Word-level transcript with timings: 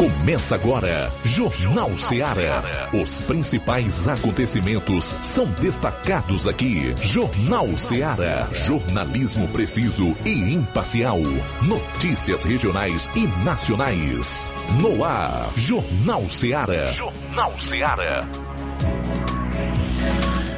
Começa 0.00 0.54
agora, 0.54 1.12
Jornal 1.22 1.94
Ceará. 1.98 2.88
Os 2.90 3.20
principais 3.20 4.08
acontecimentos 4.08 5.04
são 5.22 5.44
destacados 5.60 6.48
aqui. 6.48 6.94
Jornal 7.02 7.76
Ceará. 7.76 8.48
Jornalismo 8.50 9.46
preciso 9.48 10.16
e 10.24 10.54
imparcial. 10.54 11.18
Notícias 11.60 12.44
regionais 12.44 13.10
e 13.14 13.26
nacionais. 13.44 14.56
No 14.80 15.04
ar, 15.04 15.50
Jornal 15.54 16.30
Ceará. 16.30 16.86
Jornal 16.86 17.58
Ceará. 17.58 18.26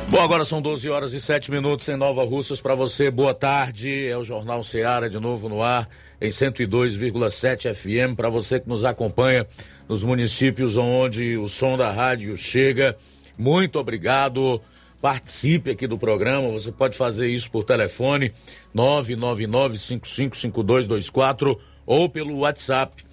Bom, 0.09 0.21
agora 0.21 0.45
são 0.45 0.63
12 0.63 0.89
horas 0.89 1.15
e 1.15 1.21
7 1.21 1.51
minutos 1.51 1.89
em 1.89 1.97
Nova 1.97 2.23
Russas 2.25 2.61
para 2.61 2.77
você. 2.77 3.11
Boa 3.11 3.35
tarde. 3.35 4.07
É 4.07 4.17
o 4.17 4.23
Jornal 4.23 4.63
Ceará 4.63 5.09
de 5.09 5.19
novo 5.19 5.49
no 5.49 5.61
ar 5.61 5.89
em 6.23 6.31
102,7 6.31 7.75
FM 7.75 8.17
para 8.17 8.29
você 8.29 8.61
que 8.61 8.69
nos 8.69 8.85
acompanha 8.85 9.45
nos 9.89 10.05
municípios 10.05 10.77
onde 10.77 11.37
o 11.37 11.49
som 11.49 11.77
da 11.77 11.91
rádio 11.91 12.37
chega. 12.37 12.97
Muito 13.37 13.81
obrigado. 13.81 14.63
Participe 15.01 15.73
aqui 15.73 15.89
do 15.89 15.99
programa. 15.99 16.49
Você 16.51 16.71
pode 16.71 16.97
fazer 16.97 17.27
isso 17.27 17.51
por 17.51 17.65
telefone 17.65 18.31
999-555224 18.75 21.59
ou 21.85 22.09
pelo 22.09 22.39
WhatsApp 22.39 23.05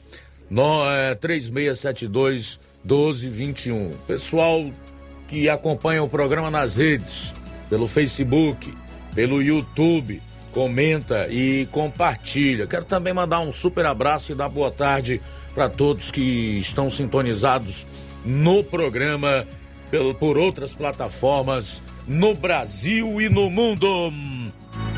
no, 0.47 0.87
é, 0.91 1.15
3672 1.15 2.59
1221. 2.83 3.93
Pessoal 4.05 4.69
que 5.27 5.49
acompanha 5.49 6.03
o 6.03 6.09
programa 6.09 6.51
nas 6.51 6.75
redes, 6.75 7.33
pelo 7.71 7.87
Facebook, 7.87 8.71
pelo 9.15 9.41
YouTube, 9.41 10.21
comenta 10.51 11.27
e 11.29 11.67
compartilha. 11.71 12.67
Quero 12.67 12.85
também 12.85 13.13
mandar 13.13 13.39
um 13.39 13.51
super 13.51 13.85
abraço 13.85 14.31
e 14.31 14.35
dar 14.35 14.49
boa 14.49 14.71
tarde 14.71 15.21
para 15.53 15.69
todos 15.69 16.11
que 16.11 16.59
estão 16.59 16.89
sintonizados 16.89 17.85
no 18.25 18.63
programa 18.63 19.47
por 20.19 20.37
outras 20.37 20.73
plataformas 20.73 21.81
no 22.07 22.33
Brasil 22.33 23.21
e 23.21 23.29
no 23.29 23.49
mundo. 23.49 24.11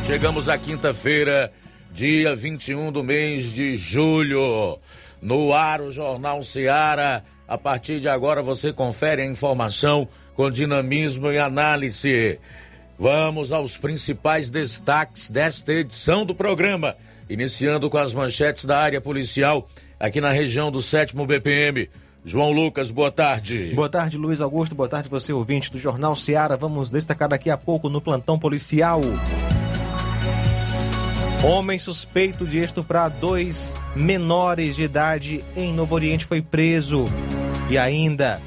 Chegamos 0.06 0.50
à 0.50 0.58
quinta-feira, 0.58 1.52
dia 1.94 2.36
21 2.36 2.92
do 2.92 3.04
mês 3.04 3.54
de 3.54 3.76
julho. 3.76 4.80
No 5.22 5.54
ar, 5.54 5.82
o 5.82 5.92
Jornal 5.92 6.44
Seara. 6.44 7.24
A 7.48 7.58
partir 7.58 8.00
de 8.00 8.08
agora 8.08 8.42
você 8.42 8.72
confere 8.72 9.22
a 9.22 9.26
informação 9.26 10.08
com 10.34 10.50
dinamismo 10.50 11.32
e 11.32 11.38
análise. 11.38 12.40
Vamos 13.02 13.52
aos 13.52 13.80
principais 13.80 14.52
destaques 14.52 15.28
desta 15.28 15.74
edição 15.74 16.24
do 16.24 16.36
programa, 16.36 16.96
iniciando 17.28 17.90
com 17.90 17.98
as 17.98 18.14
manchetes 18.14 18.64
da 18.64 18.78
área 18.78 19.02
policial 19.02 19.68
aqui 20.00 20.22
na 20.22 20.30
região 20.30 20.70
do 20.70 20.84
7 20.84 21.16
BPM. 21.16 21.90
João 22.24 22.52
Lucas, 22.52 22.92
boa 22.92 23.10
tarde. 23.10 23.74
Boa 23.74 23.90
tarde, 23.90 24.20
Luiz 24.20 24.40
Augusto. 24.40 24.76
Boa 24.76 24.88
tarde, 24.88 25.10
você 25.10 25.34
ouvinte 25.34 25.72
do 25.72 25.80
Jornal 25.80 26.16
Seara. 26.16 26.56
Vamos 26.56 26.92
destacar 26.92 27.28
daqui 27.28 27.50
a 27.50 27.58
pouco 27.58 27.90
no 27.90 28.00
plantão 28.00 28.38
policial. 28.38 29.02
Homem 31.44 31.80
suspeito 31.80 32.46
de 32.46 32.60
estuprar 32.60 33.10
dois 33.10 33.76
menores 33.96 34.76
de 34.76 34.84
idade 34.84 35.44
em 35.56 35.74
Novo 35.74 35.96
Oriente 35.96 36.24
foi 36.24 36.40
preso. 36.40 37.06
E 37.68 37.80
ainda, 37.80 38.40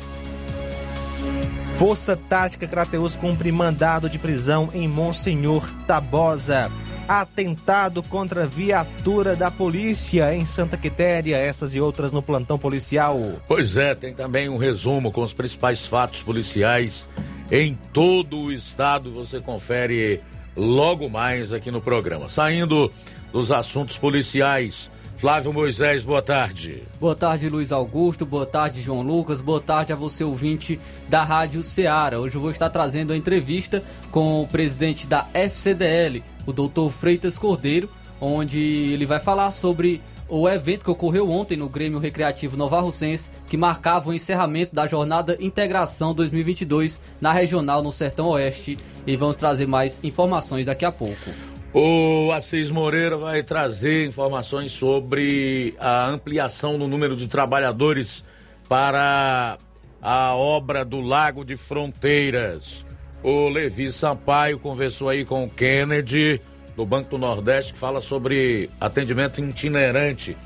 Força 1.79 2.17
Tática 2.17 2.69
Crateus 2.69 3.17
cumpre 3.17 3.51
mandado 3.51 4.09
de 4.09 4.17
prisão 4.17 4.71
em 4.73 4.87
Monsenhor 4.87 5.69
Tabosa. 5.87 6.71
Atentado 7.09 8.03
contra 8.03 8.47
viatura 8.47 9.35
da 9.35 9.51
polícia 9.51 10.33
em 10.35 10.47
Santa 10.47 10.77
Quitéria, 10.79 11.37
essas 11.37 11.75
e 11.75 11.81
outras 11.81 12.13
no 12.13 12.23
plantão 12.23 12.59
policial. 12.59 13.21
Pois 13.47 13.77
é, 13.77 13.95
tem 13.95 14.15
também 14.15 14.49
um 14.49 14.57
resumo 14.57 15.11
com 15.11 15.23
os 15.23 15.35
principais 15.35 15.85
fatos 15.85 16.23
policiais 16.23 17.07
em 17.51 17.77
todo 17.93 18.39
o 18.39 18.53
estado. 18.53 19.11
Você 19.11 19.41
confere 19.41 20.23
logo 20.57 21.11
mais 21.11 21.53
aqui 21.53 21.73
no 21.73 21.81
programa. 21.81 22.29
Saindo 22.29 22.91
dos 23.33 23.51
assuntos 23.51 23.99
policiais, 23.99 24.91
Flávio 25.25 25.55
Moisés, 25.55 26.05
boa 26.05 26.21
tarde. 26.21 26.83
Boa 27.01 27.17
tarde, 27.17 27.49
Luiz 27.49 27.73
Augusto. 27.73 28.27
Boa 28.27 28.45
tarde, 28.45 28.83
João 28.83 29.01
Lucas. 29.01 29.41
Boa 29.41 29.59
tarde 29.59 29.91
a 29.91 29.97
você, 29.97 30.23
ouvinte 30.23 30.79
da 31.09 31.25
Rádio 31.25 31.63
Ceará. 31.63 32.21
Hoje 32.21 32.35
eu 32.35 32.43
vou 32.43 32.51
estar 32.51 32.69
trazendo 32.69 33.11
a 33.11 33.17
entrevista 33.17 33.83
com 34.11 34.43
o 34.43 34.47
presidente 34.47 35.07
da 35.07 35.27
FCDL, 35.33 36.23
o 36.45 36.53
doutor 36.53 36.91
Freitas 36.91 37.39
Cordeiro, 37.39 37.89
onde 38.21 38.59
ele 38.59 39.07
vai 39.07 39.19
falar 39.19 39.51
sobre 39.51 40.03
o 40.29 40.47
evento 40.47 40.85
que 40.85 40.91
ocorreu 40.91 41.31
ontem 41.31 41.57
no 41.57 41.71
Grêmio 41.71 41.99
Recreativo 41.99 42.55
Nova 42.55 42.79
Russense, 42.83 43.31
que 43.47 43.57
marcava 43.57 44.11
o 44.11 44.13
encerramento 44.13 44.75
da 44.75 44.87
jornada 44.87 45.39
Integração 45.41 46.13
2022 46.13 47.01
na 47.19 47.33
Regional 47.33 47.83
no 47.83 47.91
Sertão 47.91 48.27
Oeste. 48.27 48.79
E 49.07 49.17
vamos 49.17 49.37
trazer 49.37 49.67
mais 49.67 50.05
informações 50.05 50.67
daqui 50.67 50.85
a 50.85 50.93
pouco. 50.93 51.31
O 51.77 52.31
Assis 52.31 52.71
Moreira 52.71 53.17
vai 53.17 53.43
trazer 53.43 54.07
informações 54.07 54.71
sobre 54.71 55.75
a 55.81 56.07
ampliação 56.07 56.79
no 56.79 56.87
número 56.87 57.17
de 57.17 57.27
trabalhadores 57.27 58.25
para 58.69 59.59
a 60.01 60.37
obra 60.37 60.85
do 60.85 61.01
Lago 61.01 61.45
de 61.45 61.57
Fronteiras. 61.57 62.87
O 63.25 63.49
Levi 63.49 63.91
Sampaio 63.91 64.57
conversou 64.57 65.09
aí 65.09 65.25
com 65.25 65.43
o 65.43 65.51
Kennedy, 65.51 66.41
do 66.77 66.87
Banco 66.87 67.11
do 67.11 67.19
Nordeste, 67.19 67.73
que 67.73 67.79
fala 67.81 68.01
sobre 68.01 68.71
atendimento 68.81 69.41
itinerante 69.41 70.37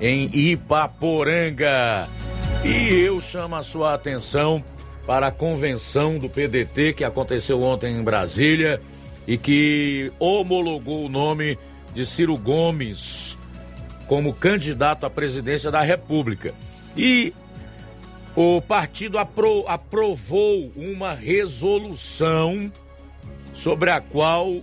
em 0.00 0.30
Ipaporanga. 0.32 2.08
E 2.64 2.94
eu 3.00 3.20
chamo 3.20 3.56
a 3.56 3.62
sua 3.62 3.92
atenção 3.92 4.64
para 5.06 5.26
a 5.26 5.32
convenção 5.32 6.18
do 6.18 6.30
PDT 6.30 6.94
que 6.94 7.04
aconteceu 7.04 7.62
ontem 7.62 7.94
em 7.94 8.02
Brasília 8.02 8.80
e 9.28 9.36
que 9.36 10.10
homologou 10.18 11.04
o 11.04 11.08
nome 11.10 11.58
de 11.94 12.06
Ciro 12.06 12.36
Gomes 12.38 13.36
como 14.06 14.32
candidato 14.32 15.04
à 15.04 15.10
presidência 15.10 15.70
da 15.70 15.82
República. 15.82 16.54
E 16.96 17.34
o 18.34 18.62
partido 18.62 19.18
apro 19.18 19.64
aprovou 19.68 20.72
uma 20.74 21.12
resolução 21.12 22.72
sobre 23.52 23.90
a 23.90 24.00
qual 24.00 24.62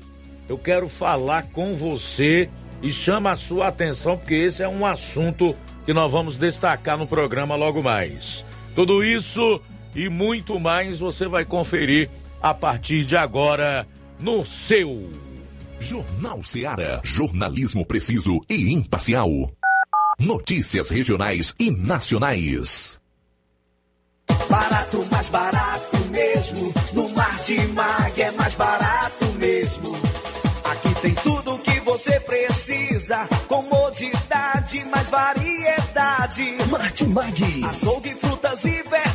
eu 0.50 0.58
quero 0.58 0.90
falar 0.90 1.44
com 1.52 1.76
você 1.76 2.50
e 2.82 2.92
chama 2.92 3.32
a 3.32 3.38
sua 3.38 3.68
atenção, 3.68 4.18
porque 4.18 4.34
esse 4.34 4.64
é 4.64 4.68
um 4.68 4.84
assunto 4.84 5.56
que 5.86 5.94
nós 5.94 6.12
vamos 6.12 6.38
destacar 6.38 6.98
no 6.98 7.06
programa 7.06 7.56
logo 7.56 7.84
mais. 7.84 8.44
Tudo 8.74 9.04
isso 9.04 9.62
e 9.96 10.10
muito 10.10 10.60
mais 10.60 11.00
você 11.00 11.28
vai 11.28 11.46
conferir 11.46 12.10
a 12.42 12.54
partir 12.54 13.06
de 13.06 13.16
agora 13.16 13.88
no 14.20 14.46
seu 14.46 15.10
Jornal 15.80 16.44
Seara. 16.44 17.02
Jornalismo 17.04 17.86
preciso 17.86 18.40
e 18.50 18.74
imparcial. 18.74 19.30
Notícias 20.20 20.90
regionais 20.90 21.54
e 21.60 21.70
nacionais. 21.70 23.02
Barato, 24.50 25.06
mais 25.12 25.30
barato 25.30 25.98
mesmo. 26.12 26.74
No 26.94 27.10
Martimag 27.10 28.22
é 28.22 28.32
mais 28.32 28.56
barato 28.56 29.26
mesmo. 29.38 29.96
Aqui 30.64 31.02
tem 31.02 31.14
tudo 31.16 31.56
o 31.56 31.60
que 31.60 31.80
você 31.82 32.20
precisa. 32.22 33.28
Comodidade, 33.48 34.86
mais 34.86 35.10
variedade. 35.10 36.58
Martimag. 36.70 37.66
Açougue, 37.66 38.16
frutas 38.16 38.66
e 38.66 38.70
verduras. 38.70 39.15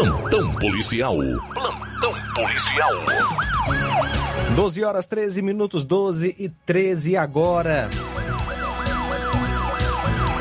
Plantão 0.00 0.50
policial. 0.54 1.14
Plantão 1.52 2.14
policial. 2.34 2.90
12 4.56 4.82
horas 4.82 5.04
13 5.04 5.42
minutos, 5.42 5.84
12 5.84 6.36
e 6.38 6.48
13 6.48 7.18
agora. 7.18 7.90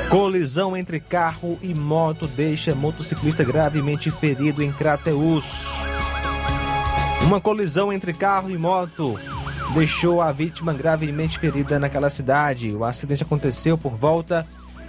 Colisão 0.09 0.77
entre 0.77 1.01
carro 1.01 1.59
e 1.61 1.73
moto 1.73 2.25
deixa 2.25 2.73
motociclista 2.73 3.43
gravemente 3.43 4.09
ferido 4.09 4.63
em 4.63 4.71
Crateus. 4.71 5.83
Uma 7.23 7.41
colisão 7.41 7.91
entre 7.91 8.13
carro 8.13 8.49
e 8.49 8.57
moto 8.57 9.19
deixou 9.73 10.21
a 10.21 10.31
vítima 10.31 10.73
gravemente 10.73 11.37
ferida 11.37 11.77
naquela 11.77 12.09
cidade. 12.09 12.71
O 12.71 12.85
acidente 12.85 13.23
aconteceu 13.23 13.77
por 13.77 13.93
volta 13.93 14.47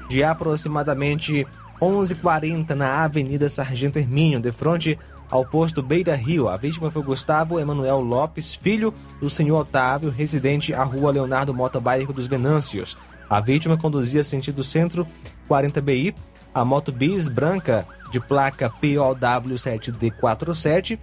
de 0.09 0.23
aproximadamente 0.23 1.45
11h40 1.81 2.75
na 2.75 3.05
Avenida 3.05 3.49
Sargento 3.49 3.99
Hermínio, 3.99 4.39
de 4.39 4.53
frente 4.53 4.99
ao 5.31 5.47
posto 5.47 5.83
Beira 5.83 6.15
Rio. 6.15 6.49
A 6.49 6.57
vítima 6.57 6.89
foi 6.91 7.03
Gustavo 7.03 7.59
Emanuel 7.59 8.01
Lopes, 8.01 8.55
filho 8.55 8.95
do 9.21 9.29
senhor 9.31 9.61
Otávio, 9.61 10.11
residente 10.11 10.75
à 10.75 10.83
rua 10.83 11.13
Leonardo 11.13 11.55
Mota, 11.55 11.79
bairro 11.81 12.13
dos 12.13 12.27
Venâncios. 12.27 12.99
A 13.29 13.41
vítima 13.41 13.79
conduzia 13.79 14.25
sentido 14.25 14.63
centro 14.63 15.07
40BI, 15.49 16.15
a 16.53 16.65
moto 16.65 16.93
bis 16.93 17.29
branca 17.29 17.87
de 18.11 18.19
placa 18.19 18.69
POW7D47, 18.69 20.99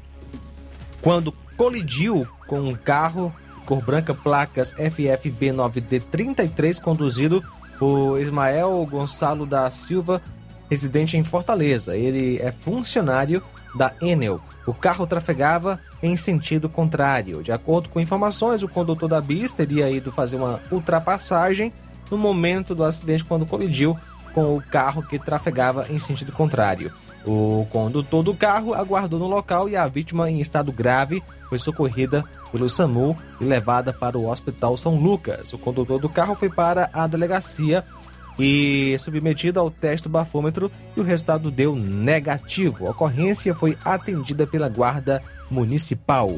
quando 1.01 1.31
colidiu 1.56 2.27
com 2.45 2.59
um 2.59 2.75
carro 2.75 3.33
cor 3.65 3.81
branca 3.81 4.13
placas 4.13 4.73
FFB9D33 4.73 6.81
conduzido 6.81 7.42
por 7.80 8.19
Ismael 8.19 8.85
Gonçalo 8.90 9.45
da 9.45 9.71
Silva, 9.71 10.21
residente 10.69 11.18
em 11.18 11.24
Fortaleza. 11.24 11.95
Ele 11.95 12.38
é 12.42 12.52
funcionário 12.52 13.42
da 13.76 13.94
Enel. 14.02 14.42
O 14.66 14.74
carro 14.74 15.06
trafegava 15.07 15.80
em 16.02 16.16
sentido 16.18 16.69
contrário. 16.69 17.44
De 17.44 17.52
acordo 17.52 17.90
com 17.90 18.00
informações, 18.00 18.64
o 18.64 18.68
condutor 18.68 19.09
da 19.09 19.21
bis 19.21 19.52
teria 19.52 19.90
ido 19.90 20.12
fazer 20.12 20.38
uma 20.38 20.62
ultrapassagem 20.71 21.71
no 22.09 22.18
momento 22.18 22.74
do 22.74 22.83
acidente 22.83 23.24
quando 23.24 23.45
colidiu 23.45 23.97
com 24.33 24.56
o 24.56 24.62
carro 24.62 25.04
que 25.04 25.18
trafegava 25.18 25.88
em 25.90 26.00
sentido 26.00 26.31
contrário. 26.31 26.92
O 27.26 27.68
condutor 27.71 28.24
do 28.24 28.33
carro 28.33 28.74
aguardou 28.74 29.19
no 29.19 29.28
local 29.28 29.68
e 29.68 29.76
a 29.76 29.88
vítima 29.88 30.30
em 30.30 30.40
estado 30.40 30.71
grave 30.71 31.21
foi 31.50 31.57
socorrida 31.59 32.24
pelo 32.52 32.69
SAMU 32.69 33.18
e 33.42 33.44
levada 33.44 33.92
para 33.92 34.18
o 34.18 34.30
Hospital 34.30 34.78
São 34.78 34.95
Lucas. 34.97 35.52
O 35.52 35.57
condutor 35.57 36.00
do 36.00 36.07
carro 36.07 36.36
foi 36.36 36.50
para 36.50 36.90
a 36.94 37.06
delegacia 37.06 37.83
e 38.39 38.95
submetido 38.99 39.59
ao 39.59 39.71
teste 39.71 40.07
do 40.07 40.11
bafômetro 40.11 40.71
e 40.95 40.99
o 40.99 41.03
resultado 41.03 41.49
deu 41.49 41.75
negativo. 41.75 42.87
A 42.87 42.91
ocorrência 42.91 43.56
foi 43.56 43.77
atendida 43.83 44.45
pela 44.45 44.69
Guarda 44.69 45.21
Municipal. 45.49 46.29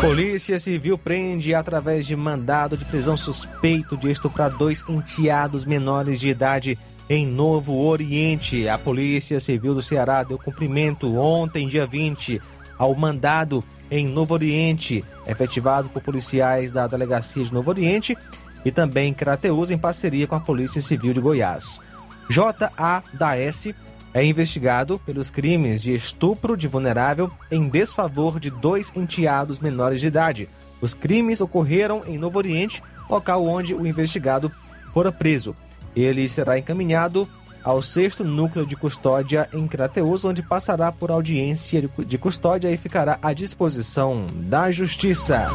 Polícia 0.00 0.58
Civil 0.58 0.98
prende 0.98 1.54
através 1.54 2.06
de 2.06 2.16
mandado 2.16 2.76
de 2.76 2.84
prisão 2.84 3.16
suspeito 3.16 3.96
de 3.96 4.10
estuprar 4.10 4.50
dois 4.50 4.84
enteados 4.88 5.64
menores 5.64 6.18
de 6.18 6.28
idade 6.28 6.76
em 7.08 7.24
Novo 7.24 7.84
Oriente. 7.86 8.68
A 8.68 8.76
Polícia 8.76 9.38
Civil 9.38 9.74
do 9.74 9.82
Ceará 9.82 10.24
deu 10.24 10.38
cumprimento 10.38 11.16
ontem, 11.16 11.68
dia 11.68 11.86
20, 11.86 12.42
ao 12.76 12.92
mandado 12.96 13.62
em 13.92 14.08
Novo 14.08 14.32
Oriente, 14.32 15.04
efetivado 15.26 15.90
por 15.90 16.02
policiais 16.02 16.70
da 16.70 16.86
Delegacia 16.86 17.44
de 17.44 17.52
Novo 17.52 17.68
Oriente 17.68 18.16
e 18.64 18.72
também 18.72 19.12
Crateus 19.12 19.70
em 19.70 19.76
parceria 19.76 20.26
com 20.26 20.34
a 20.34 20.40
Polícia 20.40 20.80
Civil 20.80 21.12
de 21.12 21.20
Goiás. 21.20 21.78
J.A. 22.26 23.02
da 23.12 23.36
S 23.36 23.74
é 24.14 24.24
investigado 24.24 24.98
pelos 24.98 25.30
crimes 25.30 25.82
de 25.82 25.94
estupro 25.94 26.56
de 26.56 26.66
vulnerável 26.66 27.30
em 27.50 27.68
desfavor 27.68 28.40
de 28.40 28.48
dois 28.48 28.90
enteados 28.96 29.58
menores 29.58 30.00
de 30.00 30.06
idade. 30.06 30.48
Os 30.80 30.94
crimes 30.94 31.42
ocorreram 31.42 32.00
em 32.06 32.16
Novo 32.16 32.38
Oriente, 32.38 32.82
local 33.10 33.44
onde 33.44 33.74
o 33.74 33.86
investigado 33.86 34.50
fora 34.94 35.12
preso. 35.12 35.54
Ele 35.94 36.26
será 36.30 36.58
encaminhado 36.58 37.28
ao 37.62 37.80
sexto 37.80 38.24
núcleo 38.24 38.66
de 38.66 38.76
custódia 38.76 39.48
em 39.52 39.66
Crateus, 39.66 40.24
onde 40.24 40.42
passará 40.42 40.90
por 40.90 41.10
audiência 41.10 41.88
de 42.06 42.18
custódia 42.18 42.70
e 42.70 42.76
ficará 42.76 43.18
à 43.22 43.32
disposição 43.32 44.28
da 44.34 44.70
Justiça. 44.70 45.48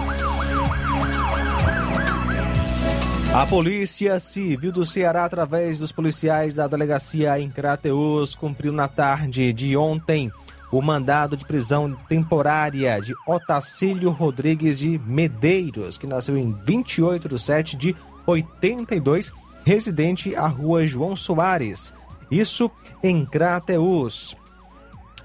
A 3.34 3.46
Polícia 3.46 4.20
Civil 4.20 4.72
do 4.72 4.86
Ceará, 4.86 5.26
através 5.26 5.78
dos 5.78 5.92
policiais 5.92 6.56
da 6.56 6.68
delegacia 6.68 7.40
em 7.40 7.52
Crateus, 7.52 8.34
cumpriu 8.34 8.74
na 8.74 8.88
tarde 8.88 9.54
de 9.54 9.78
ontem 9.78 10.32
o 10.72 10.82
mandado 10.82 11.38
de 11.38 11.46
prisão 11.46 11.96
temporária 12.10 13.00
de 13.00 13.14
Otacílio 13.28 14.12
Rodrigues 14.12 14.80
de 14.80 15.00
Medeiros, 15.06 15.98
que 15.98 16.08
nasceu 16.08 16.38
em 16.38 16.52
28 16.66 17.30
de 17.30 17.40
7 17.40 17.78
de 17.78 17.96
82, 18.26 19.32
residente 19.68 20.34
à 20.34 20.48
rua 20.48 20.88
João 20.88 21.14
Soares, 21.14 21.94
isso 22.32 22.72
em 23.04 23.26
Crateus, 23.26 24.34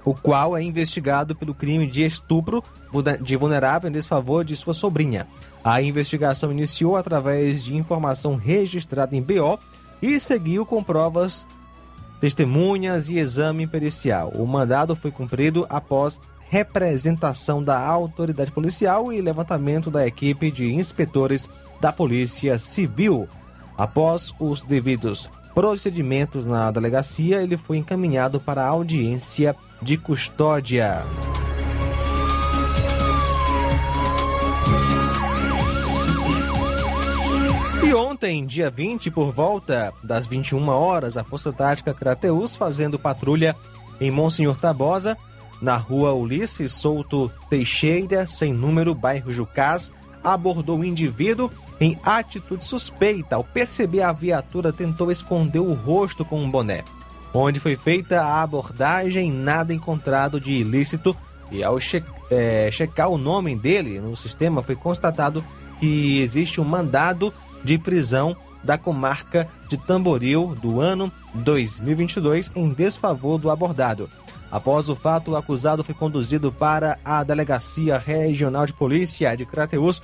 o 0.03 0.13
qual 0.13 0.57
é 0.57 0.61
investigado 0.61 1.33
pelo 1.33 1.53
crime 1.53 1.87
de 1.87 2.03
estupro 2.03 2.61
de 3.21 3.37
vulnerável 3.37 3.89
em 3.89 3.93
desfavor 3.93 4.43
de 4.43 4.53
sua 4.57 4.73
sobrinha. 4.73 5.27
A 5.63 5.81
investigação 5.81 6.51
iniciou 6.51 6.97
através 6.97 7.63
de 7.63 7.73
informação 7.73 8.35
registrada 8.35 9.15
em 9.15 9.21
BO 9.21 9.57
e 10.01 10.19
seguiu 10.19 10.65
com 10.65 10.83
provas, 10.83 11.47
testemunhas 12.19 13.07
e 13.07 13.19
exame 13.19 13.65
pericial. 13.65 14.33
O 14.35 14.45
mandado 14.45 14.93
foi 14.93 15.09
cumprido 15.09 15.65
após 15.69 16.19
representação 16.49 17.63
da 17.63 17.79
autoridade 17.79 18.51
policial 18.51 19.13
e 19.13 19.21
levantamento 19.21 19.89
da 19.89 20.05
equipe 20.05 20.51
de 20.51 20.69
inspetores 20.73 21.49
da 21.79 21.93
Polícia 21.93 22.59
Civil. 22.59 23.25
Após 23.77 24.33
os 24.39 24.61
devidos 24.61 25.29
procedimentos 25.53 26.45
na 26.45 26.71
delegacia, 26.71 27.41
ele 27.41 27.57
foi 27.57 27.77
encaminhado 27.77 28.39
para 28.39 28.63
a 28.63 28.67
audiência 28.67 29.55
de 29.81 29.97
custódia. 29.97 31.03
E 37.85 37.93
ontem, 37.93 38.45
dia 38.45 38.69
20, 38.69 39.11
por 39.11 39.31
volta 39.31 39.93
das 40.03 40.25
21 40.25 40.67
horas, 40.69 41.17
a 41.17 41.23
Força 41.23 41.53
Tática 41.53 41.93
Crateus, 41.93 42.55
fazendo 42.55 42.97
patrulha 42.97 43.55
em 43.99 44.09
Monsenhor 44.09 44.57
Tabosa, 44.57 45.17
na 45.61 45.77
rua 45.77 46.13
Ulisses 46.13 46.71
Souto 46.71 47.31
Teixeira, 47.49 48.25
sem 48.25 48.51
número, 48.53 48.95
bairro 48.95 49.31
Jucás, 49.31 49.93
abordou 50.23 50.79
o 50.79 50.85
indivíduo 50.85 51.51
em 51.79 51.97
atitude 52.03 52.65
suspeita. 52.65 53.35
Ao 53.35 53.43
perceber 53.43 54.01
a 54.01 54.11
viatura, 54.11 54.71
tentou 54.71 55.11
esconder 55.11 55.59
o 55.59 55.73
rosto 55.73 56.23
com 56.23 56.41
um 56.41 56.49
boné. 56.49 56.83
Onde 57.33 57.59
foi 57.59 57.75
feita 57.75 58.21
a 58.21 58.41
abordagem, 58.41 59.31
nada 59.31 59.73
encontrado 59.73 60.39
de 60.39 60.53
ilícito. 60.53 61.15
E 61.51 61.63
ao 61.63 61.79
che 61.79 62.03
é, 62.31 62.69
checar 62.71 63.09
o 63.09 63.17
nome 63.17 63.55
dele 63.55 63.99
no 63.99 64.15
sistema, 64.15 64.63
foi 64.63 64.75
constatado 64.75 65.43
que 65.79 66.19
existe 66.21 66.61
um 66.61 66.63
mandado 66.63 67.33
de 67.63 67.77
prisão 67.77 68.35
da 68.63 68.77
comarca 68.77 69.47
de 69.67 69.77
Tamboril 69.77 70.55
do 70.61 70.79
ano 70.79 71.11
2022 71.33 72.51
em 72.55 72.69
desfavor 72.69 73.37
do 73.37 73.49
abordado. 73.49 74.09
Após 74.49 74.87
o 74.87 74.95
fato, 74.95 75.31
o 75.31 75.35
acusado 75.35 75.83
foi 75.83 75.95
conduzido 75.95 76.51
para 76.51 76.97
a 77.03 77.23
Delegacia 77.23 77.97
Regional 77.97 78.65
de 78.65 78.73
Polícia 78.73 79.35
de 79.35 79.45
Crateus 79.45 80.01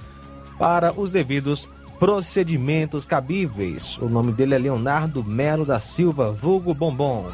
para 0.59 0.91
os 0.91 1.09
devidos 1.09 1.69
procedimentos 1.97 3.05
cabíveis. 3.05 3.97
O 3.97 4.09
nome 4.09 4.33
dele 4.33 4.55
é 4.55 4.57
Leonardo 4.57 5.23
Melo 5.23 5.65
da 5.65 5.79
Silva, 5.79 6.31
vulgo 6.31 6.73
Bombom. 6.73 7.27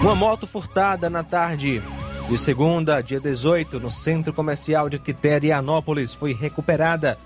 Uma 0.00 0.14
moto 0.14 0.46
furtada 0.46 1.10
na 1.10 1.24
tarde 1.24 1.82
de 2.28 2.38
segunda, 2.38 3.00
dia 3.00 3.20
18, 3.20 3.80
no 3.80 3.90
centro 3.90 4.32
comercial 4.32 4.88
de 4.88 4.98
Quiterianópolis, 4.98 6.14
foi 6.14 6.32
recuperada 6.32 7.18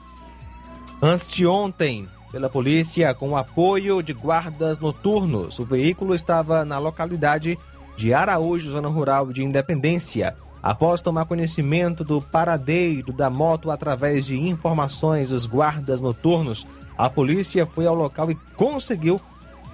antes 1.02 1.30
de 1.30 1.46
ontem 1.46 2.08
pela 2.30 2.48
polícia 2.48 3.12
com 3.14 3.36
apoio 3.36 4.02
de 4.02 4.12
guardas 4.12 4.78
noturnos. 4.78 5.58
O 5.58 5.64
veículo 5.64 6.14
estava 6.14 6.64
na 6.64 6.78
localidade 6.78 7.58
de 7.98 8.14
Araújo, 8.14 8.70
zona 8.70 8.88
rural 8.88 9.32
de 9.32 9.42
Independência. 9.42 10.36
Após 10.62 11.02
tomar 11.02 11.24
conhecimento 11.24 12.04
do 12.04 12.22
paradeiro 12.22 13.12
da 13.12 13.28
moto 13.28 13.72
através 13.72 14.26
de 14.26 14.38
informações 14.38 15.30
dos 15.30 15.46
guardas 15.46 16.00
noturnos, 16.00 16.64
a 16.96 17.10
polícia 17.10 17.66
foi 17.66 17.86
ao 17.86 17.96
local 17.96 18.30
e 18.30 18.36
conseguiu 18.56 19.20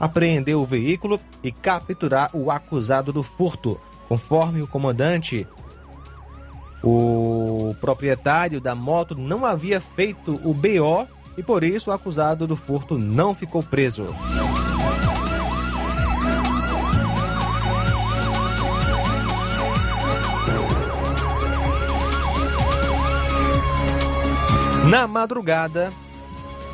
apreender 0.00 0.56
o 0.56 0.64
veículo 0.64 1.20
e 1.42 1.52
capturar 1.52 2.30
o 2.32 2.50
acusado 2.50 3.12
do 3.12 3.22
furto. 3.22 3.78
Conforme 4.08 4.62
o 4.62 4.66
comandante, 4.66 5.46
o 6.82 7.76
proprietário 7.78 8.58
da 8.58 8.74
moto 8.74 9.14
não 9.14 9.44
havia 9.44 9.82
feito 9.82 10.40
o 10.42 10.54
BO 10.54 11.06
e 11.36 11.42
por 11.42 11.62
isso 11.62 11.90
o 11.90 11.92
acusado 11.92 12.46
do 12.46 12.56
furto 12.56 12.96
não 12.98 13.34
ficou 13.34 13.62
preso. 13.62 14.06
Na 24.88 25.06
madrugada 25.06 25.90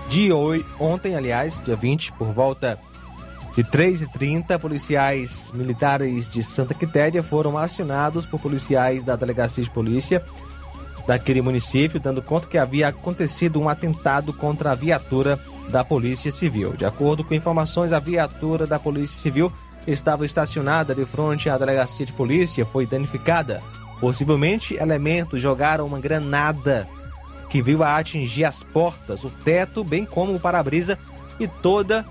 de 0.09 0.33
hoje, 0.33 0.67
ontem, 0.81 1.15
aliás, 1.15 1.61
dia 1.61 1.77
20, 1.77 2.13
por 2.15 2.33
volta 2.33 2.77
de 3.55 3.63
3h30, 3.63 4.59
policiais 4.59 5.53
militares 5.55 6.29
de 6.29 6.43
Santa 6.43 6.75
Quitéria 6.75 7.23
foram 7.23 7.57
acionados 7.57 8.27
por 8.27 8.41
policiais 8.41 9.05
da 9.05 9.15
Delegacia 9.15 9.63
de 9.63 9.71
Polícia 9.71 10.25
daquele 11.07 11.41
município, 11.41 12.01
dando 12.01 12.21
conta 12.21 12.49
que 12.49 12.59
havia 12.59 12.89
acontecido 12.89 13.61
um 13.61 13.69
atentado 13.69 14.33
contra 14.33 14.73
a 14.73 14.75
viatura 14.75 15.39
da 15.69 15.85
Polícia 15.85 16.33
Civil. 16.33 16.73
De 16.73 16.85
acordo 16.85 17.23
com 17.23 17.33
informações, 17.33 17.93
a 17.93 18.01
viatura 18.01 18.67
da 18.67 18.79
Polícia 18.79 19.21
Civil 19.21 19.53
estava 19.87 20.25
estacionada 20.25 20.97
de 20.97 21.07
frente 21.07 21.49
à 21.49 21.57
Delegacia 21.57 22.07
de 22.07 22.13
Polícia, 22.13 22.67
foi 22.67 22.87
danificada. 22.87 23.61
Possivelmente, 24.01 24.75
elementos 24.75 25.41
jogaram 25.41 25.87
uma 25.87 26.01
granada 26.01 26.89
que 27.51 27.61
veio 27.61 27.83
a 27.83 27.97
atingir 27.97 28.45
as 28.45 28.63
portas, 28.63 29.25
o 29.25 29.29
teto, 29.29 29.85
bem 29.85 30.07
como 30.07 30.35
o 30.35 30.41
para-brisa 30.41 30.97
e 31.39 31.49
toda 31.49 32.07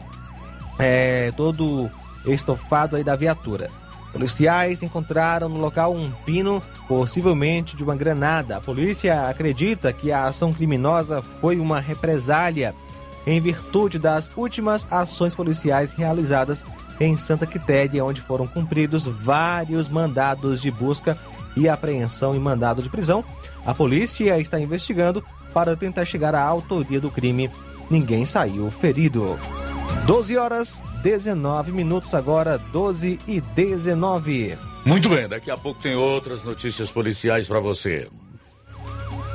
é, 0.77 1.31
todo 1.35 1.89
estofado 2.25 2.97
aí 2.97 3.03
da 3.03 3.15
viatura. 3.15 3.71
Policiais 4.11 4.83
encontraram 4.83 5.47
no 5.47 5.59
local 5.59 5.95
um 5.95 6.11
pino, 6.25 6.61
possivelmente 6.87 7.75
de 7.75 7.83
uma 7.83 7.95
granada. 7.95 8.57
A 8.57 8.61
polícia 8.61 9.29
acredita 9.29 9.93
que 9.93 10.11
a 10.11 10.25
ação 10.25 10.51
criminosa 10.51 11.21
foi 11.21 11.59
uma 11.59 11.79
represália 11.79 12.73
em 13.27 13.39
virtude 13.39 13.99
das 13.99 14.31
últimas 14.35 14.87
ações 14.91 15.35
policiais 15.35 15.91
realizadas 15.91 16.65
em 16.99 17.15
Santa 17.15 17.45
Quitéria, 17.45 18.03
onde 18.03 18.21
foram 18.21 18.47
cumpridos 18.47 19.05
vários 19.05 19.87
mandados 19.87 20.61
de 20.61 20.71
busca 20.71 21.17
e 21.55 21.69
apreensão 21.69 22.33
e 22.33 22.39
mandado 22.39 22.81
de 22.81 22.89
prisão 22.89 23.23
a 23.69 23.75
polícia 23.75 24.39
está 24.39 24.59
investigando 24.59 25.23
para 25.53 25.75
tentar 25.75 26.03
chegar 26.03 26.33
à 26.33 26.41
autoria 26.41 26.99
do 26.99 27.11
crime. 27.11 27.51
Ninguém 27.87 28.25
saiu 28.25 28.71
ferido. 28.71 29.37
12 30.07 30.37
horas 30.37 30.81
19 31.03 31.71
minutos 31.71 32.15
agora, 32.15 32.57
12 32.57 33.19
e 33.27 33.39
19. 33.39 34.57
Muito 34.83 35.07
bem, 35.07 35.27
daqui 35.27 35.51
a 35.51 35.57
pouco 35.57 35.79
tem 35.83 35.95
outras 35.95 36.43
notícias 36.43 36.89
policiais 36.89 37.47
para 37.47 37.59
você. 37.59 38.09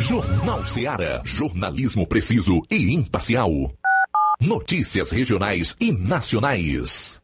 Jornal 0.00 0.66
Ceará, 0.66 1.22
jornalismo 1.24 2.04
preciso 2.04 2.60
e 2.68 2.92
imparcial. 2.92 3.50
Notícias 4.40 5.12
regionais 5.12 5.76
e 5.78 5.92
nacionais. 5.92 7.23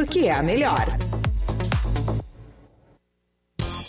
porque 0.01 0.21
é 0.21 0.31
a 0.31 0.41
melhor. 0.41 0.97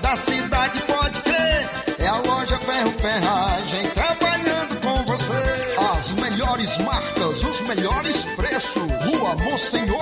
da 0.00 0.16
cidade, 0.16 0.80
pode 0.82 1.20
crer. 1.22 1.68
É 1.98 2.06
a 2.06 2.18
loja 2.18 2.56
Ferro 2.58 2.92
Ferragem 2.92 3.90
trabalhando 3.90 4.80
com 4.80 5.04
você. 5.04 5.34
As 5.92 6.10
melhores 6.10 6.78
marcas, 6.78 7.42
os 7.42 7.60
melhores 7.62 8.24
preços. 8.36 8.82
Rua 9.04 9.34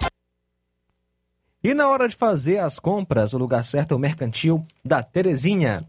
E 1.62 1.74
na 1.74 1.88
hora 1.88 2.09
de 2.09 2.14
fazer 2.14 2.59
as 2.59 2.78
compras, 2.78 3.35
o 3.35 3.38
lugar 3.38 3.64
certo 3.64 3.90
é 3.92 3.96
o 3.96 3.98
Mercantil 3.98 4.64
da 4.85 5.02
Terezinha. 5.02 5.85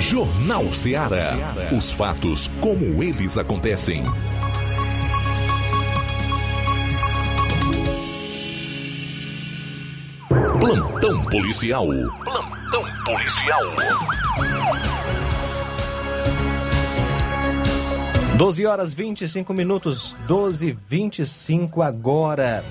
Jornal 0.00 0.72
Ceará. 0.72 1.34
Os 1.76 1.90
fatos 1.90 2.48
como 2.58 3.02
eles 3.02 3.36
acontecem. 3.36 4.02
Plantão 10.58 11.22
policial. 11.24 11.86
Plantão 12.24 12.84
policial. 13.04 13.62
12 18.38 18.64
horas 18.64 18.94
25 18.94 19.52
minutos, 19.52 20.16
12 20.26 20.72
25 20.88 21.82
agora. 21.82 22.64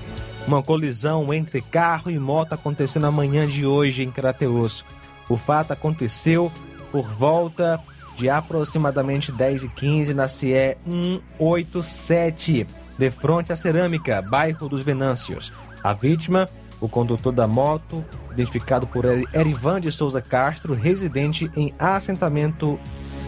Uma 0.46 0.62
colisão 0.62 1.34
entre 1.34 1.60
carro 1.60 2.08
e 2.08 2.18
moto 2.18 2.52
aconteceu 2.52 3.02
na 3.02 3.10
manhã 3.10 3.46
de 3.46 3.66
hoje 3.66 4.04
em 4.04 4.10
Crateus. 4.12 4.84
O 5.28 5.36
fato 5.36 5.72
aconteceu 5.72 6.52
por 6.92 7.02
volta 7.10 7.80
de 8.14 8.30
aproximadamente 8.30 9.32
10 9.32 9.64
e 9.64 9.68
15 9.68 10.14
na 10.14 10.28
CE 10.28 10.78
187, 10.86 12.66
de 12.96 13.10
frente 13.10 13.52
à 13.52 13.56
Cerâmica, 13.56 14.22
bairro 14.22 14.68
dos 14.68 14.82
Venâncios. 14.82 15.52
A 15.82 15.92
vítima, 15.92 16.48
o 16.80 16.88
condutor 16.88 17.32
da 17.32 17.48
moto, 17.48 18.04
identificado 18.30 18.86
por 18.86 19.04
Erivan 19.04 19.80
de 19.80 19.90
Souza 19.90 20.22
Castro, 20.22 20.74
residente 20.74 21.50
em 21.56 21.74
assentamento 21.76 22.78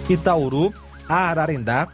Itauru, 0.08 0.72
Ararendá, 1.08 1.88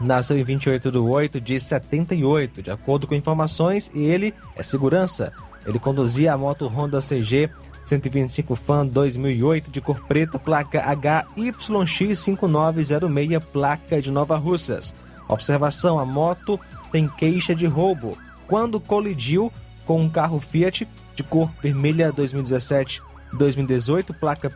nasceu 0.00 0.38
em 0.38 0.44
28 0.44 0.90
de 0.90 0.98
8 0.98 1.40
de 1.40 1.58
78. 1.58 2.62
De 2.62 2.70
acordo 2.70 3.06
com 3.06 3.14
informações, 3.14 3.90
ele 3.94 4.34
é 4.56 4.62
segurança. 4.62 5.32
Ele 5.66 5.78
conduzia 5.78 6.32
a 6.32 6.38
moto 6.38 6.66
Honda 6.66 7.00
CG 7.00 7.50
125 7.84 8.54
Fan 8.54 8.86
2008 8.86 9.70
de 9.70 9.80
cor 9.80 10.00
preta, 10.06 10.38
placa 10.38 10.82
HYX5906, 10.94 13.40
placa 13.40 14.00
de 14.00 14.10
Nova 14.10 14.36
Russas. 14.36 14.94
Observação: 15.26 15.98
a 15.98 16.04
moto 16.04 16.60
tem 16.92 17.08
queixa 17.08 17.54
de 17.54 17.66
roubo 17.66 18.16
quando 18.46 18.78
colidiu 18.80 19.52
com 19.86 20.00
um 20.00 20.08
carro 20.08 20.40
Fiat 20.40 20.88
de 21.14 21.22
cor 21.22 21.52
vermelha 21.62 22.12
2017-2018, 22.12 24.14
placa 24.18 24.50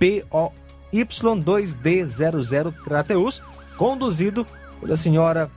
POY2D00 0.00 2.72
Crateus, 2.84 3.42
conduzido 3.76 4.46
pela 4.80 4.96
senhora 4.96 5.50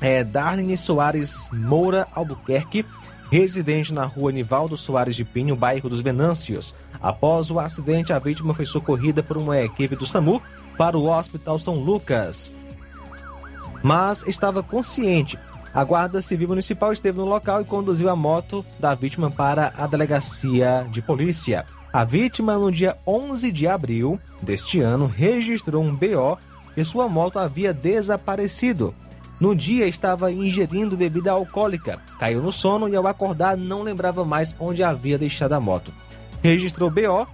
é, 0.00 0.22
Darlene 0.22 0.76
Soares 0.76 1.48
Moura 1.52 2.06
Albuquerque, 2.14 2.84
residente 3.30 3.92
na 3.92 4.04
rua 4.04 4.32
Nivaldo 4.32 4.76
Soares 4.76 5.16
de 5.16 5.24
Pinho, 5.24 5.56
bairro 5.56 5.88
dos 5.88 6.00
Venâncios. 6.00 6.74
Após 7.00 7.50
o 7.50 7.58
acidente, 7.58 8.12
a 8.12 8.18
vítima 8.18 8.54
foi 8.54 8.66
socorrida 8.66 9.22
por 9.22 9.36
uma 9.36 9.60
equipe 9.60 9.96
do 9.96 10.06
SAMU 10.06 10.42
para 10.76 10.96
o 10.96 11.08
Hospital 11.08 11.58
São 11.58 11.74
Lucas, 11.74 12.52
mas 13.82 14.24
estava 14.26 14.62
consciente. 14.62 15.38
A 15.72 15.84
Guarda 15.84 16.22
Civil 16.22 16.48
Municipal 16.48 16.92
esteve 16.92 17.18
no 17.18 17.26
local 17.26 17.60
e 17.60 17.64
conduziu 17.64 18.08
a 18.08 18.16
moto 18.16 18.64
da 18.78 18.94
vítima 18.94 19.30
para 19.30 19.74
a 19.76 19.86
delegacia 19.86 20.86
de 20.90 21.02
polícia. 21.02 21.66
A 21.92 22.02
vítima, 22.04 22.58
no 22.58 22.72
dia 22.72 22.96
11 23.06 23.50
de 23.52 23.66
abril 23.66 24.18
deste 24.42 24.80
ano, 24.80 25.06
registrou 25.06 25.82
um 25.82 25.94
BO 25.94 26.38
e 26.76 26.84
sua 26.84 27.08
moto 27.08 27.38
havia 27.38 27.72
desaparecido. 27.72 28.94
No 29.38 29.54
dia 29.54 29.86
estava 29.86 30.32
ingerindo 30.32 30.96
bebida 30.96 31.30
alcoólica, 31.30 32.00
caiu 32.18 32.42
no 32.42 32.50
sono 32.50 32.88
e 32.88 32.96
ao 32.96 33.06
acordar 33.06 33.56
não 33.56 33.82
lembrava 33.82 34.24
mais 34.24 34.54
onde 34.58 34.82
havia 34.82 35.18
deixado 35.18 35.52
a 35.52 35.60
moto. 35.60 35.92
Registrou 36.42 36.90
BO, 36.90 37.26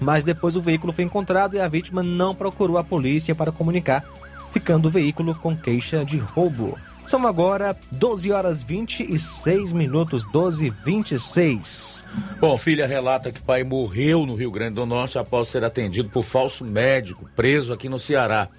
mas 0.00 0.24
depois 0.24 0.56
o 0.56 0.62
veículo 0.62 0.92
foi 0.92 1.04
encontrado 1.04 1.54
e 1.54 1.60
a 1.60 1.68
vítima 1.68 2.02
não 2.02 2.34
procurou 2.34 2.78
a 2.78 2.84
polícia 2.84 3.34
para 3.34 3.52
comunicar, 3.52 4.04
ficando 4.52 4.88
o 4.88 4.90
veículo 4.90 5.34
com 5.34 5.56
queixa 5.56 6.04
de 6.04 6.16
roubo. 6.16 6.78
São 7.08 7.26
agora 7.26 7.74
12 7.90 8.30
horas 8.30 8.62
26 8.62 9.72
minutos, 9.72 10.24
12 10.24 10.66
e 10.66 10.70
26. 10.70 12.04
Bom, 12.38 12.58
filha 12.58 12.86
relata 12.86 13.32
que 13.32 13.40
pai 13.40 13.64
morreu 13.64 14.26
no 14.26 14.34
Rio 14.34 14.50
Grande 14.50 14.74
do 14.74 14.84
Norte 14.84 15.18
após 15.18 15.48
ser 15.48 15.64
atendido 15.64 16.10
por 16.10 16.22
falso 16.22 16.66
médico 16.66 17.26
preso 17.34 17.72
aqui 17.72 17.88
no 17.88 17.98
Ceará. 17.98 18.50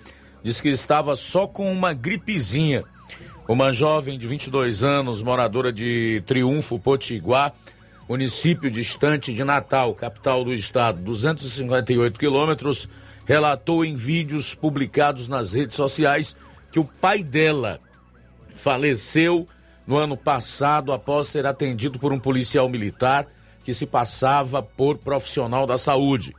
Diz 0.41 0.59
que 0.59 0.67
estava 0.67 1.15
só 1.15 1.45
com 1.45 1.71
uma 1.71 1.93
gripezinha. 1.93 2.83
Uma 3.47 3.71
jovem 3.71 4.17
de 4.17 4.25
22 4.25 4.83
anos, 4.83 5.21
moradora 5.21 5.71
de 5.71 6.23
Triunfo, 6.25 6.79
Potiguar, 6.79 7.53
município 8.09 8.71
distante 8.71 9.31
de 9.31 9.43
Natal, 9.43 9.93
capital 9.93 10.43
do 10.43 10.55
estado, 10.55 11.03
258 11.03 12.19
quilômetros, 12.19 12.89
relatou 13.27 13.85
em 13.85 13.95
vídeos 13.95 14.55
publicados 14.55 15.27
nas 15.27 15.53
redes 15.53 15.75
sociais 15.75 16.35
que 16.71 16.79
o 16.79 16.83
pai 16.83 17.21
dela 17.21 17.79
faleceu 18.59 19.47
no 19.87 19.97
ano 19.97 20.17
passado 20.17 20.91
após 20.91 21.29
ser 21.29 21.45
atendido 21.45 21.97
por 21.97 22.11
um 22.11 22.19
policial 22.19 22.67
militar 22.67 23.25
que 23.63 23.73
se 23.73 23.85
passava 23.85 24.61
por 24.61 24.97
profissional 24.97 25.65
da 25.65 25.77
saúde. 25.77 26.35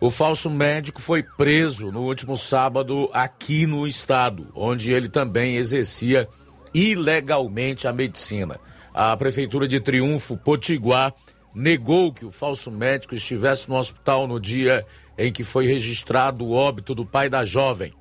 O 0.00 0.10
falso 0.10 0.48
médico 0.48 1.00
foi 1.00 1.22
preso 1.22 1.92
no 1.92 2.00
último 2.00 2.36
sábado 2.36 3.10
aqui 3.12 3.66
no 3.66 3.86
estado, 3.86 4.48
onde 4.54 4.92
ele 4.92 5.08
também 5.08 5.56
exercia 5.56 6.26
ilegalmente 6.72 7.86
a 7.86 7.92
medicina. 7.92 8.58
A 8.94 9.14
prefeitura 9.16 9.68
de 9.68 9.78
Triunfo, 9.78 10.38
Potiguar, 10.38 11.14
negou 11.54 12.12
que 12.12 12.24
o 12.24 12.30
falso 12.30 12.70
médico 12.70 13.14
estivesse 13.14 13.68
no 13.68 13.76
hospital 13.76 14.26
no 14.26 14.40
dia 14.40 14.86
em 15.18 15.30
que 15.30 15.44
foi 15.44 15.66
registrado 15.66 16.46
o 16.46 16.52
óbito 16.52 16.94
do 16.94 17.04
pai 17.04 17.28
da 17.28 17.44
jovem. 17.44 17.92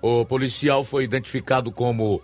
O 0.00 0.24
policial 0.24 0.84
foi 0.84 1.04
identificado 1.04 1.72
como 1.72 2.22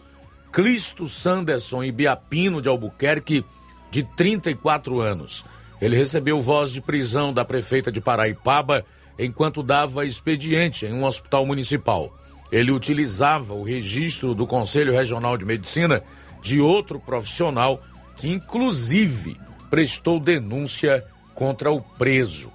Clisto 0.52 1.08
Sanderson 1.08 1.82
Ibiapino 1.84 2.62
de 2.62 2.68
Albuquerque, 2.68 3.44
de 3.90 4.02
34 4.02 5.00
anos. 5.00 5.44
Ele 5.80 5.96
recebeu 5.96 6.40
voz 6.40 6.70
de 6.72 6.80
prisão 6.80 7.32
da 7.32 7.44
prefeita 7.44 7.92
de 7.92 8.00
Paraipaba 8.00 8.84
enquanto 9.18 9.62
dava 9.62 10.04
expediente 10.04 10.86
em 10.86 10.92
um 10.92 11.04
hospital 11.04 11.44
municipal. 11.46 12.16
Ele 12.50 12.70
utilizava 12.70 13.54
o 13.54 13.62
registro 13.62 14.34
do 14.34 14.46
Conselho 14.46 14.92
Regional 14.92 15.36
de 15.36 15.44
Medicina 15.44 16.02
de 16.40 16.60
outro 16.60 17.00
profissional 17.00 17.82
que, 18.16 18.28
inclusive, 18.28 19.38
prestou 19.68 20.20
denúncia 20.20 21.04
contra 21.34 21.70
o 21.70 21.80
preso. 21.80 22.52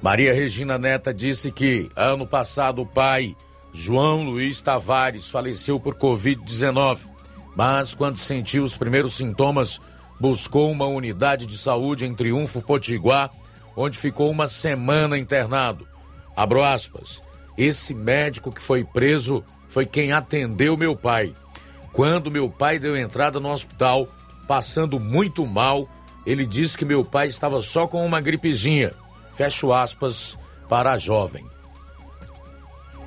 Maria 0.00 0.32
Regina 0.32 0.78
Neta 0.78 1.12
disse 1.12 1.50
que, 1.50 1.90
ano 1.94 2.26
passado, 2.26 2.82
o 2.82 2.86
pai, 2.86 3.36
João 3.72 4.24
Luiz 4.24 4.60
Tavares, 4.60 5.28
faleceu 5.28 5.78
por 5.78 5.94
Covid-19, 5.94 7.00
mas, 7.56 7.94
quando 7.94 8.18
sentiu 8.18 8.64
os 8.64 8.76
primeiros 8.76 9.14
sintomas, 9.14 9.80
buscou 10.20 10.70
uma 10.70 10.86
unidade 10.86 11.46
de 11.46 11.56
saúde 11.56 12.04
em 12.04 12.14
Triunfo 12.14 12.62
Potiguar 12.62 13.30
onde 13.76 13.98
ficou 13.98 14.30
uma 14.30 14.48
semana 14.48 15.18
internado. 15.18 15.86
Abro 16.36 16.62
aspas. 16.62 17.22
Esse 17.56 17.94
médico 17.94 18.52
que 18.52 18.60
foi 18.60 18.84
preso 18.84 19.44
foi 19.68 19.86
quem 19.86 20.12
atendeu 20.12 20.76
meu 20.76 20.96
pai. 20.96 21.34
Quando 21.92 22.30
meu 22.30 22.48
pai 22.48 22.78
deu 22.78 22.96
entrada 22.96 23.40
no 23.40 23.50
hospital, 23.50 24.08
passando 24.46 24.98
muito 24.98 25.46
mal, 25.46 25.88
ele 26.24 26.46
disse 26.46 26.76
que 26.76 26.84
meu 26.84 27.04
pai 27.04 27.28
estava 27.28 27.60
só 27.62 27.86
com 27.86 28.04
uma 28.04 28.20
gripezinha. 28.20 28.92
Fecho 29.34 29.72
aspas 29.72 30.38
para 30.68 30.92
a 30.92 30.98
jovem. 30.98 31.44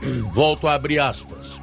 Volto 0.34 0.68
a 0.68 0.74
abrir 0.74 1.00
aspas. 1.00 1.62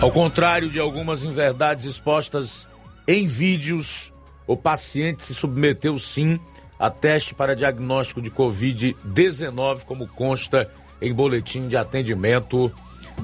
Ao 0.00 0.10
contrário 0.10 0.68
de 0.68 0.78
algumas 0.78 1.24
inverdades 1.24 1.86
expostas 1.86 2.68
em 3.08 3.26
vídeos, 3.26 4.12
o 4.46 4.54
paciente 4.56 5.24
se 5.24 5.34
submeteu 5.34 5.98
sim 5.98 6.38
a 6.78 6.90
teste 6.90 7.34
para 7.34 7.56
diagnóstico 7.56 8.20
de 8.20 8.30
Covid-19, 8.30 9.84
como 9.84 10.06
consta 10.06 10.70
em 11.00 11.12
boletim 11.12 11.68
de 11.68 11.76
atendimento. 11.76 12.70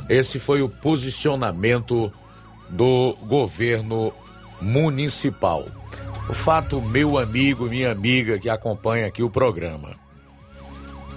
Esse 0.08 0.38
foi 0.38 0.62
o 0.62 0.70
posicionamento 0.70 2.10
do 2.70 3.14
governo 3.26 4.12
municipal. 4.60 5.66
O 6.30 6.32
fato, 6.32 6.80
meu 6.80 7.18
amigo, 7.18 7.68
minha 7.68 7.90
amiga 7.90 8.38
que 8.38 8.48
acompanha 8.48 9.08
aqui 9.08 9.20
o 9.20 9.28
programa, 9.28 9.96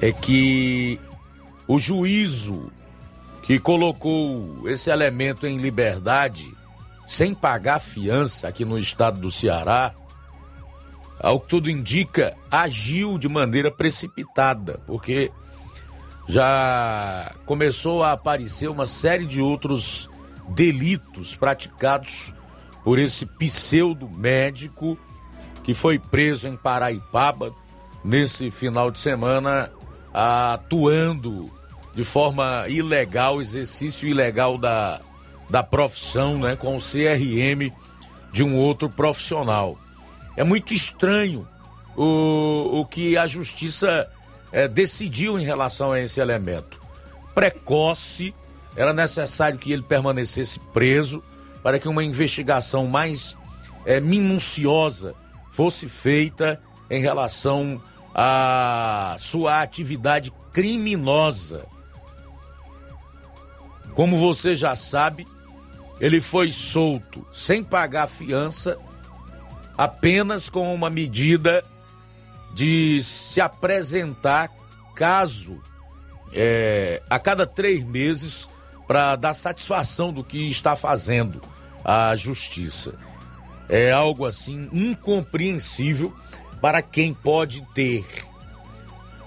é 0.02 0.12
que 0.12 1.00
o 1.68 1.78
juízo 1.78 2.72
que 3.44 3.60
colocou 3.60 4.68
esse 4.68 4.90
elemento 4.90 5.46
em 5.46 5.58
liberdade 5.58 6.52
sem 7.06 7.32
pagar 7.32 7.78
fiança 7.78 8.48
aqui 8.48 8.66
no 8.66 8.76
estado 8.76 9.22
do 9.22 9.32
Ceará, 9.32 9.94
ao 11.20 11.40
que 11.40 11.48
tudo 11.48 11.70
indica, 11.70 12.36
agiu 12.50 13.20
de 13.20 13.30
maneira 13.30 13.70
precipitada, 13.70 14.82
porque 14.88 15.32
já 16.28 17.36
começou 17.46 18.02
a 18.02 18.14
aparecer 18.14 18.68
uma 18.68 18.88
série 18.88 19.28
de 19.28 19.40
outros 19.40 20.10
delitos 20.56 21.36
praticados 21.36 22.34
por 22.84 23.00
esse 23.00 23.26
pseudo 23.26 24.10
médico 24.10 24.98
que 25.64 25.74
foi 25.74 25.98
preso 25.98 26.48
em 26.48 26.58
Paraipaba 26.58 27.54
nesse 28.04 28.52
final 28.52 28.92
de 28.92 29.00
semana, 29.00 29.72
atuando 30.14 31.50
de 31.96 32.04
forma 32.04 32.66
ilegal, 32.68 33.42
exercício 33.42 34.08
ilegal 34.08 34.58
da, 34.58 35.00
da 35.50 35.64
profissão, 35.64 36.38
né, 36.40 36.56
com 36.56 36.76
o 36.76 36.80
CRM 36.80 37.72
de 38.32 38.44
um 38.44 38.58
outro 38.58 38.90
profissional. 38.90 39.78
É 40.36 40.44
muito 40.44 40.74
estranho 40.74 41.48
o, 41.96 42.82
o 42.82 42.86
que 42.86 43.16
a 43.16 43.28
justiça 43.28 44.10
é, 44.52 44.68
decidiu 44.68 45.40
em 45.40 45.46
relação 45.46 45.92
a 45.92 46.00
esse 46.00 46.20
elemento. 46.20 46.82
Precoce, 47.34 48.34
era 48.76 48.92
necessário 48.92 49.60
que 49.60 49.72
ele 49.72 49.84
permanecesse 49.84 50.60
preso 50.60 51.24
para 51.64 51.80
que 51.80 51.88
uma 51.88 52.04
investigação 52.04 52.86
mais 52.86 53.38
é, 53.86 54.02
minuciosa 54.02 55.16
fosse 55.50 55.88
feita 55.88 56.62
em 56.90 57.02
relação 57.02 57.82
à 58.14 59.16
sua 59.18 59.62
atividade 59.62 60.32
criminosa. 60.52 61.66
Como 63.96 64.18
você 64.18 64.56
já 64.56 64.76
sabe, 64.76 65.26
ele 66.00 66.20
foi 66.20 66.52
solto 66.52 67.26
sem 67.32 67.64
pagar 67.64 68.08
fiança, 68.08 68.78
apenas 69.78 70.50
com 70.50 70.74
uma 70.74 70.90
medida 70.90 71.64
de 72.54 73.02
se 73.02 73.40
apresentar 73.40 74.52
caso 74.96 75.62
é, 76.34 77.02
a 77.10 77.18
cada 77.18 77.48
três 77.48 77.84
meses 77.84 78.50
para 78.86 79.16
dar 79.16 79.34
satisfação 79.34 80.12
do 80.12 80.24
que 80.24 80.50
está 80.50 80.76
fazendo 80.76 81.53
a 81.84 82.16
justiça. 82.16 82.96
É 83.68 83.92
algo 83.92 84.26
assim 84.26 84.70
incompreensível 84.72 86.14
para 86.62 86.82
quem 86.82 87.14
pode 87.14 87.62
ter, 87.74 88.06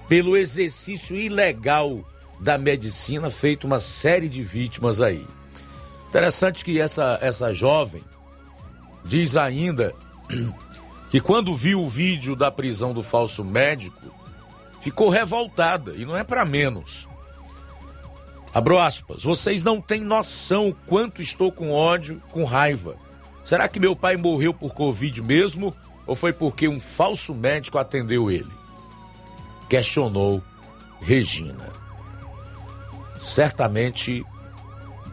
pelo 0.09 0.37
exercício 0.37 1.16
ilegal 1.16 2.05
da 2.40 2.57
medicina, 2.57 3.31
feito 3.31 3.66
uma 3.66 3.81
série 3.81 4.29
de 4.29 4.42
vítimas 4.42 5.01
aí. 5.01 5.27
Interessante 6.09 6.64
que 6.64 6.81
essa, 6.81 7.19
essa 7.21 7.53
jovem 7.53 8.03
diz 9.05 9.37
ainda 9.37 9.95
que 11.11 11.21
quando 11.21 11.55
viu 11.55 11.81
o 11.81 11.88
vídeo 11.88 12.37
da 12.37 12.51
prisão 12.51 12.92
do 12.92 13.03
falso 13.03 13.45
médico, 13.45 14.14
ficou 14.81 15.11
revoltada 15.11 15.92
e 15.92 16.05
não 16.05 16.16
é 16.16 16.25
para 16.25 16.45
menos. 16.45 17.09
Abro 18.57 18.79
aspas, 18.79 19.23
vocês 19.23 19.62
não 19.62 19.83
têm 19.83 20.01
noção 20.01 20.71
o 20.71 20.75
quanto 20.75 21.21
estou 21.21 21.53
com 21.53 21.71
ódio, 21.71 22.23
com 22.31 22.42
raiva. 22.42 22.97
Será 23.45 23.69
que 23.69 23.79
meu 23.79 23.95
pai 23.95 24.16
morreu 24.16 24.55
por 24.55 24.73
Covid 24.73 25.21
mesmo 25.21 25.77
ou 26.07 26.16
foi 26.16 26.33
porque 26.33 26.66
um 26.66 26.81
falso 26.81 27.35
médico 27.35 27.77
atendeu 27.77 28.31
ele? 28.31 28.51
Questionou 29.69 30.42
Regina. 31.03 31.71
Certamente 33.21 34.25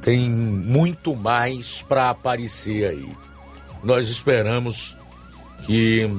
tem 0.01 0.29
muito 0.29 1.13
mais 1.13 1.81
para 1.81 2.11
aparecer 2.11 2.85
aí. 2.85 3.13
Nós 3.83 4.07
esperamos 4.07 4.95
que 5.65 6.09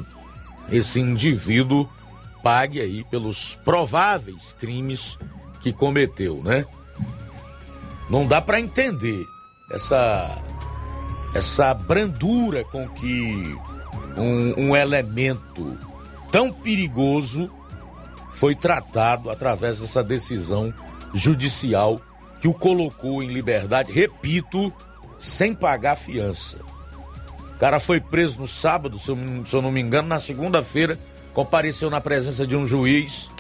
esse 0.70 1.00
indivíduo 1.00 1.88
pague 2.42 2.82
aí 2.82 3.02
pelos 3.04 3.54
prováveis 3.64 4.54
crimes 4.60 5.16
que 5.62 5.72
cometeu, 5.72 6.42
né? 6.42 6.66
Não 8.08 8.26
dá 8.26 8.40
para 8.40 8.60
entender 8.60 9.26
essa 9.70 10.42
essa 11.34 11.74
brandura 11.74 12.64
com 12.64 12.88
que 12.88 13.56
um, 14.16 14.68
um 14.68 14.76
elemento 14.76 15.76
tão 16.30 16.52
perigoso 16.52 17.50
foi 18.30 18.54
tratado 18.54 19.30
através 19.30 19.80
dessa 19.80 20.02
decisão 20.02 20.72
judicial 21.12 22.00
que 22.38 22.46
o 22.46 22.54
colocou 22.54 23.22
em 23.22 23.28
liberdade, 23.28 23.92
repito, 23.92 24.72
sem 25.18 25.54
pagar 25.54 25.96
fiança. 25.96 26.58
O 27.54 27.58
cara 27.58 27.80
foi 27.80 28.00
preso 28.00 28.40
no 28.40 28.48
sábado, 28.48 28.98
se 28.98 29.08
eu, 29.08 29.16
se 29.44 29.54
eu 29.54 29.62
não 29.62 29.72
me 29.72 29.80
engano, 29.80 30.08
na 30.08 30.20
segunda-feira, 30.20 30.98
compareceu 31.32 31.88
na 31.88 32.00
presença 32.00 32.46
de 32.46 32.56
um 32.56 32.66
juiz 32.66 33.30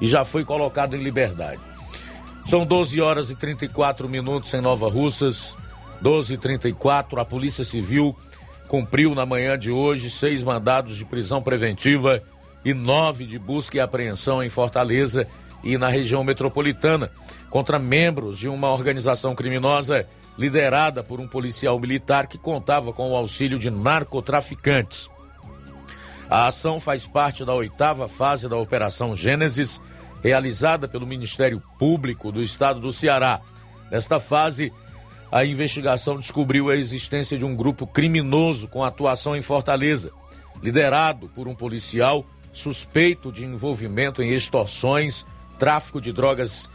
e 0.00 0.08
já 0.08 0.24
foi 0.24 0.44
colocado 0.44 0.96
em 0.96 1.02
liberdade. 1.02 1.60
São 2.48 2.64
12 2.64 2.98
horas 3.02 3.30
e 3.30 3.34
34 3.34 4.08
minutos 4.08 4.54
em 4.54 4.60
Nova 4.62 4.88
Russas. 4.88 5.54
12 6.00 6.32
e 6.32 6.38
34 6.38 7.20
a 7.20 7.24
Polícia 7.24 7.62
Civil 7.62 8.16
cumpriu 8.66 9.14
na 9.14 9.26
manhã 9.26 9.58
de 9.58 9.70
hoje 9.70 10.08
seis 10.08 10.42
mandados 10.42 10.96
de 10.96 11.04
prisão 11.04 11.42
preventiva 11.42 12.22
e 12.64 12.72
nove 12.72 13.26
de 13.26 13.38
busca 13.38 13.76
e 13.76 13.80
apreensão 13.80 14.42
em 14.42 14.48
Fortaleza 14.48 15.26
e 15.62 15.76
na 15.76 15.88
região 15.88 16.24
metropolitana 16.24 17.10
contra 17.50 17.78
membros 17.78 18.38
de 18.38 18.48
uma 18.48 18.72
organização 18.72 19.34
criminosa 19.34 20.08
liderada 20.38 21.04
por 21.04 21.20
um 21.20 21.28
policial 21.28 21.78
militar 21.78 22.26
que 22.26 22.38
contava 22.38 22.94
com 22.94 23.10
o 23.10 23.16
auxílio 23.16 23.58
de 23.58 23.70
narcotraficantes. 23.70 25.10
A 26.30 26.46
ação 26.46 26.80
faz 26.80 27.06
parte 27.06 27.44
da 27.44 27.52
oitava 27.52 28.08
fase 28.08 28.48
da 28.48 28.56
Operação 28.56 29.14
Gênesis 29.14 29.82
realizada 30.22 30.88
pelo 30.88 31.06
Ministério 31.06 31.62
Público 31.78 32.32
do 32.32 32.42
Estado 32.42 32.80
do 32.80 32.92
Ceará. 32.92 33.40
Nesta 33.90 34.18
fase, 34.20 34.72
a 35.30 35.44
investigação 35.44 36.18
descobriu 36.18 36.70
a 36.70 36.76
existência 36.76 37.38
de 37.38 37.44
um 37.44 37.54
grupo 37.54 37.86
criminoso 37.86 38.68
com 38.68 38.82
atuação 38.82 39.36
em 39.36 39.42
Fortaleza, 39.42 40.10
liderado 40.62 41.28
por 41.28 41.46
um 41.46 41.54
policial 41.54 42.26
suspeito 42.52 43.30
de 43.30 43.44
envolvimento 43.44 44.22
em 44.22 44.32
extorsões, 44.32 45.26
tráfico 45.58 46.00
de 46.00 46.12
drogas, 46.12 46.68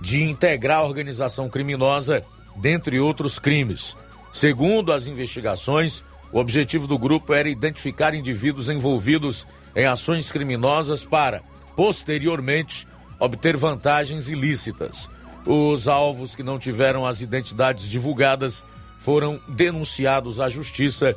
de 0.00 0.22
integrar 0.22 0.78
a 0.78 0.84
organização 0.84 1.48
criminosa, 1.48 2.24
dentre 2.56 2.98
outros 2.98 3.38
crimes. 3.38 3.96
Segundo 4.32 4.92
as 4.92 5.06
investigações, 5.06 6.04
o 6.32 6.38
objetivo 6.38 6.86
do 6.86 6.98
grupo 6.98 7.32
era 7.32 7.48
identificar 7.48 8.14
indivíduos 8.14 8.68
envolvidos 8.68 9.46
em 9.74 9.86
ações 9.86 10.30
criminosas 10.30 11.04
para 11.04 11.42
posteriormente 11.78 12.88
obter 13.20 13.56
vantagens 13.56 14.28
ilícitas. 14.28 15.08
Os 15.46 15.86
alvos 15.86 16.34
que 16.34 16.42
não 16.42 16.58
tiveram 16.58 17.06
as 17.06 17.20
identidades 17.20 17.88
divulgadas 17.88 18.64
foram 18.98 19.40
denunciados 19.46 20.40
à 20.40 20.48
justiça 20.48 21.16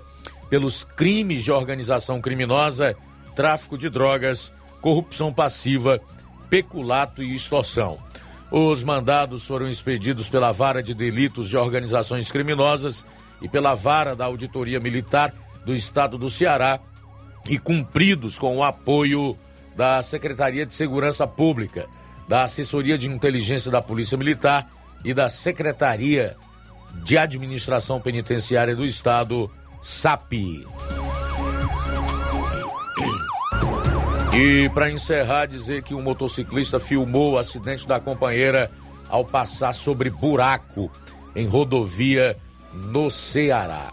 pelos 0.51 0.83
crimes 0.83 1.43
de 1.43 1.51
organização 1.51 2.21
criminosa, 2.21 2.95
tráfico 3.35 3.75
de 3.75 3.89
drogas, 3.89 4.53
corrupção 4.81 5.33
passiva, 5.33 5.99
peculato 6.47 7.23
e 7.23 7.35
extorsão. 7.35 7.97
Os 8.51 8.83
mandados 8.83 9.43
foram 9.43 9.67
expedidos 9.67 10.29
pela 10.29 10.51
Vara 10.51 10.83
de 10.83 10.93
Delitos 10.93 11.49
de 11.49 11.57
Organizações 11.57 12.29
Criminosas 12.29 13.03
e 13.41 13.49
pela 13.49 13.73
Vara 13.73 14.15
da 14.15 14.25
Auditoria 14.25 14.79
Militar 14.79 15.33
do 15.65 15.73
Estado 15.73 16.19
do 16.19 16.29
Ceará 16.29 16.79
e 17.49 17.57
cumpridos 17.57 18.37
com 18.37 18.57
o 18.57 18.63
apoio 18.63 19.35
da 19.75 20.01
Secretaria 20.03 20.65
de 20.65 20.75
Segurança 20.75 21.25
Pública, 21.27 21.87
da 22.27 22.43
Assessoria 22.43 22.97
de 22.97 23.09
Inteligência 23.09 23.71
da 23.71 23.81
Polícia 23.81 24.17
Militar 24.17 24.69
e 25.03 25.13
da 25.13 25.29
Secretaria 25.29 26.35
de 27.03 27.17
Administração 27.17 27.99
Penitenciária 27.99 28.75
do 28.75 28.85
Estado, 28.85 29.49
SAPI. 29.81 30.65
E 34.33 34.69
para 34.69 34.89
encerrar, 34.89 35.45
dizer 35.45 35.83
que 35.83 35.93
um 35.93 36.01
motociclista 36.01 36.79
filmou 36.79 37.33
o 37.33 37.37
acidente 37.37 37.85
da 37.85 37.99
companheira 37.99 38.71
ao 39.09 39.25
passar 39.25 39.73
sobre 39.73 40.09
buraco 40.09 40.89
em 41.35 41.45
rodovia 41.47 42.37
no 42.73 43.11
Ceará. 43.11 43.91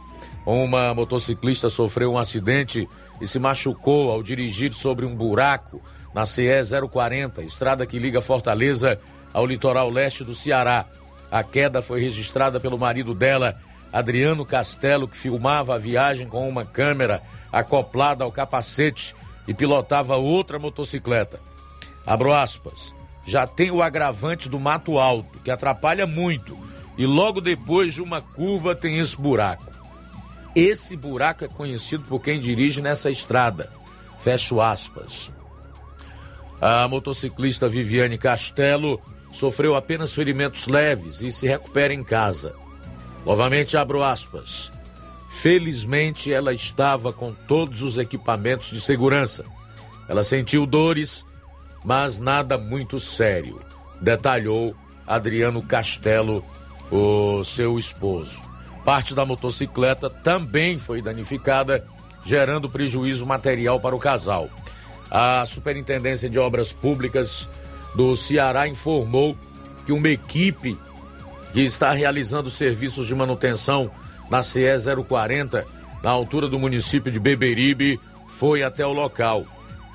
Uma 0.50 0.94
motociclista 0.94 1.68
sofreu 1.68 2.12
um 2.12 2.16
acidente 2.16 2.88
e 3.20 3.26
se 3.26 3.38
machucou 3.38 4.10
ao 4.10 4.22
dirigir 4.22 4.72
sobre 4.72 5.04
um 5.04 5.14
buraco 5.14 5.78
na 6.14 6.24
CE 6.24 6.48
040, 6.90 7.42
estrada 7.42 7.84
que 7.84 7.98
liga 7.98 8.22
Fortaleza 8.22 8.98
ao 9.30 9.44
litoral 9.44 9.90
leste 9.90 10.24
do 10.24 10.34
Ceará. 10.34 10.86
A 11.30 11.42
queda 11.42 11.82
foi 11.82 12.00
registrada 12.00 12.58
pelo 12.58 12.78
marido 12.78 13.12
dela, 13.14 13.60
Adriano 13.92 14.42
Castelo, 14.46 15.06
que 15.06 15.18
filmava 15.18 15.74
a 15.74 15.78
viagem 15.78 16.26
com 16.26 16.48
uma 16.48 16.64
câmera 16.64 17.22
acoplada 17.52 18.24
ao 18.24 18.32
capacete 18.32 19.14
e 19.46 19.52
pilotava 19.52 20.16
outra 20.16 20.58
motocicleta. 20.58 21.42
Abro 22.06 22.32
aspas. 22.32 22.94
Já 23.26 23.46
tem 23.46 23.70
o 23.70 23.82
agravante 23.82 24.48
do 24.48 24.58
mato 24.58 24.98
alto, 24.98 25.40
que 25.40 25.50
atrapalha 25.50 26.06
muito, 26.06 26.58
e 26.96 27.04
logo 27.04 27.38
depois 27.38 27.92
de 27.92 28.00
uma 28.00 28.22
curva 28.22 28.74
tem 28.74 28.96
esse 28.96 29.14
buraco. 29.14 29.77
Esse 30.54 30.96
buraco 30.96 31.44
é 31.44 31.48
conhecido 31.48 32.04
por 32.04 32.20
quem 32.20 32.40
dirige 32.40 32.80
nessa 32.80 33.10
estrada. 33.10 33.70
Fecho 34.18 34.60
aspas. 34.60 35.32
A 36.60 36.88
motociclista 36.88 37.68
Viviane 37.68 38.18
Castelo 38.18 39.00
sofreu 39.30 39.76
apenas 39.76 40.14
ferimentos 40.14 40.66
leves 40.66 41.20
e 41.20 41.30
se 41.30 41.46
recupera 41.46 41.94
em 41.94 42.02
casa. 42.02 42.54
Novamente 43.24 43.76
abro 43.76 44.02
aspas. 44.02 44.72
Felizmente 45.28 46.32
ela 46.32 46.54
estava 46.54 47.12
com 47.12 47.32
todos 47.32 47.82
os 47.82 47.98
equipamentos 47.98 48.70
de 48.70 48.80
segurança. 48.80 49.44
Ela 50.08 50.24
sentiu 50.24 50.66
dores, 50.66 51.26
mas 51.84 52.18
nada 52.18 52.56
muito 52.56 52.98
sério, 52.98 53.60
detalhou 54.00 54.74
Adriano 55.06 55.62
Castelo, 55.62 56.42
o 56.90 57.44
seu 57.44 57.78
esposo. 57.78 58.47
Parte 58.88 59.14
da 59.14 59.26
motocicleta 59.26 60.08
também 60.08 60.78
foi 60.78 61.02
danificada, 61.02 61.84
gerando 62.24 62.70
prejuízo 62.70 63.26
material 63.26 63.78
para 63.78 63.94
o 63.94 63.98
casal. 63.98 64.48
A 65.10 65.44
Superintendência 65.44 66.30
de 66.30 66.38
Obras 66.38 66.72
Públicas 66.72 67.50
do 67.94 68.16
Ceará 68.16 68.66
informou 68.66 69.36
que 69.84 69.92
uma 69.92 70.08
equipe 70.08 70.78
que 71.52 71.60
está 71.60 71.92
realizando 71.92 72.50
serviços 72.50 73.06
de 73.06 73.14
manutenção 73.14 73.90
na 74.30 74.42
CE 74.42 74.62
040, 75.06 75.66
na 76.02 76.10
altura 76.10 76.48
do 76.48 76.58
município 76.58 77.12
de 77.12 77.20
Beberibe, 77.20 78.00
foi 78.26 78.62
até 78.62 78.86
o 78.86 78.92
local. 78.94 79.44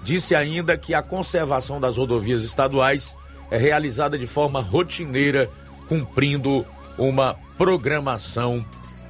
Disse 0.03 0.35
ainda 0.35 0.77
que 0.77 0.93
a 0.93 1.01
conservação 1.01 1.81
das 1.81 1.97
rodovias 1.97 2.43
estaduais 2.43 3.17
é 3.49 3.57
realizada 3.57 4.19
de 4.19 4.27
forma 4.27 4.61
rotineira, 4.61 5.49
cumprindo 5.87 6.63
uma 6.95 7.35
programação 7.57 8.63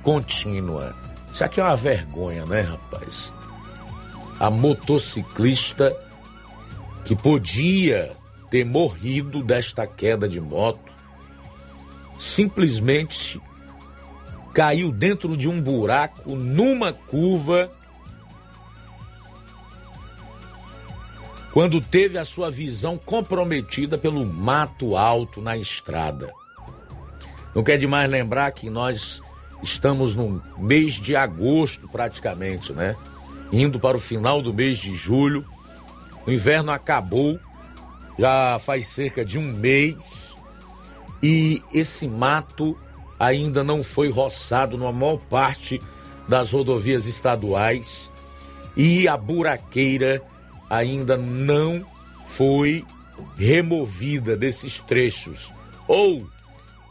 contínua. 0.04 0.96
Isso 1.32 1.44
aqui 1.44 1.60
é 1.60 1.63
uma 1.63 1.76
vergonha, 1.76 2.46
né, 2.46 2.62
rapaz? 2.62 3.34
A 4.39 4.52
motociclista 4.52 5.98
que 7.04 7.16
podia 7.16 8.12
ter 8.52 8.66
morrido 8.66 9.42
desta 9.42 9.88
queda 9.88 10.30
de 10.30 10.39
moto 10.39 10.92
simplesmente 12.20 13.42
caiu 14.54 14.92
dentro 14.92 15.36
de 15.36 15.50
um 15.50 15.60
buraco 15.60 16.36
numa 16.36 16.94
curva 16.94 17.72
quando 21.52 21.82
teve 21.82 22.18
a 22.18 22.26
sua 22.26 22.50
visão 22.50 22.98
comprometida 22.98 23.98
pelo 23.98 24.26
mato 24.26 24.96
alto 24.96 25.42
na 25.42 25.58
estrada. 25.58 26.32
Não 27.54 27.63
quer 27.63 27.78
demais 27.78 28.10
lembrar 28.10 28.52
que 28.52 28.70
nós 28.70 29.22
estamos 29.63 30.13
no 30.13 30.43
mês 30.58 30.95
de 30.95 31.15
agosto 31.15 31.88
praticamente, 31.88 32.73
né? 32.73 32.95
Indo 33.52 33.80
para 33.80 33.97
o 33.97 33.99
final 33.99 34.41
do 34.41 34.54
mês 34.54 34.78
de 34.78 34.95
julho. 34.95 35.45
O 36.28 36.32
inverno 36.32 36.71
acabou, 36.71 37.39
já 38.19 38.60
faz 38.60 38.88
cerca 38.88 39.26
de 39.26 39.39
um 39.39 39.52
mês, 39.54 40.36
e 41.21 41.63
esse 41.73 42.08
mato 42.08 42.78
ainda 43.19 43.63
não 43.63 43.82
foi 43.82 44.12
roçado 44.12 44.78
na 44.78 44.91
maior 44.91 45.17
parte 45.17 45.82
das 46.28 46.52
rodovias 46.52 47.06
estaduais 47.06 48.10
e 48.76 49.08
a 49.08 49.15
buraqueira 49.15 50.21
ainda 50.69 51.15
não 51.15 51.86
foi 52.26 52.86
removida 53.38 54.36
desses 54.36 54.80
trechos. 54.80 55.52
Ou 55.88 56.28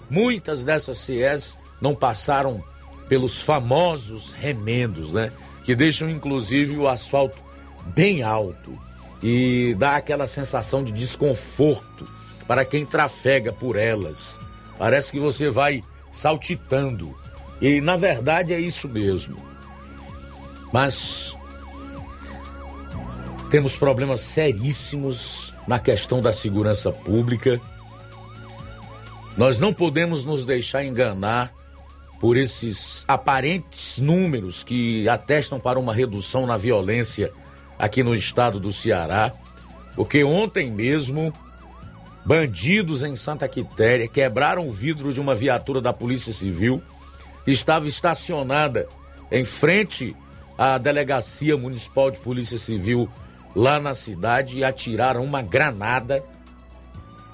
muitas 0.09 0.65
dessas 0.65 0.99
CEs 0.99 1.59
não 1.83 1.95
passaram 1.95 2.63
pelos 3.09 3.43
famosos 3.43 4.33
remendos, 4.33 5.13
né? 5.13 5.33
Que 5.65 5.75
deixam 5.75 6.09
inclusive 6.09 6.77
o 6.77 6.89
asfalto 6.89 7.43
bem 7.95 8.23
alto 8.23 8.81
e 9.23 9.75
dá 9.79 9.97
aquela 9.97 10.27
sensação 10.27 10.83
de 10.85 10.93
desconforto 10.93 12.09
para 12.47 12.65
quem 12.65 12.87
trafega 12.87 13.53
por 13.53 13.77
elas. 13.77 14.39
Parece 14.79 15.11
que 15.11 15.19
você 15.19 15.51
vai 15.51 15.83
saltitando. 16.11 17.19
E 17.61 17.81
na 17.81 17.97
verdade 17.97 18.53
é 18.53 18.61
isso 18.61 18.89
mesmo. 18.89 19.37
Mas 20.73 21.37
temos 23.51 23.77
problemas 23.77 24.21
seríssimos 24.21 25.53
na 25.67 25.79
questão 25.79 26.21
da 26.21 26.33
segurança 26.33 26.91
pública. 26.91 27.61
Nós 29.37 29.59
não 29.61 29.73
podemos 29.73 30.25
nos 30.25 30.45
deixar 30.45 30.85
enganar 30.85 31.53
por 32.23 32.37
esses 32.37 33.05
aparentes 33.09 33.99
números 33.99 34.63
que 34.63 35.09
atestam 35.09 35.59
para 35.59 35.77
uma 35.77 35.93
redução 35.93 36.47
na 36.47 36.57
violência 36.57 37.33
aqui 37.77 38.05
no 38.05 38.15
estado 38.15 38.61
do 38.61 38.73
Ceará, 38.73 39.33
porque 39.97 40.23
ontem 40.23 40.71
mesmo 40.71 41.33
bandidos 42.25 43.03
em 43.03 43.17
Santa 43.17 43.49
Quitéria 43.49 44.07
quebraram 44.07 44.69
o 44.69 44.71
vidro 44.71 45.13
de 45.13 45.19
uma 45.19 45.35
viatura 45.35 45.81
da 45.81 45.93
Polícia 45.93 46.33
Civil 46.33 46.81
que 47.45 47.51
estava 47.51 47.89
estacionada 47.89 48.87
em 49.29 49.45
frente 49.45 50.15
à 50.57 50.79
Delegacia 50.79 51.57
Municipal 51.57 52.09
de 52.09 52.21
Polícia 52.21 52.57
Civil 52.57 53.11
lá 53.53 53.81
na 53.81 53.97
cidade 53.97 54.59
e 54.59 54.63
atiraram 54.63 55.25
uma 55.25 55.43
granada, 55.43 56.25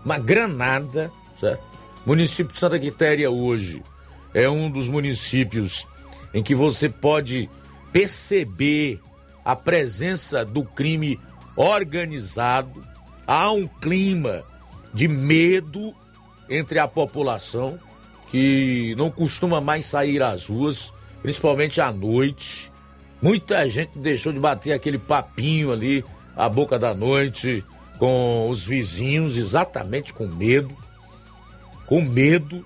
uma 0.02 0.18
granada, 0.18 1.12
certo? 1.38 1.62
Município 2.06 2.54
de 2.54 2.58
Santa 2.58 2.78
Quitéria 2.78 3.30
hoje 3.30 3.82
é 4.34 4.48
um 4.48 4.70
dos 4.70 4.88
municípios 4.88 5.86
em 6.32 6.42
que 6.42 6.54
você 6.54 6.88
pode 6.88 7.48
perceber 7.92 9.00
a 9.44 9.56
presença 9.56 10.44
do 10.44 10.64
crime 10.64 11.18
organizado, 11.56 12.84
há 13.26 13.50
um 13.50 13.66
clima 13.66 14.44
de 14.92 15.08
medo 15.08 15.94
entre 16.48 16.78
a 16.78 16.86
população 16.86 17.78
que 18.30 18.94
não 18.96 19.10
costuma 19.10 19.60
mais 19.60 19.86
sair 19.86 20.22
às 20.22 20.46
ruas, 20.46 20.92
principalmente 21.22 21.80
à 21.80 21.90
noite. 21.90 22.70
Muita 23.20 23.68
gente 23.68 23.98
deixou 23.98 24.32
de 24.32 24.38
bater 24.38 24.72
aquele 24.72 24.98
papinho 24.98 25.72
ali 25.72 26.04
à 26.36 26.48
boca 26.48 26.78
da 26.78 26.94
noite 26.94 27.64
com 27.98 28.48
os 28.48 28.64
vizinhos, 28.64 29.36
exatamente 29.36 30.12
com 30.12 30.26
medo. 30.26 30.76
Com 31.86 32.02
medo 32.02 32.64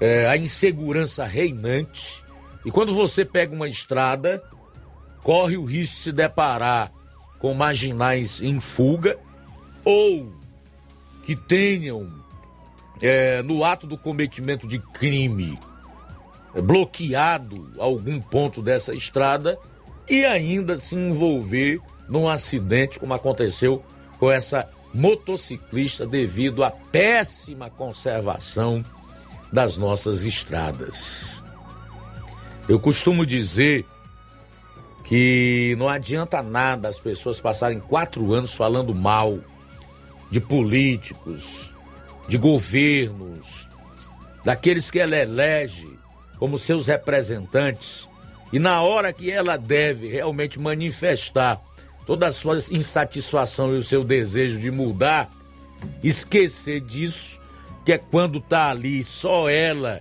é, 0.00 0.26
a 0.26 0.36
insegurança 0.36 1.24
reinante. 1.24 2.24
E 2.64 2.70
quando 2.70 2.94
você 2.94 3.24
pega 3.24 3.54
uma 3.54 3.68
estrada, 3.68 4.42
corre 5.22 5.56
o 5.56 5.64
risco 5.64 5.96
de 5.96 6.02
se 6.02 6.12
deparar 6.12 6.92
com 7.38 7.54
marginais 7.54 8.40
em 8.40 8.58
fuga 8.58 9.18
ou 9.84 10.32
que 11.22 11.36
tenham, 11.36 12.10
é, 13.00 13.42
no 13.42 13.64
ato 13.64 13.86
do 13.86 13.98
cometimento 13.98 14.66
de 14.66 14.78
crime, 14.78 15.58
é, 16.54 16.60
bloqueado 16.60 17.72
algum 17.78 18.20
ponto 18.20 18.62
dessa 18.62 18.94
estrada 18.94 19.58
e 20.08 20.24
ainda 20.24 20.78
se 20.78 20.94
envolver 20.94 21.80
num 22.08 22.28
acidente, 22.28 22.98
como 22.98 23.14
aconteceu 23.14 23.82
com 24.18 24.30
essa 24.30 24.68
motociclista, 24.92 26.06
devido 26.06 26.62
à 26.62 26.70
péssima 26.70 27.68
conservação 27.68 28.84
das 29.54 29.76
nossas 29.76 30.24
estradas. 30.24 31.40
Eu 32.68 32.80
costumo 32.80 33.24
dizer 33.24 33.86
que 35.04 35.76
não 35.78 35.88
adianta 35.88 36.42
nada 36.42 36.88
as 36.88 36.98
pessoas 36.98 37.38
passarem 37.38 37.78
quatro 37.78 38.32
anos 38.34 38.52
falando 38.52 38.92
mal 38.92 39.38
de 40.28 40.40
políticos, 40.40 41.72
de 42.26 42.36
governos, 42.36 43.70
daqueles 44.44 44.90
que 44.90 44.98
ela 44.98 45.16
elege 45.16 45.88
como 46.36 46.58
seus 46.58 46.88
representantes, 46.88 48.08
e 48.52 48.58
na 48.58 48.82
hora 48.82 49.12
que 49.12 49.30
ela 49.30 49.56
deve 49.56 50.08
realmente 50.08 50.58
manifestar 50.58 51.62
toda 52.04 52.26
a 52.26 52.32
sua 52.32 52.58
insatisfação 52.72 53.72
e 53.72 53.78
o 53.78 53.84
seu 53.84 54.02
desejo 54.02 54.58
de 54.58 54.72
mudar, 54.72 55.30
esquecer 56.02 56.80
disso 56.80 57.43
que 57.84 57.92
é 57.92 57.98
quando 57.98 58.40
tá 58.40 58.70
ali 58.70 59.04
só 59.04 59.48
ela 59.48 60.00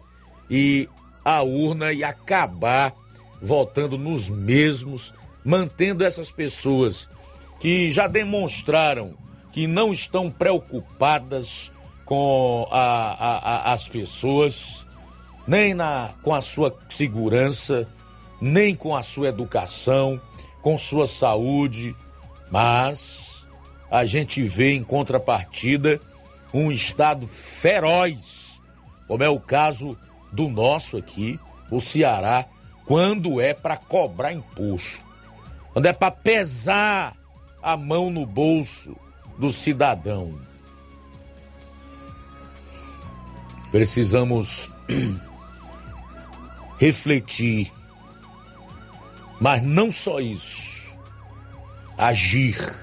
e 0.50 0.88
a 1.24 1.42
urna 1.42 1.92
e 1.92 2.04
acabar 2.04 2.94
votando 3.42 3.98
nos 3.98 4.30
mesmos, 4.30 5.14
mantendo 5.44 6.04
essas 6.04 6.32
pessoas 6.32 7.10
que 7.60 7.92
já 7.92 8.08
demonstraram 8.08 9.16
que 9.52 9.68
não 9.68 9.94
estão 9.94 10.32
preocupadas 10.32 11.72
com 12.06 12.68
a, 12.72 12.80
a, 12.80 13.38
a, 13.38 13.74
as 13.74 13.88
pessoas, 13.88 14.86
nem 15.48 15.74
na, 15.74 16.14
com 16.24 16.34
a 16.34 16.42
sua 16.42 16.76
segurança, 16.90 17.88
nem 18.42 18.76
com 18.76 18.96
a 18.96 19.04
sua 19.04 19.28
educação, 19.28 20.20
com 20.62 20.78
sua 20.78 21.08
saúde, 21.08 21.96
mas 22.50 23.46
a 23.92 24.06
gente 24.06 24.42
vê 24.42 24.74
em 24.74 24.84
contrapartida 24.84 26.02
um 26.54 26.72
estado 26.72 27.28
feroz, 27.28 28.62
como 29.08 29.24
é 29.24 29.30
o 29.30 29.40
caso 29.40 29.98
do 30.32 30.48
nosso 30.48 30.98
aqui, 30.98 31.40
o 31.72 31.80
Ceará, 31.80 32.46
quando 32.86 33.42
é 33.42 33.54
para 33.54 33.76
cobrar 33.76 34.32
imposto, 34.32 35.04
quando 35.72 35.88
é 35.88 35.94
para 35.94 36.12
pesar 36.12 37.16
a 37.62 37.76
mão 37.76 38.12
no 38.12 38.26
bolso 38.26 38.96
do 39.38 39.52
cidadão. 39.52 40.40
Precisamos 43.72 44.72
refletir, 46.78 47.72
mas 49.40 49.64
não 49.64 49.92
só 49.92 50.20
isso, 50.20 50.94
agir. 51.98 52.83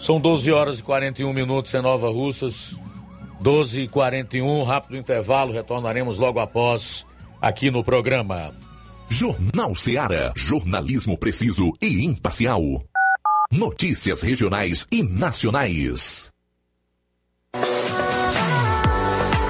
São 0.00 0.18
12 0.18 0.50
horas 0.50 0.78
e 0.78 0.82
41 0.82 1.30
minutos 1.32 1.74
em 1.74 1.82
Nova 1.82 2.08
Russas. 2.10 2.74
12 3.40 3.82
e 3.82 3.88
41 3.88 4.62
rápido 4.62 4.96
intervalo, 4.96 5.52
retornaremos 5.52 6.18
logo 6.18 6.40
após 6.40 7.06
aqui 7.40 7.70
no 7.70 7.84
programa. 7.84 8.54
Jornal 9.08 9.74
Seara. 9.74 10.32
Jornalismo 10.34 11.18
preciso 11.18 11.72
e 11.82 12.04
imparcial. 12.04 12.62
Notícias 13.52 14.22
regionais 14.22 14.86
e 14.90 15.02
nacionais. 15.02 16.30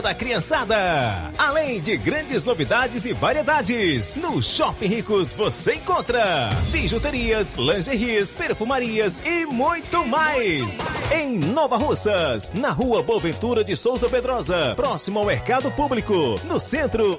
da 0.00 0.14
criançada. 0.14 1.32
Além 1.36 1.80
de 1.80 1.96
grandes 1.96 2.44
novidades 2.44 3.04
e 3.04 3.12
variedades, 3.12 4.14
no 4.14 4.42
Shopping 4.42 4.86
Ricos 4.86 5.32
você 5.32 5.74
encontra 5.74 6.50
bijuterias, 6.70 7.54
lingeries, 7.54 8.36
perfumarias 8.36 9.20
e 9.24 9.46
muito 9.46 10.06
mais. 10.06 10.78
Em 11.12 11.38
Nova 11.38 11.76
Russas, 11.76 12.50
na 12.54 12.70
rua 12.70 13.02
Boaventura 13.02 13.62
de 13.62 13.76
Souza 13.76 14.08
Pedrosa, 14.08 14.74
próximo 14.76 15.18
ao 15.18 15.26
Mercado 15.26 15.70
Público, 15.70 16.36
no 16.44 16.58
centro. 16.58 17.18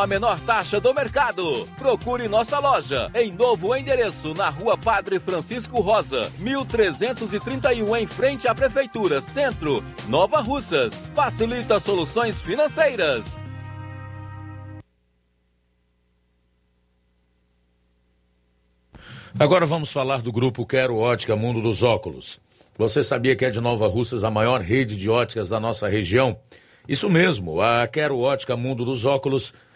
a 0.00 0.06
menor 0.06 0.40
taxa 0.40 0.80
do 0.80 0.92
mercado. 0.94 1.66
Procure 1.78 2.28
nossa 2.28 2.58
loja 2.58 3.10
em 3.14 3.32
novo 3.32 3.74
endereço 3.74 4.34
na 4.34 4.48
Rua 4.48 4.76
Padre 4.76 5.18
Francisco 5.18 5.80
Rosa, 5.80 6.30
1331 6.38 7.96
em 7.96 8.06
frente 8.06 8.48
à 8.48 8.54
Prefeitura 8.54 9.20
Centro, 9.20 9.82
Nova 10.08 10.40
Russas. 10.40 10.94
Facilita 11.14 11.80
soluções 11.80 12.40
financeiras. 12.40 13.24
Agora 19.38 19.66
vamos 19.66 19.92
falar 19.92 20.22
do 20.22 20.32
grupo 20.32 20.64
Quero 20.64 20.96
Ótica 20.96 21.36
Mundo 21.36 21.60
dos 21.60 21.82
Óculos. 21.82 22.40
Você 22.78 23.02
sabia 23.02 23.36
que 23.36 23.44
é 23.44 23.50
de 23.50 23.60
Nova 23.60 23.86
Russas 23.86 24.24
a 24.24 24.30
maior 24.30 24.62
rede 24.62 24.96
de 24.96 25.10
óticas 25.10 25.50
da 25.50 25.60
nossa 25.60 25.88
região? 25.88 26.38
Isso 26.88 27.10
mesmo, 27.10 27.60
a 27.60 27.86
Quero 27.86 28.18
Ótica 28.18 28.56
Mundo 28.56 28.82
dos 28.84 29.04
Óculos 29.04 29.52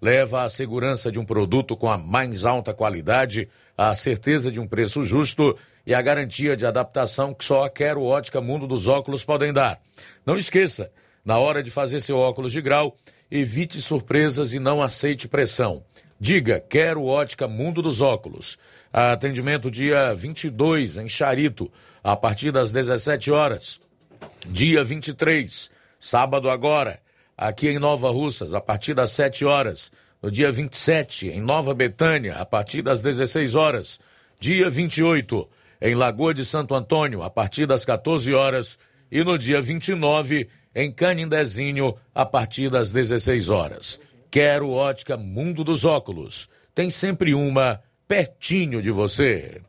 Leva 0.00 0.44
a 0.44 0.48
segurança 0.48 1.10
de 1.10 1.18
um 1.18 1.24
produto 1.24 1.76
com 1.76 1.90
a 1.90 1.98
mais 1.98 2.44
alta 2.44 2.72
qualidade, 2.72 3.48
a 3.76 3.94
certeza 3.94 4.50
de 4.50 4.60
um 4.60 4.66
preço 4.66 5.04
justo 5.04 5.58
e 5.86 5.94
a 5.94 6.02
garantia 6.02 6.56
de 6.56 6.66
adaptação 6.66 7.34
que 7.34 7.44
só 7.44 7.64
a 7.64 7.70
Quero 7.70 8.02
Ótica 8.02 8.40
Mundo 8.40 8.66
dos 8.66 8.86
Óculos 8.86 9.24
podem 9.24 9.52
dar. 9.52 9.80
Não 10.24 10.36
esqueça, 10.36 10.90
na 11.24 11.38
hora 11.38 11.62
de 11.62 11.70
fazer 11.70 12.00
seu 12.00 12.16
óculos 12.16 12.52
de 12.52 12.60
grau, 12.60 12.96
evite 13.30 13.82
surpresas 13.82 14.54
e 14.54 14.58
não 14.58 14.82
aceite 14.82 15.28
pressão. 15.28 15.82
Diga, 16.20 16.58
quero 16.58 17.04
ótica 17.04 17.46
Mundo 17.46 17.80
dos 17.80 18.00
Óculos. 18.00 18.58
Atendimento 18.92 19.70
dia 19.70 20.14
22 20.14 20.96
em 20.96 21.08
Charito, 21.08 21.70
a 22.02 22.16
partir 22.16 22.50
das 22.50 22.72
17 22.72 23.30
horas. 23.30 23.80
Dia 24.46 24.82
23, 24.82 25.70
sábado 26.00 26.50
agora, 26.50 27.00
aqui 27.38 27.68
em 27.68 27.78
Nova 27.78 28.10
Russas, 28.10 28.52
a 28.52 28.60
partir 28.60 28.94
das 28.94 29.12
7 29.12 29.44
horas. 29.44 29.92
No 30.20 30.32
dia 30.32 30.50
27, 30.50 31.28
em 31.28 31.40
Nova 31.40 31.72
Betânia, 31.72 32.34
a 32.34 32.44
partir 32.44 32.82
das 32.82 33.00
16 33.00 33.54
horas. 33.54 34.00
Dia 34.40 34.68
28, 34.68 35.48
em 35.80 35.94
Lagoa 35.94 36.34
de 36.34 36.44
Santo 36.44 36.74
Antônio, 36.74 37.22
a 37.22 37.30
partir 37.30 37.66
das 37.66 37.84
14 37.84 38.34
horas. 38.34 38.76
E 39.12 39.22
no 39.22 39.38
dia 39.38 39.60
29, 39.60 40.48
em 40.74 40.90
Canindezinho, 40.90 41.94
a 42.12 42.26
partir 42.26 42.68
das 42.68 42.90
16 42.90 43.48
horas. 43.48 44.00
Quero 44.28 44.70
ótica 44.70 45.16
Mundo 45.16 45.62
dos 45.62 45.84
Óculos. 45.84 46.48
Tem 46.74 46.90
sempre 46.90 47.32
uma 47.32 47.80
pertinho 48.08 48.82
de 48.82 48.90
você. 48.90 49.62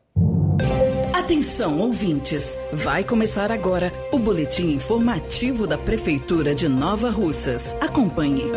Atenção, 1.30 1.78
ouvintes! 1.78 2.60
Vai 2.72 3.04
começar 3.04 3.52
agora 3.52 3.92
o 4.10 4.18
boletim 4.18 4.72
informativo 4.72 5.64
da 5.64 5.78
Prefeitura 5.78 6.56
de 6.56 6.68
Nova 6.68 7.08
Russas. 7.08 7.72
Acompanhe. 7.80 8.50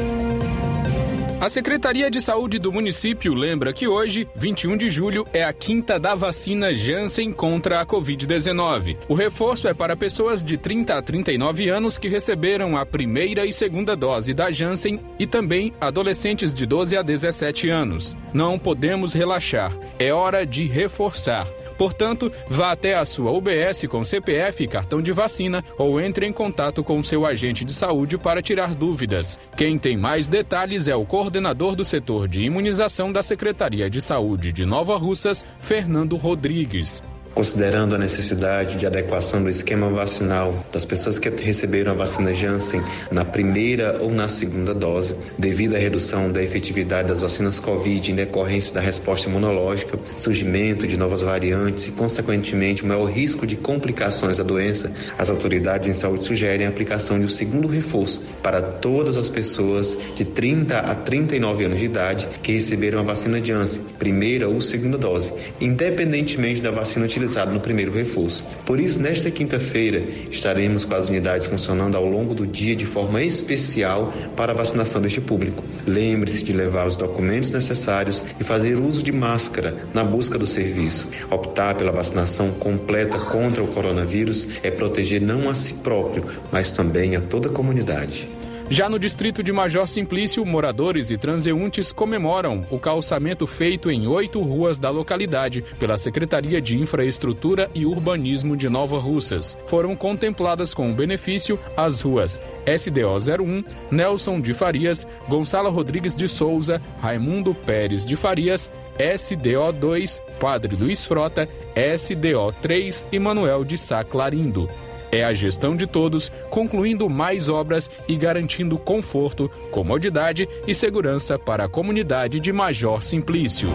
A 1.40 1.50
Secretaria 1.50 2.10
de 2.10 2.20
Saúde 2.20 2.58
do 2.58 2.72
município 2.72 3.36
lembra 3.36 3.72
que 3.74 3.88
hoje, 3.88 4.28
21 4.36 4.76
de 4.76 4.90
julho, 4.90 5.24
é 5.32 5.44
a 5.44 5.54
quinta 5.54 6.00
da 6.00 6.16
vacina 6.16 6.74
Janssen 6.74 7.32
contra 7.32 7.80
a 7.80 7.86
Covid-19. 7.86 8.98
O 9.08 9.14
reforço 9.14 9.68
é 9.68 9.74
para 9.76 9.96
pessoas 9.96 10.42
de 10.42 10.58
30 10.58 10.98
a 10.98 11.02
39 11.02 11.70
anos 11.70 12.00
que 12.00 12.08
receberam 12.08 12.76
a 12.76 12.84
primeira 12.84 13.46
e 13.46 13.54
segunda 13.54 13.96
dose 13.96 14.34
da 14.34 14.50
Janssen 14.50 15.00
e 15.20 15.28
também 15.28 15.72
adolescentes 15.80 16.52
de 16.52 16.66
12 16.66 16.98
a 16.98 17.04
17 17.04 17.70
anos. 17.70 18.18
Não 18.34 18.58
podemos 18.58 19.14
relaxar, 19.14 19.78
é 20.00 20.12
hora 20.12 20.44
de 20.44 20.64
reforçar. 20.64 21.46
Portanto, 21.84 22.32
vá 22.48 22.72
até 22.72 22.96
a 22.96 23.04
sua 23.04 23.30
UBS 23.32 23.88
com 23.90 24.06
CPF 24.06 24.66
cartão 24.70 25.02
de 25.02 25.12
vacina 25.12 25.62
ou 25.78 26.00
entre 26.00 26.26
em 26.26 26.32
contato 26.32 26.82
com 26.82 27.04
seu 27.04 27.26
agente 27.26 27.66
de 27.66 27.74
saúde 27.74 28.18
para 28.18 28.42
tirar 28.42 28.74
dúvidas. 28.74 29.38
Quem 29.58 29.78
tem 29.78 29.98
mais 29.98 30.30
detalhes 30.30 30.88
é 30.88 30.96
o 30.96 31.06
coordenador 31.06 31.76
do 31.76 31.84
setor 31.84 32.26
de 32.30 32.46
imunização 32.46 33.12
da 33.12 33.22
Secretaria 33.22 33.90
de 33.90 34.00
Saúde 34.00 34.54
de 34.54 34.66
Nova 34.66 34.96
Russas, 34.96 35.46
Fernando 35.60 36.16
Rodrigues 36.16 37.04
considerando 37.34 37.96
a 37.96 37.98
necessidade 37.98 38.78
de 38.78 38.86
adequação 38.86 39.42
do 39.42 39.50
esquema 39.50 39.90
vacinal 39.90 40.66
das 40.72 40.86
pessoas 40.86 41.18
que 41.18 41.30
receberam 41.30 41.92
a 41.92 41.96
vacina 41.96 42.34
Janssen 42.34 42.82
na 43.12 43.26
primeira 43.26 43.98
ou 44.00 44.12
na 44.12 44.28
segunda 44.28 44.74
dose, 44.74 45.16
devido 45.38 45.76
à 45.76 45.80
redução 45.80 46.32
da 46.32 46.44
efetividade 46.44 47.08
das 47.08 47.22
vacinas 47.22 47.60
Covid 47.60 48.12
em 48.12 48.16
decorrência 48.16 48.74
da 48.74 48.82
resposta 48.82 49.30
imunológica, 49.30 49.98
surgimento 50.16 50.88
de 50.88 50.96
novas 50.96 51.22
variantes 51.22 51.88
e, 51.88 51.92
consequentemente, 51.92 52.86
maior 52.86 53.06
risco 53.06 53.48
de 53.48 53.56
complicações 53.56 54.38
da 54.38 54.44
doença, 54.44 54.92
as 55.18 55.30
autoridades 55.30 55.88
em 55.88 55.94
saúde 55.94 56.24
sugerem 56.24 56.68
a 56.68 56.70
aplicação 56.70 57.20
de 57.20 57.26
um 57.26 57.30
segundo 57.30 57.68
reforço 57.68 58.22
para 58.44 58.62
todas 58.62 59.18
as 59.18 59.30
pessoas 59.30 59.98
de 60.16 60.24
30 60.24 60.80
a 60.80 60.96
39 60.96 61.66
anos 61.66 61.80
de 61.80 61.86
idade 61.86 62.30
que 62.44 62.52
receberam 62.52 63.00
a 63.00 63.04
vacina 63.04 63.44
Janssen, 63.44 63.84
primeira 63.98 64.48
ou 64.48 64.62
segunda 64.62 64.98
dose, 64.98 65.34
independentemente 65.60 66.62
da 66.62 66.72
vacina 66.72 67.06
utilizada 67.06 67.23
no 67.54 67.60
primeiro 67.60 67.92
reforço. 67.92 68.44
Por 68.66 68.80
isso, 68.80 69.00
nesta 69.00 69.32
quinta-feira, 69.32 70.04
estaremos 70.32 70.86
com 70.86 70.94
as 70.94 71.10
unidades 71.10 71.46
funcionando 71.46 71.96
ao 71.96 72.06
longo 72.06 72.34
do 72.34 72.46
dia 72.46 72.76
de 72.76 72.86
forma 72.86 73.24
especial 73.24 74.14
para 74.36 74.52
a 74.52 74.56
vacinação 74.56 75.02
deste 75.02 75.22
público. 75.22 75.64
Lembre-se 75.88 76.44
de 76.44 76.54
levar 76.54 76.88
os 76.88 76.96
documentos 76.96 77.52
necessários 77.52 78.26
e 78.40 78.44
fazer 78.44 78.80
uso 78.80 79.02
de 79.04 79.12
máscara 79.12 79.76
na 79.94 80.04
busca 80.04 80.38
do 80.38 80.46
serviço. 80.48 81.08
Optar 81.30 81.76
pela 81.76 81.92
vacinação 81.92 82.52
completa 82.52 83.18
contra 83.18 83.64
o 83.64 83.68
coronavírus 83.68 84.48
é 84.62 84.70
proteger 84.70 85.22
não 85.22 85.50
a 85.50 85.56
si 85.56 85.74
próprio, 85.76 86.26
mas 86.52 86.72
também 86.72 87.16
a 87.16 87.22
toda 87.22 87.50
a 87.50 87.52
comunidade. 87.52 88.30
Já 88.74 88.90
no 88.90 88.98
distrito 88.98 89.44
de 89.44 89.54
Major 89.54 89.88
Simplício, 89.88 90.44
moradores 90.44 91.12
e 91.12 91.16
transeuntes 91.16 91.92
comemoram 91.92 92.66
o 92.72 92.80
calçamento 92.80 93.46
feito 93.46 93.92
em 93.92 94.08
oito 94.08 94.42
ruas 94.42 94.80
da 94.80 94.90
localidade 94.90 95.64
pela 95.78 95.96
Secretaria 95.96 96.60
de 96.60 96.76
Infraestrutura 96.76 97.70
e 97.76 97.86
Urbanismo 97.86 98.58
de 98.58 98.68
Nova 98.70 98.98
Russas. 98.98 99.56
Foram 99.68 99.96
contempladas 99.96 100.74
com 100.74 100.90
o 100.90 100.96
benefício 100.96 101.60
as 101.78 102.02
ruas 102.02 102.42
SDO 102.66 103.16
01, 103.44 103.64
Nelson 103.92 104.42
de 104.42 104.56
Farias, 104.56 105.06
Gonçalo 105.30 105.70
Rodrigues 105.70 106.16
de 106.16 106.28
Souza, 106.28 106.82
Raimundo 107.00 107.54
Pérez 107.54 108.08
de 108.08 108.16
Farias, 108.16 108.72
SDO 108.98 109.72
2, 109.72 110.20
Padre 110.40 110.76
Luiz 110.76 111.06
Frota, 111.06 111.48
SDO 111.76 112.52
3 112.60 113.06
e 113.12 113.20
Manuel 113.20 113.64
de 113.64 113.78
Sá 113.78 114.04
Clarindo. 114.04 114.68
É 115.14 115.24
a 115.24 115.32
gestão 115.32 115.76
de 115.76 115.86
todos, 115.86 116.32
concluindo 116.50 117.08
mais 117.08 117.48
obras 117.48 117.88
e 118.08 118.16
garantindo 118.16 118.80
conforto, 118.80 119.48
comodidade 119.70 120.50
e 120.68 120.74
segurança 120.74 121.38
para 121.38 121.66
a 121.66 121.70
comunidade 121.70 122.40
de 122.40 122.52
Major 122.52 123.00
Simplício. 123.04 123.70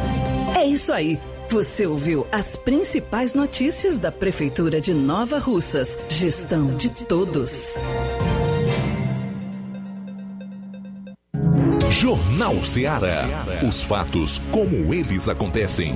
É 0.57 0.64
isso 0.64 0.93
aí. 0.93 1.16
Você 1.49 1.86
ouviu 1.86 2.26
as 2.32 2.57
principais 2.57 3.34
notícias 3.34 4.01
da 4.01 4.11
Prefeitura 4.11 4.80
de 4.80 4.93
Nova 4.93 5.39
Russas. 5.39 5.97
Gestão 6.09 6.74
de 6.74 6.91
todos. 6.91 7.76
Jornal 11.89 12.64
Ceará. 12.64 13.45
Os 13.66 13.80
fatos 13.80 14.41
como 14.51 14.93
eles 14.93 15.28
acontecem. 15.28 15.95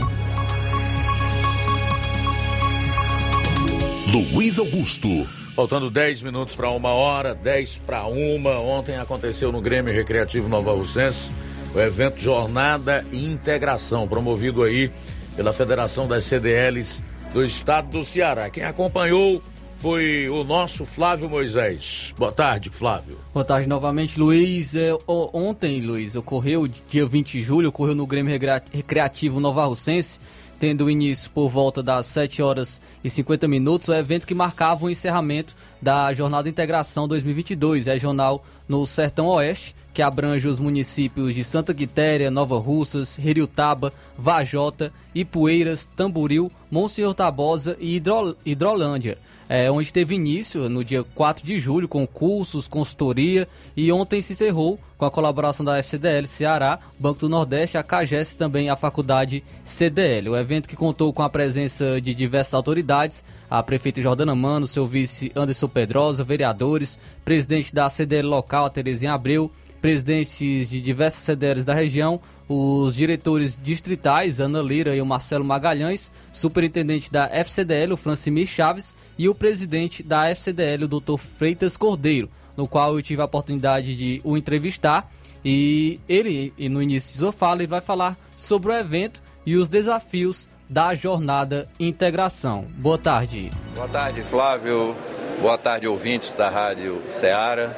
Luiz 4.13 4.59
Augusto. 4.59 5.27
Faltando 5.57 5.91
10 5.91 6.21
minutos 6.21 6.55
para 6.55 6.69
uma 6.69 6.91
hora, 6.91 7.35
10 7.35 7.79
para 7.87 8.05
uma. 8.05 8.59
Ontem 8.59 8.99
aconteceu 8.99 9.51
no 9.51 9.59
Grêmio 9.63 9.91
Recreativo 9.91 10.51
Nova 10.51 10.73
Russense 10.73 11.31
o 11.75 11.81
evento 11.81 12.21
Jornada 12.21 13.07
e 13.11 13.25
Integração, 13.25 14.07
promovido 14.07 14.63
aí 14.63 14.91
pela 15.35 15.51
Federação 15.51 16.07
das 16.07 16.25
CDLs 16.25 17.03
do 17.33 17.43
Estado 17.43 17.89
do 17.89 18.05
Ceará. 18.05 18.51
Quem 18.51 18.65
acompanhou 18.65 19.43
foi 19.79 20.29
o 20.29 20.45
nosso 20.45 20.85
Flávio 20.85 21.31
Moisés. 21.31 22.15
Boa 22.19 22.31
tarde, 22.31 22.69
Flávio. 22.69 23.19
Boa 23.33 23.45
tarde 23.47 23.67
novamente, 23.67 24.21
Luiz. 24.21 24.75
É, 24.75 24.91
ontem, 25.09 25.81
Luiz, 25.81 26.15
ocorreu, 26.15 26.69
dia 26.69 27.07
20 27.07 27.33
de 27.33 27.43
julho, 27.43 27.71
ocorreu 27.71 27.95
no 27.95 28.07
Grêmio 28.07 28.39
Recreativo 28.71 29.41
Nova 29.41 29.65
Russense 29.65 30.21
tendo 30.63 30.89
início 30.89 31.29
por 31.29 31.49
volta 31.49 31.83
das 31.83 32.07
7 32.07 32.41
horas 32.41 32.81
e 33.03 33.11
50 33.11 33.49
minutos, 33.49 33.89
o 33.89 33.95
evento 33.95 34.25
que 34.25 34.33
marcava 34.33 34.85
o 34.85 34.91
encerramento 34.91 35.57
da 35.81 36.13
Jornada 36.13 36.49
Integração 36.49 37.09
2022, 37.09 37.87
regional 37.87 38.45
no 38.69 38.87
Sertão 38.87 39.27
Oeste, 39.27 39.75
que 39.93 40.03
abrange 40.03 40.49
os 40.49 40.59
municípios 40.59 41.35
de 41.35 41.45
Santa 41.45 41.75
Quitéria, 41.75 42.31
Nova 42.31 42.59
Russas, 42.59 43.19
Heriutaba, 43.19 43.93
Vajota, 44.17 44.93
Ipueiras, 45.15 45.85
Tamboril, 45.85 46.51
Monsenhor 46.71 47.15
Tabosa 47.15 47.77
e 47.79 47.97
Hidro, 47.97 48.37
Hidrolândia. 48.45 49.19
É, 49.49 49.71
onde 49.71 49.93
teve 49.93 50.15
início 50.15 50.67
no 50.71 50.83
dia 50.83 51.05
4 51.15 51.45
de 51.45 51.59
julho 51.59 51.87
com 51.87 52.07
cursos, 52.07 52.67
consultoria 52.67 53.47
e 53.77 53.93
ontem 53.93 54.23
se 54.23 54.33
encerrou 54.33 54.81
com 54.97 55.05
a 55.05 55.11
colaboração 55.11 55.63
da 55.67 55.77
FCDL 55.79 56.27
Ceará, 56.27 56.79
Banco 56.99 57.21
do 57.21 57.29
Nordeste, 57.29 57.77
a 57.77 57.83
CAGES 57.83 58.33
e 58.33 58.37
também 58.39 58.71
a 58.71 58.77
Faculdade 58.77 59.45
CDL. 59.63 60.31
O 60.31 60.37
evento 60.37 60.69
que 60.69 60.77
contou 60.77 61.13
com 61.13 61.23
a 61.23 61.29
presença 61.29 62.01
de 62.01 62.15
diversas 62.15 62.55
autoridades, 62.55 63.23
a 63.51 63.63
prefeita 63.63 64.01
Jordana 64.01 64.35
Mano, 64.35 64.67
seu 64.67 64.87
vice 64.87 65.31
Anderson 65.37 65.69
Pedrosa, 65.69 66.25
vereadores, 66.25 66.99
presidente 67.23 67.75
da 67.75 67.91
CDL 67.91 68.29
local, 68.29 68.65
a 68.65 68.71
Terezinha 68.71 69.13
Abreu, 69.13 69.51
presidentes 69.83 70.71
de 70.71 70.81
diversas 70.81 71.25
CDLs 71.25 71.67
da 71.67 71.75
região, 71.75 72.21
os 72.49 72.95
diretores 72.95 73.59
distritais, 73.61 74.39
Ana 74.39 74.63
Lira 74.63 74.95
e 74.95 75.01
o 75.01 75.07
Marcelo 75.07 75.45
Magalhães, 75.45 76.13
superintendente 76.33 77.11
da 77.11 77.29
FCDL, 77.29 77.93
o 77.93 77.97
Francimir 77.97 78.47
Chaves, 78.47 78.95
e 79.19 79.29
o 79.29 79.35
presidente 79.35 80.03
da 80.03 80.29
FCDL, 80.31 80.85
o 80.85 80.89
Dr. 80.89 81.17
Freitas 81.19 81.77
Cordeiro, 81.77 82.31
no 82.57 82.69
qual 82.69 82.95
eu 82.95 83.03
tive 83.03 83.21
a 83.21 83.25
oportunidade 83.25 83.97
de 83.97 84.21
o 84.23 84.37
entrevistar. 84.37 85.11
E 85.45 85.99
ele, 86.09 86.55
no 86.71 86.81
início 86.81 87.13
de 87.13 87.19
sua 87.19 87.33
fala, 87.33 87.63
ele 87.63 87.67
vai 87.67 87.81
falar 87.81 88.17
sobre 88.37 88.71
o 88.71 88.77
evento 88.77 89.21
e 89.45 89.57
os 89.57 89.69
desafios 89.69 90.49
da 90.69 90.95
jornada 90.95 91.69
integração. 91.81 92.67
Boa 92.79 92.97
tarde. 92.99 93.51
Boa 93.75 93.89
tarde, 93.89 94.23
Flávio. 94.23 94.97
Boa 95.41 95.59
tarde, 95.59 95.89
ouvintes 95.89 96.33
da 96.35 96.49
Rádio 96.49 97.03
Ceará. 97.09 97.75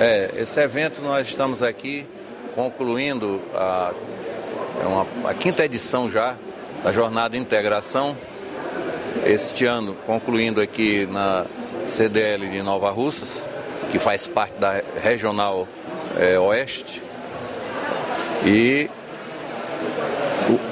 É, 0.00 0.30
esse 0.36 0.60
evento 0.60 1.02
nós 1.02 1.26
estamos 1.26 1.60
aqui 1.60 2.06
concluindo 2.54 3.42
a, 3.52 3.92
é 4.80 4.86
uma, 4.86 5.04
a 5.28 5.34
quinta 5.34 5.64
edição 5.64 6.08
já 6.08 6.36
da 6.84 6.92
Jornada 6.92 7.30
de 7.30 7.38
Integração. 7.38 8.16
Este 9.26 9.66
ano 9.66 9.96
concluindo 10.06 10.60
aqui 10.60 11.04
na 11.06 11.46
CDL 11.84 12.48
de 12.48 12.62
Nova 12.62 12.90
Russas, 12.90 13.44
que 13.90 13.98
faz 13.98 14.28
parte 14.28 14.56
da 14.60 14.80
Regional 15.02 15.66
é, 16.16 16.38
Oeste. 16.38 17.02
E 18.46 18.88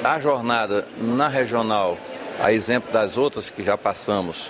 a 0.05 0.21
jornada 0.21 0.87
na 0.97 1.27
Regional, 1.27 1.97
a 2.39 2.53
exemplo 2.53 2.93
das 2.93 3.17
outras 3.17 3.49
que 3.49 3.61
já 3.61 3.77
passamos, 3.77 4.49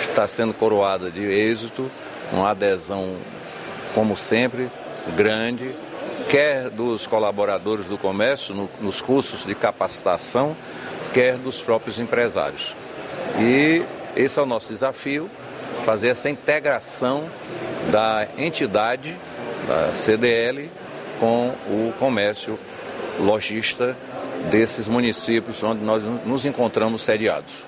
está 0.00 0.26
sendo 0.26 0.52
coroada 0.52 1.12
de 1.12 1.24
êxito, 1.24 1.88
uma 2.32 2.50
adesão 2.50 3.14
como 3.96 4.14
sempre, 4.14 4.70
grande, 5.16 5.74
quer 6.28 6.68
dos 6.68 7.06
colaboradores 7.06 7.86
do 7.86 7.96
comércio 7.96 8.54
no, 8.54 8.68
nos 8.78 9.00
cursos 9.00 9.46
de 9.46 9.54
capacitação, 9.54 10.54
quer 11.14 11.38
dos 11.38 11.62
próprios 11.62 11.98
empresários. 11.98 12.76
E 13.38 13.82
esse 14.14 14.38
é 14.38 14.42
o 14.42 14.44
nosso 14.44 14.70
desafio, 14.70 15.30
fazer 15.86 16.08
essa 16.08 16.28
integração 16.28 17.24
da 17.90 18.28
entidade, 18.36 19.16
da 19.66 19.94
CDL, 19.94 20.70
com 21.18 21.54
o 21.66 21.90
comércio 21.98 22.58
lojista 23.18 23.96
desses 24.50 24.88
municípios 24.88 25.62
onde 25.62 25.82
nós 25.82 26.04
nos 26.26 26.44
encontramos 26.44 27.00
sediados. 27.00 27.64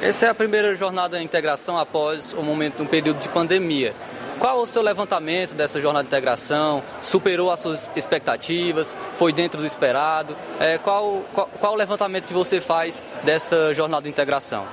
Essa 0.00 0.26
é 0.26 0.28
a 0.28 0.34
primeira 0.34 0.76
jornada 0.76 1.18
de 1.18 1.24
integração 1.24 1.76
após 1.76 2.32
o 2.34 2.42
momento, 2.42 2.84
um 2.84 2.86
período 2.86 3.18
de 3.18 3.28
pandemia. 3.30 3.92
Qual 4.38 4.60
o 4.60 4.66
seu 4.66 4.82
levantamento 4.82 5.54
dessa 5.54 5.80
jornada 5.80 6.02
de 6.02 6.08
integração? 6.08 6.82
Superou 7.00 7.50
as 7.50 7.60
suas 7.60 7.90
expectativas? 7.96 8.96
Foi 9.16 9.32
dentro 9.32 9.60
do 9.60 9.66
esperado? 9.66 10.36
É, 10.60 10.76
qual, 10.76 11.22
qual, 11.32 11.48
qual 11.58 11.72
o 11.72 11.76
levantamento 11.76 12.26
que 12.26 12.34
você 12.34 12.60
faz 12.60 13.04
desta 13.24 13.72
jornada 13.72 14.02
de 14.02 14.10
integração? 14.10 14.66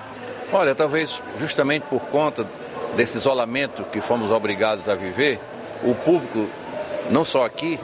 Olha, 0.51 0.75
talvez 0.75 1.23
justamente 1.39 1.83
por 1.83 2.01
conta 2.07 2.45
desse 2.95 3.17
isolamento 3.17 3.83
que 3.85 4.01
fomos 4.01 4.31
obrigados 4.31 4.89
a 4.89 4.95
viver, 4.95 5.39
o 5.81 5.95
público, 5.95 6.49
não 7.09 7.23
só 7.23 7.45
aqui, 7.45 7.79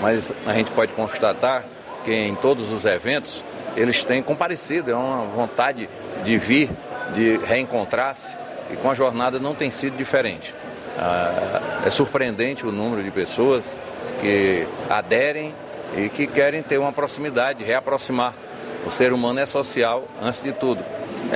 mas 0.00 0.32
a 0.46 0.52
gente 0.52 0.70
pode 0.72 0.92
constatar 0.92 1.64
que 2.04 2.12
em 2.12 2.34
todos 2.34 2.70
os 2.70 2.84
eventos 2.84 3.42
eles 3.76 4.04
têm 4.04 4.22
comparecido, 4.22 4.90
é 4.90 4.94
uma 4.94 5.24
vontade 5.24 5.88
de 6.22 6.36
vir, 6.36 6.70
de 7.14 7.38
reencontrar-se, 7.38 8.38
e 8.70 8.76
com 8.76 8.90
a 8.90 8.94
jornada 8.94 9.38
não 9.38 9.54
tem 9.54 9.70
sido 9.70 9.96
diferente. 9.96 10.54
Ah, 10.96 11.82
é 11.84 11.90
surpreendente 11.90 12.66
o 12.66 12.72
número 12.72 13.02
de 13.02 13.10
pessoas 13.10 13.76
que 14.20 14.66
aderem 14.88 15.54
e 15.96 16.08
que 16.08 16.26
querem 16.26 16.62
ter 16.62 16.78
uma 16.78 16.92
proximidade, 16.92 17.64
reaproximar. 17.64 18.34
O 18.86 18.90
ser 18.90 19.12
humano 19.12 19.40
é 19.40 19.46
social 19.46 20.04
antes 20.22 20.42
de 20.42 20.52
tudo. 20.52 20.84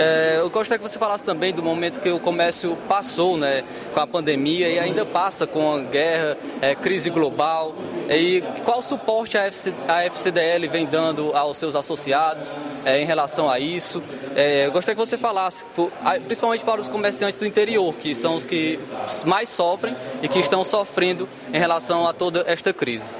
É, 0.01 0.37
eu 0.39 0.49
gostaria 0.49 0.79
que 0.79 0.89
você 0.89 0.97
falasse 0.97 1.25
também 1.25 1.53
do 1.53 1.61
momento 1.61 2.01
que 2.01 2.09
o 2.09 2.21
comércio 2.21 2.79
passou 2.89 3.37
né, 3.37 3.65
com 3.93 3.99
a 3.99 4.07
pandemia 4.07 4.69
e 4.69 4.79
ainda 4.79 5.05
passa 5.05 5.45
com 5.45 5.75
a 5.75 5.81
guerra, 5.81 6.39
é, 6.63 6.73
crise 6.73 7.11
global. 7.11 7.75
E 8.09 8.45
qual 8.65 8.81
suporte 8.81 9.37
a, 9.37 9.47
FC, 9.47 9.75
a 9.89 10.05
FCDL 10.05 10.69
vem 10.69 10.87
dando 10.87 11.37
aos 11.37 11.57
seus 11.57 11.75
associados 11.75 12.57
é, 12.85 13.03
em 13.03 13.05
relação 13.05 13.51
a 13.51 13.59
isso? 13.59 14.01
É, 14.37 14.67
eu 14.67 14.71
gostaria 14.71 14.95
que 14.95 15.05
você 15.05 15.19
falasse, 15.19 15.65
principalmente 16.29 16.65
para 16.65 16.81
os 16.81 16.87
comerciantes 16.87 17.37
do 17.37 17.45
interior, 17.45 17.93
que 17.97 18.15
são 18.15 18.37
os 18.37 18.47
que 18.47 18.79
mais 19.27 19.49
sofrem 19.49 19.97
e 20.23 20.29
que 20.29 20.39
estão 20.39 20.63
sofrendo 20.63 21.29
em 21.53 21.59
relação 21.59 22.07
a 22.07 22.13
toda 22.13 22.45
esta 22.47 22.73
crise. 22.73 23.17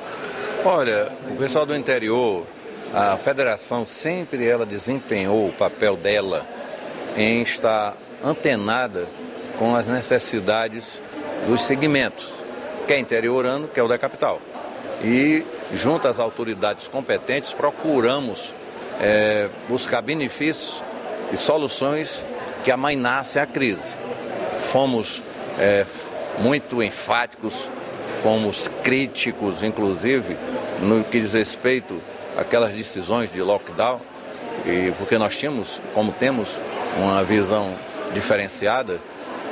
Olha, 0.65 1.11
o 1.29 1.35
pessoal 1.35 1.67
do 1.67 1.75
interior, 1.75 2.47
a 2.95 3.17
federação 3.17 3.85
sempre 3.85 4.47
ela 4.47 4.65
desempenhou 4.65 5.49
o 5.49 5.53
papel 5.53 5.97
dela 5.97 6.47
em 7.19 7.43
estar 7.43 7.97
antenada 8.25 9.09
com 9.59 9.75
as 9.75 9.89
necessidades 9.89 11.03
dos 11.49 11.63
segmentos, 11.63 12.29
que 12.87 12.93
é 12.93 12.99
interiorano, 12.99 13.67
que 13.67 13.81
é 13.81 13.83
o 13.83 13.89
da 13.89 13.99
capital. 13.99 14.41
E, 15.03 15.45
junto 15.75 16.07
às 16.07 16.21
autoridades 16.21 16.87
competentes, 16.87 17.53
procuramos 17.53 18.55
é, 19.01 19.49
buscar 19.69 20.01
benefícios 20.01 20.83
e 21.33 21.37
soluções 21.37 22.25
que 22.63 22.71
amainassem 22.71 23.43
a 23.43 23.47
crise. 23.47 23.99
Fomos 24.61 25.23
é, 25.59 25.85
muito 26.39 26.81
enfáticos, 26.81 27.69
fomos 28.23 28.69
críticos, 28.85 29.65
inclusive, 29.65 30.37
no 30.81 31.03
que 31.03 31.21
diz 31.21 31.33
respeito 31.33 32.01
àquelas 32.37 32.73
decisões 32.73 33.33
de 33.33 33.43
lockdown, 33.43 34.01
e 34.67 34.93
porque 34.99 35.19
nós 35.19 35.37
tínhamos, 35.37 35.81
como 35.95 36.13
temos, 36.13 36.59
uma 36.99 37.23
visão 37.23 37.75
diferenciada. 38.13 39.01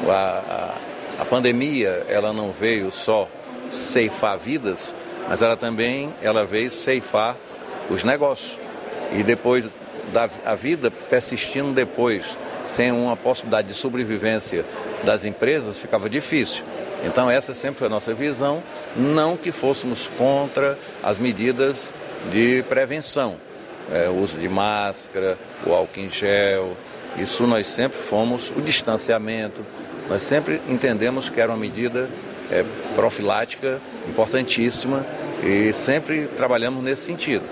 A, 0.09 0.75
a, 1.19 1.23
a 1.23 1.25
pandemia 1.25 2.05
ela 2.09 2.33
não 2.33 2.53
veio 2.53 2.91
só 2.91 3.29
ceifar 3.71 4.39
vidas, 4.39 4.95
mas 5.29 5.43
ela 5.43 5.57
também 5.57 6.13
ela 6.23 6.45
veio 6.45 6.71
ceifar 6.71 7.37
os 7.91 8.05
negócios. 8.05 8.59
E 9.13 9.23
depois 9.23 9.65
da 10.13 10.29
a 10.45 10.55
vida 10.55 10.91
persistindo 10.91 11.73
depois, 11.73 12.39
sem 12.67 12.93
uma 12.93 13.17
possibilidade 13.17 13.69
de 13.69 13.75
sobrevivência 13.75 14.65
das 15.05 15.25
empresas, 15.25 15.79
ficava 15.79 16.09
difícil. 16.09 16.65
Então 17.05 17.31
essa 17.31 17.55
sempre 17.55 17.79
foi 17.79 17.87
a 17.87 17.91
nossa 17.91 18.15
visão, 18.15 18.63
não 18.97 19.37
que 19.37 19.53
fôssemos 19.53 20.09
contra 20.19 20.79
as 21.03 21.19
medidas 21.19 21.93
de 22.31 22.65
prevenção, 22.69 23.37
é, 23.93 24.09
o 24.09 24.15
uso 24.15 24.37
de 24.39 24.49
máscara, 24.49 25.39
o 25.65 25.73
álcool 25.73 26.01
em 26.01 26.11
gel, 26.11 26.77
isso 27.17 27.47
nós 27.47 27.67
sempre 27.67 27.99
fomos, 27.99 28.53
o 28.57 28.61
distanciamento, 28.61 29.65
nós 30.09 30.23
sempre 30.23 30.61
entendemos 30.69 31.29
que 31.29 31.41
era 31.41 31.51
uma 31.51 31.59
medida 31.59 32.09
é, 32.51 32.65
profilática 32.95 33.81
importantíssima 34.09 35.05
e 35.43 35.73
sempre 35.73 36.29
trabalhamos 36.37 36.83
nesse 36.83 37.03
sentido. 37.03 37.45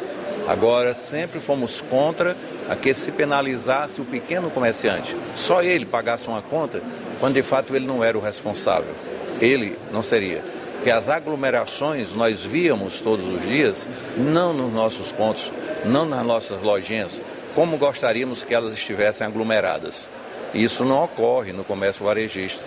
Agora, 0.46 0.92
sempre 0.92 1.40
fomos 1.40 1.80
contra 1.80 2.36
a 2.68 2.76
que 2.76 2.92
se 2.92 3.10
penalizasse 3.10 4.00
o 4.00 4.04
pequeno 4.04 4.50
comerciante. 4.50 5.16
Só 5.34 5.62
ele 5.62 5.86
pagasse 5.86 6.28
uma 6.28 6.42
conta, 6.42 6.82
quando 7.18 7.34
de 7.34 7.42
fato 7.42 7.74
ele 7.74 7.86
não 7.86 8.04
era 8.04 8.16
o 8.16 8.20
responsável. 8.20 8.94
Ele 9.40 9.78
não 9.90 10.02
seria. 10.02 10.44
Porque 10.84 10.92
as 10.92 11.08
aglomerações 11.08 12.12
nós 12.12 12.44
víamos 12.44 13.00
todos 13.00 13.26
os 13.26 13.42
dias, 13.48 13.88
não 14.18 14.52
nos 14.52 14.70
nossos 14.70 15.10
pontos, 15.12 15.50
não 15.86 16.04
nas 16.04 16.26
nossas 16.26 16.62
lojinhas, 16.62 17.22
como 17.54 17.78
gostaríamos 17.78 18.44
que 18.44 18.54
elas 18.54 18.74
estivessem 18.74 19.26
aglomeradas. 19.26 20.10
Isso 20.52 20.84
não 20.84 21.02
ocorre 21.02 21.54
no 21.54 21.64
comércio 21.64 22.04
varejista. 22.04 22.62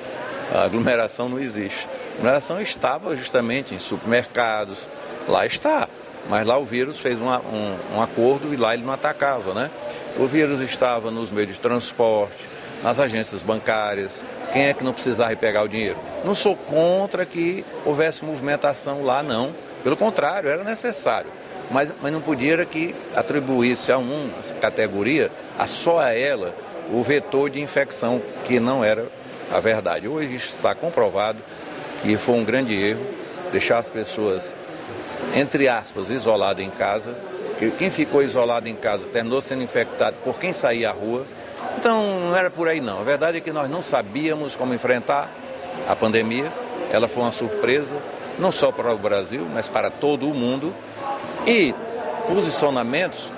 A 0.51 0.63
aglomeração 0.63 1.30
não 1.30 1.39
existe. 1.39 1.88
A 1.88 2.13
aglomeração 2.15 2.59
estava 2.59 3.15
justamente 3.15 3.76
em 3.76 3.80
supermercados, 3.80 4.89
lá 5.28 5.45
está. 5.45 5.88
Mas 6.28 6.47
lá 6.47 6.57
o 6.57 6.65
vírus 6.65 6.97
fez 6.97 7.22
um, 7.22 7.28
um 7.95 8.01
acordo 8.01 8.51
e 8.51 8.57
lá 8.57 8.74
ele 8.74 8.84
não 8.84 8.93
atacava, 8.93 9.53
né? 9.53 9.70
O 10.18 10.26
vírus 10.26 10.59
estava 10.61 11.11
nos 11.11 11.32
meios 11.32 11.53
de 11.53 11.59
transporte, 11.59 12.57
nas 12.84 12.99
agências 12.99 13.43
bancárias. 13.43 14.23
Quem 14.51 14.67
é 14.67 14.73
que 14.73 14.84
não 14.84 14.93
precisava 14.93 15.36
pegar 15.36 15.63
o 15.63 15.67
dinheiro? 15.67 15.97
Não 16.23 16.34
sou 16.34 16.55
contra 16.55 17.25
que 17.25 17.65
houvesse 17.86 18.23
movimentação 18.23 19.03
lá, 19.03 19.21
não. 19.21 19.53
Pelo 19.84 19.97
contrário, 19.97 20.49
era 20.49 20.63
necessário. 20.63 21.30
Mas, 21.69 21.93
mas 22.01 22.11
não 22.11 22.21
podia 22.21 22.65
que 22.65 22.95
atribuísse 23.15 23.91
a 23.91 23.97
uma 23.97 24.30
categoria, 24.61 25.30
a 25.57 25.67
só 25.67 25.99
a 25.99 26.13
ela, 26.13 26.55
o 26.91 27.03
vetor 27.03 27.49
de 27.49 27.59
infecção, 27.59 28.21
que 28.45 28.59
não 28.59 28.84
era 28.84 29.05
a 29.51 29.59
verdade. 29.59 30.07
Hoje 30.07 30.36
está 30.36 30.73
comprovado 30.73 31.39
que 32.01 32.17
foi 32.17 32.36
um 32.36 32.43
grande 32.43 32.73
erro 32.73 33.05
deixar 33.51 33.80
as 33.80 33.89
pessoas, 33.89 34.55
entre 35.36 35.67
aspas, 35.67 36.09
isoladas 36.09 36.65
em 36.65 36.69
casa. 36.69 37.15
Que 37.57 37.71
quem 37.71 37.89
ficou 37.89 38.21
isolado 38.21 38.69
em 38.69 38.75
casa 38.75 39.05
terminou 39.07 39.41
sendo 39.41 39.63
infectado 39.63 40.15
por 40.23 40.39
quem 40.39 40.53
saía 40.53 40.89
à 40.89 40.93
rua. 40.93 41.25
Então 41.78 42.20
não 42.22 42.36
era 42.36 42.49
por 42.49 42.68
aí 42.68 42.80
não. 42.80 42.99
A 42.99 43.03
verdade 43.03 43.38
é 43.38 43.41
que 43.41 43.51
nós 43.51 43.70
não 43.70 43.82
sabíamos 43.82 44.55
como 44.55 44.74
enfrentar 44.74 45.30
a 45.88 45.95
pandemia. 45.95 46.51
Ela 46.91 47.07
foi 47.07 47.24
uma 47.24 47.32
surpresa, 47.32 47.95
não 48.39 48.51
só 48.51 48.72
para 48.72 48.93
o 48.93 48.97
Brasil, 48.97 49.47
mas 49.53 49.68
para 49.68 49.89
todo 49.89 50.30
o 50.30 50.34
mundo. 50.34 50.74
E 51.45 51.74
posicionamentos, 52.28 53.32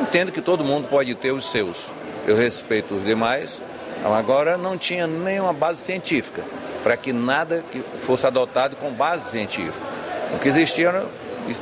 entendo 0.00 0.32
que 0.32 0.40
todo 0.40 0.64
mundo 0.64 0.88
pode 0.88 1.14
ter 1.14 1.32
os 1.32 1.50
seus. 1.50 1.90
Eu 2.26 2.36
respeito 2.36 2.94
os 2.94 3.04
demais. 3.04 3.60
Agora 4.04 4.56
não 4.56 4.76
tinha 4.76 5.06
nenhuma 5.06 5.52
base 5.52 5.80
científica 5.80 6.42
para 6.82 6.96
que 6.96 7.12
nada 7.12 7.64
que 7.70 7.80
fosse 8.00 8.26
adotado 8.26 8.76
com 8.76 8.90
base 8.90 9.30
científica. 9.30 9.86
O 10.34 10.38
que 10.38 10.48
existia 10.48 10.88
eram, 10.88 11.08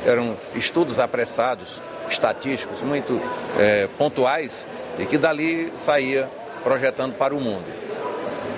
eram 0.05 0.37
estudos 0.55 0.99
apressados, 0.99 1.81
estatísticos, 2.09 2.81
muito 2.81 3.21
é, 3.59 3.87
pontuais, 3.97 4.67
e 4.99 5.05
que 5.05 5.17
dali 5.17 5.71
saía 5.75 6.29
projetando 6.63 7.15
para 7.15 7.35
o 7.35 7.39
mundo. 7.39 7.65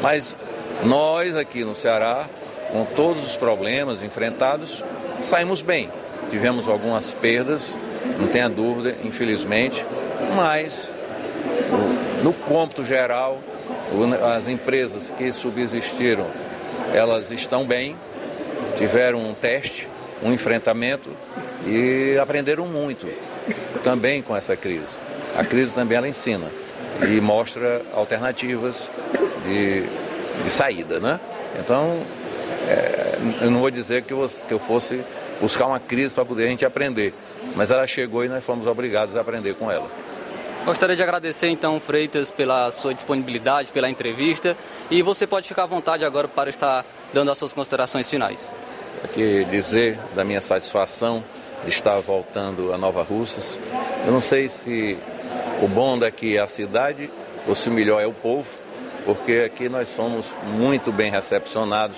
Mas 0.01 0.35
nós 0.83 1.35
aqui 1.35 1.63
no 1.63 1.73
Ceará, 1.73 2.27
com 2.71 2.85
todos 2.85 3.23
os 3.23 3.37
problemas 3.37 4.01
enfrentados, 4.01 4.83
saímos 5.21 5.61
bem. 5.61 5.89
Tivemos 6.29 6.67
algumas 6.67 7.11
perdas, 7.11 7.77
não 8.19 8.27
tenha 8.27 8.49
dúvida, 8.49 8.95
infelizmente, 9.03 9.85
mas 10.35 10.93
no 12.23 12.33
cômputo 12.33 12.83
geral, 12.83 13.39
as 14.35 14.47
empresas 14.47 15.11
que 15.15 15.31
subsistiram 15.31 16.27
elas 16.93 17.31
estão 17.31 17.65
bem, 17.65 17.95
tiveram 18.75 19.19
um 19.19 19.33
teste, 19.33 19.87
um 20.21 20.31
enfrentamento 20.31 21.09
e 21.65 22.17
aprenderam 22.21 22.67
muito 22.67 23.07
também 23.83 24.21
com 24.21 24.35
essa 24.35 24.55
crise. 24.55 24.99
A 25.35 25.43
crise 25.43 25.73
também 25.73 25.97
ela 25.97 26.07
ensina 26.07 26.47
e 27.01 27.19
mostra 27.19 27.81
alternativas 27.93 28.89
de, 29.45 29.83
de 30.43 30.49
saída, 30.49 30.99
né? 30.99 31.19
Então, 31.59 32.03
é, 32.67 33.17
eu 33.41 33.51
não 33.51 33.59
vou 33.59 33.71
dizer 33.71 34.03
que 34.03 34.13
eu, 34.13 34.25
que 34.47 34.53
eu 34.53 34.59
fosse 34.59 35.03
buscar 35.41 35.67
uma 35.67 35.79
crise 35.79 36.13
para 36.13 36.23
poder 36.23 36.45
a 36.45 36.47
gente 36.47 36.65
aprender, 36.65 37.13
mas 37.55 37.71
ela 37.71 37.85
chegou 37.87 38.23
e 38.23 38.29
nós 38.29 38.43
fomos 38.43 38.67
obrigados 38.67 39.15
a 39.15 39.21
aprender 39.21 39.55
com 39.55 39.71
ela. 39.71 39.89
Gostaria 40.65 40.95
de 40.95 41.03
agradecer 41.03 41.49
então, 41.49 41.77
Freitas, 41.77 42.31
pela 42.31 42.71
sua 42.71 42.93
disponibilidade, 42.93 43.69
pela 43.71 43.89
entrevista. 43.89 44.55
E 44.89 45.01
você 45.01 45.27
pode 45.27 45.45
ficar 45.45 45.63
à 45.63 45.65
vontade 45.65 46.05
agora 46.05 46.25
para 46.25 46.49
estar 46.49 46.85
dando 47.13 47.29
as 47.31 47.37
suas 47.37 47.51
considerações 47.51 48.09
finais. 48.09 48.53
Aqui 49.03 49.45
dizer 49.51 49.99
da 50.15 50.23
minha 50.23 50.41
satisfação 50.41 51.21
de 51.65 51.69
estar 51.69 51.99
voltando 51.99 52.71
a 52.73 52.77
Nova 52.77 53.03
Russas. 53.03 53.59
Eu 54.05 54.13
não 54.13 54.21
sei 54.21 54.47
se 54.47 54.97
o 55.63 55.67
bom 55.67 55.97
daqui 55.97 56.35
é 56.35 56.41
a 56.41 56.47
cidade 56.47 57.09
ou 57.47 57.55
se 57.55 57.69
o 57.69 57.71
melhor 57.71 58.01
é 58.01 58.05
o 58.05 58.13
povo, 58.13 58.59
porque 59.05 59.43
aqui 59.45 59.69
nós 59.69 59.87
somos 59.87 60.35
muito 60.57 60.91
bem 60.91 61.09
recepcionados. 61.09 61.97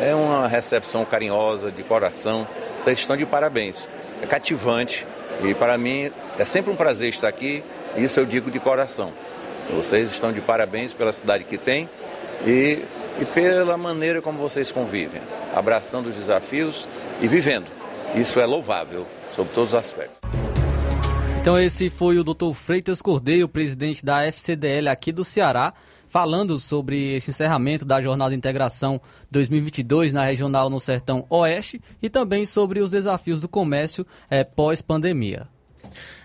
É 0.00 0.14
uma 0.14 0.48
recepção 0.48 1.04
carinhosa, 1.04 1.70
de 1.70 1.82
coração. 1.82 2.46
Vocês 2.80 2.98
estão 2.98 3.16
de 3.16 3.26
parabéns. 3.26 3.88
É 4.22 4.26
cativante 4.26 5.06
e 5.42 5.54
para 5.54 5.76
mim 5.76 6.10
é 6.38 6.44
sempre 6.44 6.70
um 6.70 6.76
prazer 6.76 7.10
estar 7.10 7.28
aqui 7.28 7.62
isso 7.96 8.20
eu 8.20 8.26
digo 8.26 8.50
de 8.50 8.60
coração. 8.60 9.12
Vocês 9.70 10.10
estão 10.10 10.32
de 10.32 10.40
parabéns 10.40 10.92
pela 10.94 11.12
cidade 11.12 11.44
que 11.44 11.56
tem 11.56 11.88
e, 12.46 12.82
e 13.20 13.24
pela 13.24 13.76
maneira 13.76 14.20
como 14.20 14.38
vocês 14.38 14.70
convivem, 14.70 15.22
abraçando 15.54 16.08
os 16.08 16.16
desafios 16.16 16.88
e 17.20 17.26
vivendo. 17.26 17.66
Isso 18.14 18.38
é 18.38 18.46
louvável, 18.46 19.06
sob 19.34 19.50
todos 19.52 19.72
os 19.72 19.78
aspectos. 19.78 20.35
Então 21.46 21.60
esse 21.60 21.88
foi 21.88 22.18
o 22.18 22.24
Dr. 22.24 22.52
Freitas 22.54 23.00
Cordeiro, 23.00 23.48
presidente 23.48 24.04
da 24.04 24.24
FCDL 24.24 24.88
aqui 24.88 25.12
do 25.12 25.22
Ceará, 25.22 25.72
falando 26.08 26.58
sobre 26.58 27.14
esse 27.14 27.30
encerramento 27.30 27.84
da 27.84 28.02
Jornada 28.02 28.30
de 28.30 28.36
Integração 28.36 29.00
2022 29.30 30.12
na 30.12 30.24
Regional 30.24 30.68
no 30.68 30.80
Sertão 30.80 31.24
Oeste 31.30 31.80
e 32.02 32.10
também 32.10 32.44
sobre 32.44 32.80
os 32.80 32.90
desafios 32.90 33.40
do 33.40 33.48
comércio 33.48 34.04
é, 34.28 34.42
pós-pandemia. 34.42 35.46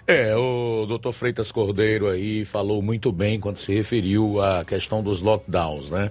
É, 0.07 0.35
o 0.35 0.87
doutor 0.87 1.11
Freitas 1.11 1.51
Cordeiro 1.51 2.09
aí 2.09 2.43
falou 2.43 2.81
muito 2.81 3.11
bem 3.11 3.39
quando 3.39 3.59
se 3.59 3.71
referiu 3.71 4.41
à 4.41 4.65
questão 4.65 5.03
dos 5.03 5.21
lockdowns, 5.21 5.91
né? 5.91 6.09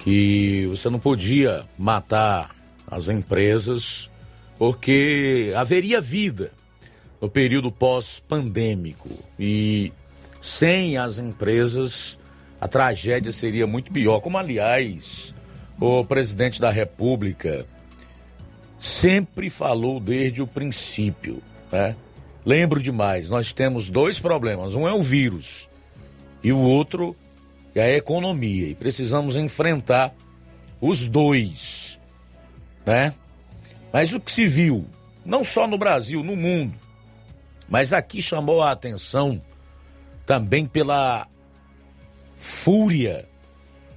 Que 0.00 0.66
você 0.66 0.90
não 0.90 0.98
podia 0.98 1.64
matar 1.78 2.50
as 2.84 3.08
empresas 3.08 4.10
porque 4.58 5.52
haveria 5.54 6.00
vida 6.00 6.50
no 7.20 7.28
período 7.28 7.70
pós-pandêmico 7.70 9.08
e 9.38 9.92
sem 10.40 10.96
as 10.96 11.18
empresas 11.18 12.18
a 12.60 12.68
tragédia 12.68 13.32
seria 13.32 13.66
muito 13.66 13.90
pior. 13.90 14.20
Como, 14.20 14.36
aliás, 14.36 15.34
o 15.80 16.04
presidente 16.04 16.60
da 16.60 16.70
República 16.70 17.66
sempre 18.78 19.48
falou 19.48 19.98
desde 19.98 20.42
o 20.42 20.46
princípio, 20.46 21.42
né? 21.72 21.96
Lembro 22.44 22.82
demais, 22.82 23.28
nós 23.28 23.52
temos 23.52 23.88
dois 23.88 24.18
problemas. 24.18 24.74
Um 24.74 24.88
é 24.88 24.92
o 24.92 25.00
vírus 25.00 25.68
e 26.42 26.52
o 26.52 26.58
outro 26.58 27.14
é 27.74 27.82
a 27.82 27.96
economia. 27.96 28.68
E 28.68 28.74
precisamos 28.74 29.36
enfrentar 29.36 30.14
os 30.80 31.06
dois, 31.06 31.98
né? 32.84 33.14
Mas 33.92 34.12
o 34.12 34.20
que 34.20 34.32
se 34.32 34.46
viu, 34.46 34.86
não 35.24 35.44
só 35.44 35.66
no 35.66 35.76
Brasil, 35.76 36.22
no 36.22 36.36
mundo, 36.36 36.74
mas 37.70 37.92
aqui 37.92 38.20
chamou 38.20 38.60
a 38.60 38.72
atenção 38.72 39.40
também 40.26 40.66
pela 40.66 41.28
fúria 42.36 43.28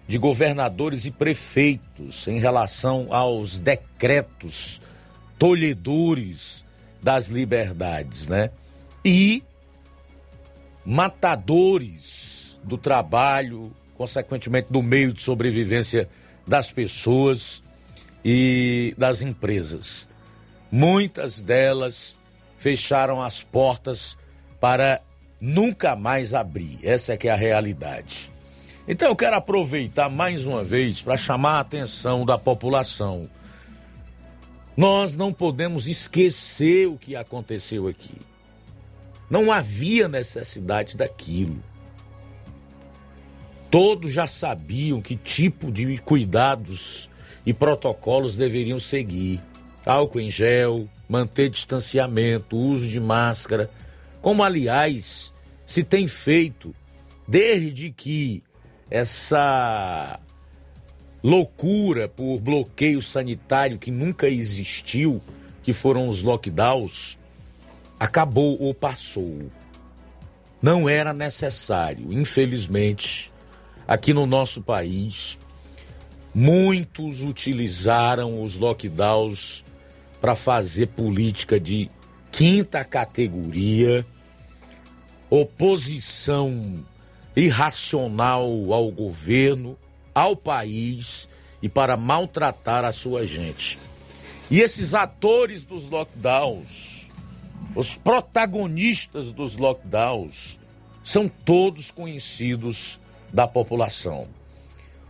de 0.08 0.18
governadores 0.20 1.06
e 1.06 1.12
prefeitos 1.12 2.28
em 2.28 2.40
relação 2.40 3.08
aos 3.10 3.58
decretos 3.58 4.80
tolhedores 5.40 6.64
das 7.02 7.30
liberdades, 7.30 8.28
né? 8.28 8.52
E 9.04 9.44
matadores 10.86 12.60
do 12.64 12.78
trabalho, 12.78 13.76
consequentemente 13.96 14.68
do 14.70 14.84
meio 14.84 15.12
de 15.14 15.24
sobrevivência 15.24 16.08
das 16.46 16.70
pessoas 16.70 17.64
e 18.24 18.94
das 18.98 19.22
empresas. 19.22 20.08
Muitas 20.72 21.40
delas 21.40 22.18
fecharam 22.64 23.22
as 23.22 23.44
portas 23.44 24.18
para 24.60 25.02
nunca 25.40 25.96
mais 25.96 26.34
abrir. 26.34 26.80
Essa 26.82 27.14
é 27.14 27.18
que 27.18 27.28
é 27.28 27.32
a 27.32 27.36
realidade. 27.36 28.32
Então 28.88 29.10
eu 29.10 29.16
quero 29.16 29.36
aproveitar 29.36 30.10
mais 30.10 30.46
uma 30.46 30.64
vez 30.64 31.02
para 31.02 31.16
chamar 31.16 31.58
a 31.58 31.60
atenção 31.60 32.26
da 32.26 32.38
população 32.38 33.30
nós 34.76 35.16
não 35.16 35.32
podemos 35.32 35.88
esquecer 35.88 36.88
o 36.88 36.98
que 36.98 37.16
aconteceu 37.16 37.88
aqui. 37.88 38.16
Não 39.30 39.52
havia 39.52 40.08
necessidade 40.08 40.98
daquilo. 40.98 41.62
Todos 43.70 44.12
já 44.12 44.28
sabiam 44.28 45.02
que 45.02 45.16
tipo 45.16 45.72
de 45.72 45.98
cuidados 46.00 47.10
e 47.46 47.54
protocolos 47.54 48.36
deveriam 48.36 48.80
seguir. 48.80 49.40
Álcool 49.86 50.22
em 50.22 50.32
gel, 50.32 50.88
manter 51.08 51.50
distanciamento, 51.50 52.58
uso 52.58 52.88
de 52.88 53.00
máscara, 53.00 53.70
como 54.22 54.44
aliás 54.44 55.34
se 55.66 55.84
tem 55.84 56.08
feito 56.08 56.74
desde 57.28 57.92
que 57.92 58.44
essa 58.90 60.20
loucura 61.24 62.08
por 62.08 62.40
bloqueio 62.40 63.02
sanitário 63.02 63.80
que 63.80 63.90
nunca 63.90 64.28
existiu, 64.28 65.22
que 65.62 65.72
foram 65.72 66.10
os 66.10 66.22
lockdowns, 66.22 67.18
acabou 68.00 68.62
ou 68.62 68.74
passou. 68.74 69.50
Não 70.62 70.88
era 70.88 71.14
necessário, 71.14 72.12
infelizmente, 72.12 73.32
aqui 73.88 74.14
no 74.14 74.26
nosso 74.26 74.62
país, 74.62 75.38
muitos 76.34 77.22
utilizaram 77.22 78.42
os 78.44 78.58
lockdowns 78.58 79.64
para 80.24 80.36
fazer 80.36 80.88
política 80.88 81.60
de 81.60 81.92
quinta 82.32 82.86
categoria, 82.86 84.06
oposição 85.30 86.82
irracional 87.36 88.72
ao 88.72 88.90
governo 88.90 89.78
ao 90.16 90.34
país 90.38 91.28
e 91.62 91.68
para 91.68 91.98
maltratar 91.98 92.86
a 92.86 92.94
sua 92.94 93.28
gente. 93.28 93.78
E 94.50 94.62
esses 94.62 94.94
atores 94.94 95.66
dos 95.66 95.90
lockdowns, 95.90 97.10
os 97.76 97.94
protagonistas 97.94 99.34
dos 99.34 99.58
lockdowns, 99.58 100.58
são 101.04 101.28
todos 101.28 101.92
conhecidos 101.92 102.98
da 103.34 103.46
população. 103.46 104.30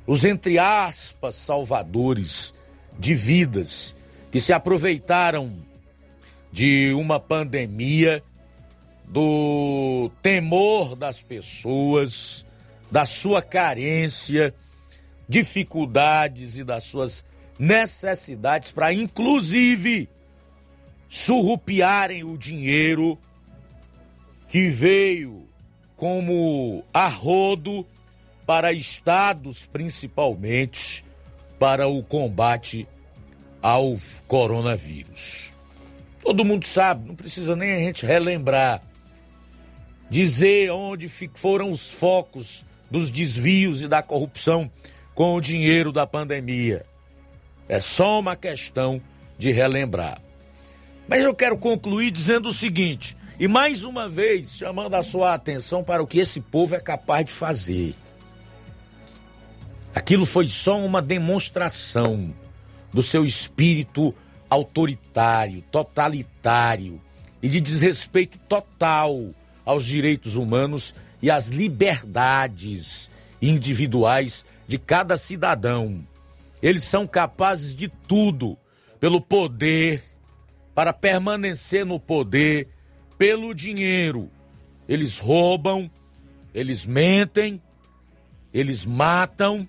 Os, 0.08 0.26
entre 0.26 0.58
aspas, 0.58 1.36
salvadores 1.36 2.56
de 2.98 3.14
vidas 3.14 3.96
que 4.34 4.42
se 4.42 4.52
aproveitaram 4.52 5.56
de 6.52 6.92
uma 6.96 7.20
pandemia, 7.20 8.24
do 9.06 10.10
temor 10.24 10.96
das 10.96 11.22
pessoas, 11.22 12.44
da 12.90 13.06
sua 13.06 13.44
carência, 13.44 14.52
dificuldades 15.30 16.58
e 16.58 16.64
das 16.64 16.86
suas 16.86 17.24
necessidades 17.60 18.72
para, 18.72 18.92
inclusive, 18.92 20.10
surrupiarem 21.08 22.24
o 22.24 22.36
dinheiro 22.36 23.20
que 24.50 24.68
veio 24.68 25.48
como 25.96 26.84
arrodo 26.92 27.86
para 28.48 28.74
estados, 28.74 29.68
principalmente, 29.68 31.06
para 31.60 31.88
o 31.88 32.02
combate 32.02 32.88
ao 33.64 33.96
coronavírus. 34.28 35.54
Todo 36.22 36.44
mundo 36.44 36.68
sabe, 36.68 37.08
não 37.08 37.16
precisa 37.16 37.56
nem 37.56 37.74
a 37.74 37.80
gente 37.80 38.06
relembrar, 38.06 38.84
dizer 40.10 40.70
onde 40.70 41.08
foram 41.34 41.72
os 41.72 41.92
focos 41.92 42.66
dos 42.92 43.10
desvios 43.10 43.82
e 43.82 43.88
da 43.88 44.04
corrupção 44.04 44.70
com 45.16 45.36
o 45.36 45.42
dinheiro 45.42 45.94
da 45.94 46.06
pandemia. 46.06 46.86
É 47.70 47.80
só 47.80 48.20
uma 48.20 48.36
questão 48.36 49.02
de 49.38 49.52
relembrar. 49.52 50.22
Mas 51.08 51.22
eu 51.22 51.34
quero 51.34 51.58
concluir 51.58 52.12
dizendo 52.12 52.50
o 52.50 52.54
seguinte, 52.54 53.16
e 53.40 53.48
mais 53.48 53.84
uma 53.86 54.10
vez 54.10 54.58
chamando 54.58 54.96
a 54.96 55.04
sua 55.04 55.34
atenção 55.34 55.84
para 55.84 56.04
o 56.04 56.08
que 56.08 56.20
esse 56.20 56.42
povo 56.42 56.76
é 56.76 56.80
capaz 56.82 57.26
de 57.26 57.32
fazer. 57.32 57.96
Aquilo 59.96 60.26
foi 60.26 60.50
só 60.50 60.78
uma 60.78 61.02
demonstração 61.02 62.34
do 62.94 63.02
seu 63.02 63.26
espírito 63.26 64.14
autoritário, 64.50 65.62
totalitário 65.72 67.02
e 67.42 67.50
de 67.50 67.60
desrespeito 67.60 68.38
total 68.48 69.34
aos 69.66 69.86
direitos 69.86 70.36
humanos 70.36 70.94
e 71.22 71.32
às 71.32 71.48
liberdades 71.48 73.10
individuais 73.42 74.46
de 74.68 74.78
cada 74.78 75.18
cidadão. 75.18 76.06
Eles 76.62 76.84
são 76.84 77.08
capazes 77.08 77.76
de 77.76 77.88
tudo 77.88 78.58
pelo 79.00 79.20
poder, 79.20 80.04
para 80.74 80.94
permanecer 80.94 81.86
no 81.86 82.00
poder, 82.00 82.70
pelo 83.18 83.54
dinheiro. 83.54 84.30
Eles 84.88 85.20
roubam, 85.20 85.90
eles 86.54 86.86
mentem, 86.86 87.62
eles 88.54 88.86
matam 88.86 89.68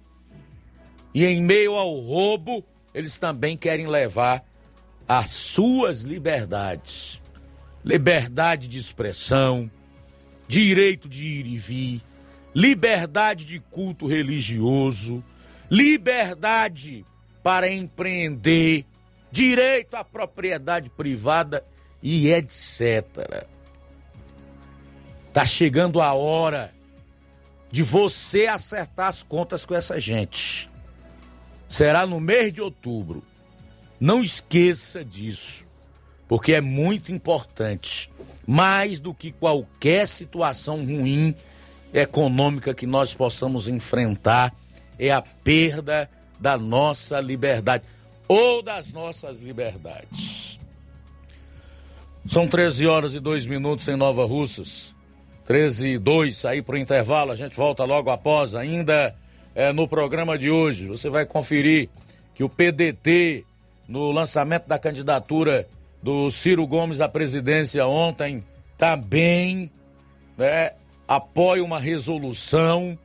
e 1.14 1.24
em 1.24 1.42
meio 1.42 1.74
ao 1.74 1.98
roubo, 1.98 2.64
eles 2.95 3.16
também 3.16 3.57
querem 3.57 3.86
levar 3.86 4.45
as 5.07 5.30
suas 5.30 6.03
liberdades. 6.03 7.20
Liberdade 7.84 8.68
de 8.68 8.78
expressão, 8.78 9.70
direito 10.49 11.09
de 11.09 11.26
ir 11.26 11.47
e 11.47 11.57
vir, 11.59 12.01
liberdade 12.55 13.45
de 13.45 13.61
culto 13.61 14.07
religioso, 14.07 15.22
liberdade 15.70 17.05
para 17.42 17.70
empreender, 17.70 18.86
direito 19.30 19.97
à 19.97 20.05
propriedade 20.05 20.88
privada 20.88 21.62
e 22.03 22.30
etc. 22.30 23.47
Tá 25.32 25.45
chegando 25.45 26.01
a 26.01 26.14
hora 26.14 26.72
de 27.70 27.82
você 27.82 28.47
acertar 28.47 29.09
as 29.09 29.22
contas 29.22 29.66
com 29.66 29.74
essa 29.74 30.01
gente. 30.01 30.70
Será 31.68 32.06
no 32.06 32.20
mês 32.20 32.52
de 32.52 32.60
outubro. 32.60 33.22
Não 33.98 34.22
esqueça 34.22 35.04
disso, 35.04 35.64
porque 36.28 36.52
é 36.52 36.60
muito 36.60 37.12
importante. 37.12 38.10
Mais 38.46 38.98
do 38.98 39.14
que 39.14 39.32
qualquer 39.32 40.06
situação 40.06 40.84
ruim 40.84 41.34
econômica 41.92 42.74
que 42.74 42.86
nós 42.86 43.14
possamos 43.14 43.68
enfrentar, 43.68 44.54
é 44.98 45.10
a 45.10 45.22
perda 45.22 46.10
da 46.38 46.58
nossa 46.58 47.20
liberdade 47.20 47.84
ou 48.28 48.62
das 48.62 48.92
nossas 48.92 49.38
liberdades. 49.38 50.58
São 52.26 52.48
13 52.48 52.86
horas 52.86 53.14
e 53.14 53.20
2 53.20 53.46
minutos 53.46 53.86
em 53.88 53.96
Nova 53.96 54.24
Russas. 54.24 54.94
13 55.44 55.88
e 55.88 55.98
2, 55.98 56.36
sair 56.36 56.62
para 56.62 56.74
o 56.74 56.78
intervalo, 56.78 57.30
a 57.30 57.36
gente 57.36 57.54
volta 57.54 57.84
logo 57.84 58.10
após, 58.10 58.54
ainda 58.54 59.14
é, 59.55 59.72
no 59.72 59.86
programa 59.86 60.36
de 60.36 60.50
hoje. 60.50 60.86
Você 60.86 61.09
vai 61.09 61.24
conferir 61.24 61.88
que 62.34 62.42
o 62.42 62.48
PDT, 62.48 63.44
no 63.86 64.11
lançamento 64.11 64.66
da 64.66 64.78
candidatura 64.78 65.68
do 66.02 66.30
Ciro 66.30 66.66
Gomes 66.66 67.00
à 67.00 67.09
presidência 67.09 67.86
ontem, 67.86 68.44
também 68.76 69.70
né, 70.36 70.72
apoia 71.07 71.62
uma 71.62 71.78
resolução 71.78 72.98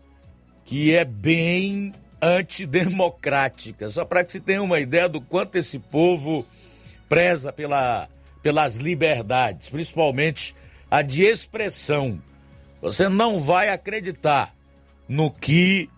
que 0.65 0.93
é 0.93 1.05
bem 1.05 1.93
antidemocrática. 2.21 3.89
Só 3.89 4.03
para 4.03 4.23
que 4.23 4.31
se 4.31 4.41
tenha 4.41 4.61
uma 4.61 4.79
ideia 4.79 5.07
do 5.07 5.21
quanto 5.21 5.55
esse 5.55 5.79
povo 5.79 6.45
preza 7.07 7.53
pela, 7.53 8.09
pelas 8.41 8.75
liberdades, 8.75 9.69
principalmente 9.69 10.55
a 10.89 11.01
de 11.01 11.23
expressão. 11.23 12.21
Você 12.81 13.09
não 13.09 13.39
vai 13.39 13.69
acreditar 13.69 14.53
no 15.07 15.31
que 15.31 15.89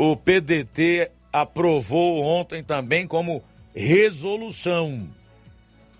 o 0.00 0.16
PDT 0.16 1.10
aprovou 1.32 2.22
ontem 2.22 2.62
também 2.62 3.04
como 3.04 3.42
resolução. 3.74 5.08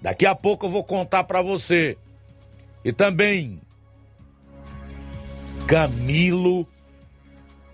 Daqui 0.00 0.24
a 0.24 0.36
pouco 0.36 0.66
eu 0.66 0.70
vou 0.70 0.84
contar 0.84 1.24
para 1.24 1.42
você. 1.42 1.98
E 2.84 2.92
também 2.92 3.60
Camilo 5.66 6.64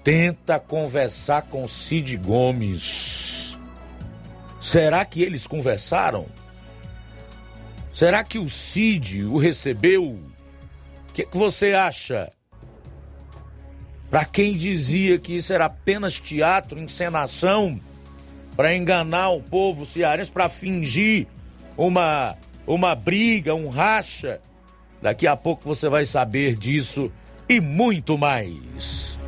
tenta 0.03 0.59
conversar 0.59 1.43
com 1.43 1.69
Cid 1.69 2.17
Gomes. 2.17 3.59
Será 4.59 5.05
que 5.05 5.21
eles 5.21 5.47
conversaram? 5.47 6.27
Será 7.93 8.25
que 8.25 8.39
o 8.39 8.49
Cid 8.49 9.25
o 9.25 9.37
recebeu? 9.37 10.03
O 10.03 11.13
que, 11.13 11.27
que 11.27 11.37
você 11.37 11.75
acha? 11.75 12.33
Para 14.15 14.25
quem 14.25 14.57
dizia 14.57 15.19
que 15.19 15.37
isso 15.37 15.53
era 15.53 15.65
apenas 15.65 16.21
teatro, 16.21 16.79
encenação, 16.79 17.81
para 18.55 18.73
enganar 18.77 19.31
o 19.31 19.43
povo 19.43 19.85
cearense, 19.85 20.31
para 20.31 20.49
fingir 20.49 21.27
uma, 21.77 22.37
uma 22.65 22.95
briga, 22.95 23.57
um 23.57 23.69
racha, 23.69 24.41
daqui 25.03 25.27
a 25.27 25.37
pouco 25.37 25.65
você 25.67 25.89
vai 25.89 26.07
saber 26.07 26.55
disso 26.55 27.11
e 27.49 27.61
muito 27.61 28.17
mais. 28.17 29.19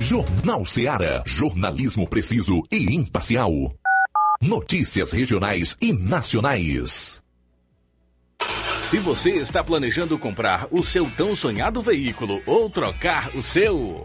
Jornal 0.00 0.66
Ceará, 0.66 1.22
jornalismo 1.24 2.04
preciso 2.08 2.64
e 2.68 2.96
imparcial. 2.96 3.52
Notícias 4.40 5.12
regionais 5.12 5.76
e 5.80 5.92
nacionais. 5.92 7.22
Se 8.80 8.98
você 8.98 9.30
está 9.36 9.62
planejando 9.62 10.18
comprar 10.18 10.66
o 10.72 10.82
seu 10.82 11.08
tão 11.12 11.36
sonhado 11.36 11.80
veículo 11.80 12.42
ou 12.44 12.68
trocar 12.68 13.30
o 13.36 13.42
seu. 13.42 14.04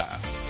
Yeah. 0.00 0.49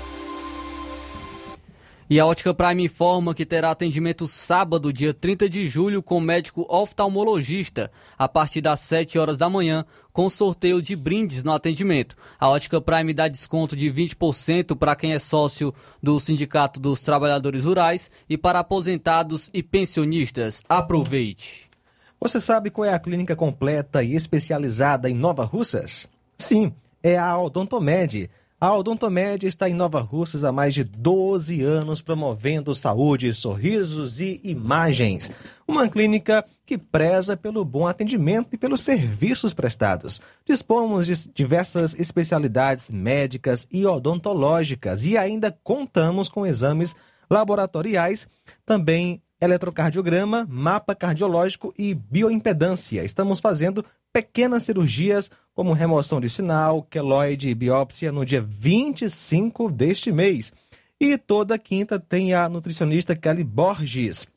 E 2.11 2.19
a 2.19 2.25
Ótica 2.25 2.53
Prime 2.53 2.83
informa 2.83 3.33
que 3.33 3.45
terá 3.45 3.71
atendimento 3.71 4.27
sábado, 4.27 4.91
dia 4.91 5.13
30 5.13 5.47
de 5.47 5.65
julho, 5.65 6.03
com 6.03 6.19
médico 6.19 6.65
oftalmologista, 6.67 7.89
a 8.17 8.27
partir 8.27 8.59
das 8.59 8.81
7 8.81 9.17
horas 9.17 9.37
da 9.37 9.49
manhã, 9.49 9.85
com 10.11 10.29
sorteio 10.29 10.81
de 10.81 10.93
brindes 10.93 11.41
no 11.41 11.53
atendimento. 11.53 12.17
A 12.37 12.49
Ótica 12.49 12.81
Prime 12.81 13.13
dá 13.13 13.29
desconto 13.29 13.77
de 13.77 13.89
20% 13.89 14.75
para 14.75 14.93
quem 14.93 15.13
é 15.13 15.19
sócio 15.19 15.73
do 16.03 16.19
Sindicato 16.19 16.81
dos 16.81 16.99
Trabalhadores 16.99 17.63
Rurais 17.63 18.11
e 18.29 18.37
para 18.37 18.59
aposentados 18.59 19.49
e 19.53 19.63
pensionistas. 19.63 20.65
Aproveite! 20.67 21.69
Você 22.19 22.41
sabe 22.41 22.69
qual 22.69 22.83
é 22.83 22.93
a 22.93 22.99
clínica 22.99 23.37
completa 23.37 24.03
e 24.03 24.15
especializada 24.15 25.09
em 25.09 25.13
Nova 25.13 25.45
Russas? 25.45 26.11
Sim, 26.37 26.73
é 27.01 27.17
a 27.17 27.37
Odontomed. 27.39 28.29
A 28.61 28.77
Odontomed 28.77 29.47
está 29.47 29.67
em 29.67 29.73
Nova 29.73 30.01
Russas 30.01 30.43
há 30.43 30.51
mais 30.51 30.75
de 30.75 30.83
12 30.83 31.63
anos 31.63 31.99
promovendo 31.99 32.75
saúde, 32.75 33.33
sorrisos 33.33 34.19
e 34.19 34.39
imagens. 34.43 35.31
Uma 35.67 35.89
clínica 35.89 36.45
que 36.63 36.77
preza 36.77 37.35
pelo 37.35 37.65
bom 37.65 37.87
atendimento 37.87 38.49
e 38.51 38.59
pelos 38.59 38.81
serviços 38.81 39.51
prestados. 39.51 40.21
Dispomos 40.47 41.07
de 41.07 41.33
diversas 41.33 41.95
especialidades 41.95 42.91
médicas 42.91 43.67
e 43.71 43.83
odontológicas 43.83 45.07
e 45.07 45.17
ainda 45.17 45.57
contamos 45.63 46.29
com 46.29 46.45
exames 46.45 46.95
laboratoriais, 47.27 48.27
também 48.63 49.23
eletrocardiograma, 49.41 50.45
mapa 50.47 50.93
cardiológico 50.93 51.73
e 51.75 51.95
bioimpedância. 51.95 53.03
Estamos 53.03 53.39
fazendo 53.39 53.83
pequenas 54.13 54.61
cirurgias 54.61 55.31
como 55.53 55.73
remoção 55.73 56.21
de 56.21 56.29
sinal, 56.29 56.83
queloide 56.83 57.49
e 57.49 57.55
biópsia 57.55 58.11
no 58.11 58.25
dia 58.25 58.41
25 58.41 59.69
deste 59.69 60.11
mês. 60.11 60.53
E 60.99 61.17
toda 61.17 61.57
quinta 61.57 61.99
tem 61.99 62.33
a 62.33 62.47
nutricionista 62.47 63.15
Kelly 63.15 63.43
Borges. 63.43 64.27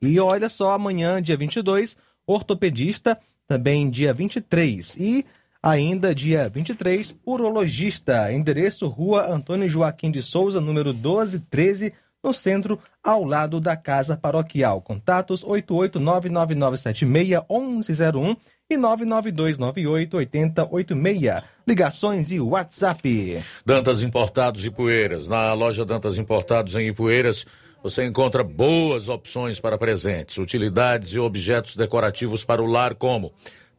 E 0.00 0.18
olha 0.18 0.48
só, 0.48 0.72
amanhã, 0.72 1.22
dia 1.22 1.36
22, 1.36 1.96
ortopedista, 2.26 3.18
também 3.46 3.88
dia 3.88 4.12
23. 4.12 4.96
E 4.96 5.24
ainda 5.62 6.12
dia 6.12 6.48
23, 6.48 7.14
urologista, 7.24 8.32
endereço 8.32 8.88
Rua 8.88 9.32
Antônio 9.32 9.68
Joaquim 9.68 10.10
de 10.10 10.20
Souza, 10.20 10.60
número 10.60 10.92
1213, 10.92 11.92
no 12.22 12.32
centro, 12.32 12.78
ao 13.02 13.24
lado 13.24 13.60
da 13.60 13.76
Casa 13.76 14.16
Paroquial. 14.16 14.80
Contatos 14.80 15.44
88999761101 15.44 18.36
e 18.70 18.76
992988086. 18.76 21.42
Ligações 21.66 22.30
e 22.30 22.38
WhatsApp. 22.40 23.42
Dantas 23.66 24.02
Importados 24.02 24.64
e 24.64 24.70
Poeiras. 24.70 25.28
Na 25.28 25.52
loja 25.52 25.84
Dantas 25.84 26.16
Importados 26.16 26.76
em 26.76 26.88
Ipueiras, 26.88 27.44
você 27.82 28.06
encontra 28.06 28.44
boas 28.44 29.08
opções 29.08 29.58
para 29.58 29.76
presentes, 29.76 30.38
utilidades 30.38 31.10
e 31.10 31.18
objetos 31.18 31.74
decorativos 31.74 32.44
para 32.44 32.62
o 32.62 32.66
lar, 32.66 32.94
como 32.94 33.32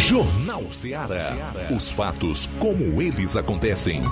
Jornal 0.00 0.72
Ceará. 0.72 1.52
Os 1.70 1.90
fatos 1.90 2.48
como 2.58 3.02
eles 3.02 3.36
acontecem. 3.36 4.02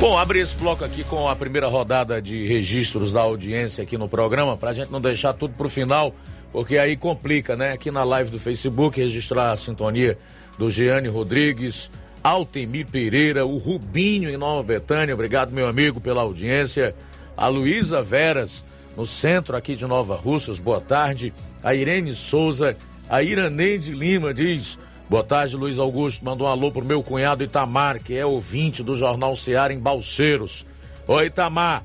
Bom, 0.00 0.18
abre 0.18 0.40
esse 0.40 0.56
bloco 0.56 0.84
aqui 0.84 1.04
com 1.04 1.28
a 1.28 1.36
primeira 1.36 1.68
rodada 1.68 2.20
de 2.20 2.48
registros 2.48 3.12
da 3.12 3.20
audiência 3.20 3.84
aqui 3.84 3.96
no 3.96 4.08
programa, 4.08 4.56
para 4.56 4.70
a 4.70 4.74
gente 4.74 4.90
não 4.90 5.00
deixar 5.00 5.32
tudo 5.32 5.54
para 5.54 5.66
o 5.66 5.70
final, 5.70 6.12
porque 6.52 6.78
aí 6.78 6.96
complica, 6.96 7.54
né? 7.54 7.72
Aqui 7.72 7.92
na 7.92 8.02
live 8.02 8.28
do 8.28 8.40
Facebook, 8.40 9.00
registrar 9.00 9.52
a 9.52 9.56
sintonia 9.56 10.18
do 10.58 10.68
Giane 10.68 11.08
Rodrigues, 11.08 11.88
Altemir 12.24 12.86
Pereira, 12.88 13.46
o 13.46 13.56
Rubinho 13.56 14.28
em 14.28 14.36
Nova 14.36 14.64
Betânia, 14.64 15.14
obrigado 15.14 15.52
meu 15.52 15.68
amigo 15.68 16.00
pela 16.00 16.22
audiência, 16.22 16.94
a 17.40 17.48
Luísa 17.48 18.02
Veras, 18.02 18.62
no 18.94 19.06
centro 19.06 19.56
aqui 19.56 19.74
de 19.74 19.86
Nova 19.86 20.14
Russas, 20.14 20.60
boa 20.60 20.78
tarde, 20.78 21.32
a 21.62 21.74
Irene 21.74 22.14
Souza, 22.14 22.76
a 23.08 23.22
Iraneide 23.22 23.92
Lima 23.92 24.34
diz, 24.34 24.78
Boa 25.08 25.24
tarde, 25.24 25.56
Luiz 25.56 25.76
Augusto. 25.76 26.24
Mandou 26.24 26.46
um 26.46 26.50
alô 26.50 26.70
pro 26.70 26.84
meu 26.84 27.02
cunhado 27.02 27.42
Itamar, 27.42 27.98
que 27.98 28.14
é 28.14 28.24
ouvinte 28.24 28.80
do 28.80 28.94
Jornal 28.94 29.34
Seara 29.34 29.72
em 29.72 29.78
Balseiros. 29.80 30.64
Oi, 31.08 31.26
Itamar. 31.26 31.84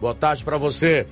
Boa 0.00 0.12
tarde 0.12 0.44
para 0.44 0.58
você. 0.58 1.06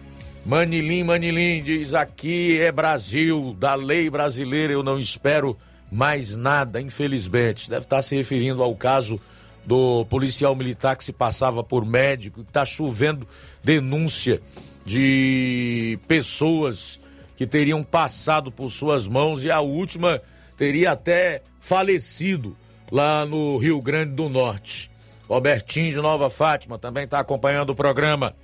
Manilim, 0.45 1.05
Manilim 1.05 1.63
diz 1.63 1.95
aqui 1.95 2.59
é 2.61 2.73
Brasil, 2.73 3.57
da 3.61 3.77
lei 3.77 4.11
brasileira 4.11 4.73
eu 4.73 4.83
não 4.83 4.99
espero 4.99 5.57
mais 5.89 6.35
nada, 6.35 6.81
infelizmente. 6.81 7.71
Deve 7.71 7.85
estar 7.85 8.03
se 8.03 8.17
referindo 8.17 8.61
ao 8.61 8.75
caso 8.75 9.21
do 9.65 10.05
policial 10.07 10.55
militar 10.55 10.97
que 10.97 11.05
se 11.05 11.13
passava 11.13 11.63
por 11.63 11.85
médico, 11.85 12.41
está 12.41 12.65
chovendo 12.65 13.27
denúncia 13.63 14.41
de 14.85 15.99
pessoas 16.09 17.01
que 17.37 17.47
teriam 17.47 17.83
passado 17.83 18.51
por 18.51 18.71
suas 18.71 19.07
mãos 19.07 19.45
e 19.45 19.51
a 19.51 19.61
última 19.61 20.21
teria 20.57 20.93
até 20.93 21.43
falecido 21.61 22.57
lá 22.91 23.25
no 23.25 23.57
Rio 23.59 23.81
Grande 23.81 24.13
do 24.13 24.29
Norte. 24.29 24.91
Robertinho 25.29 25.93
de 25.93 25.97
Nova 25.97 26.29
Fátima 26.29 26.79
também 26.79 27.05
está 27.05 27.21
acompanhando 27.21 27.71
o 27.71 27.75
programa. 27.75 28.35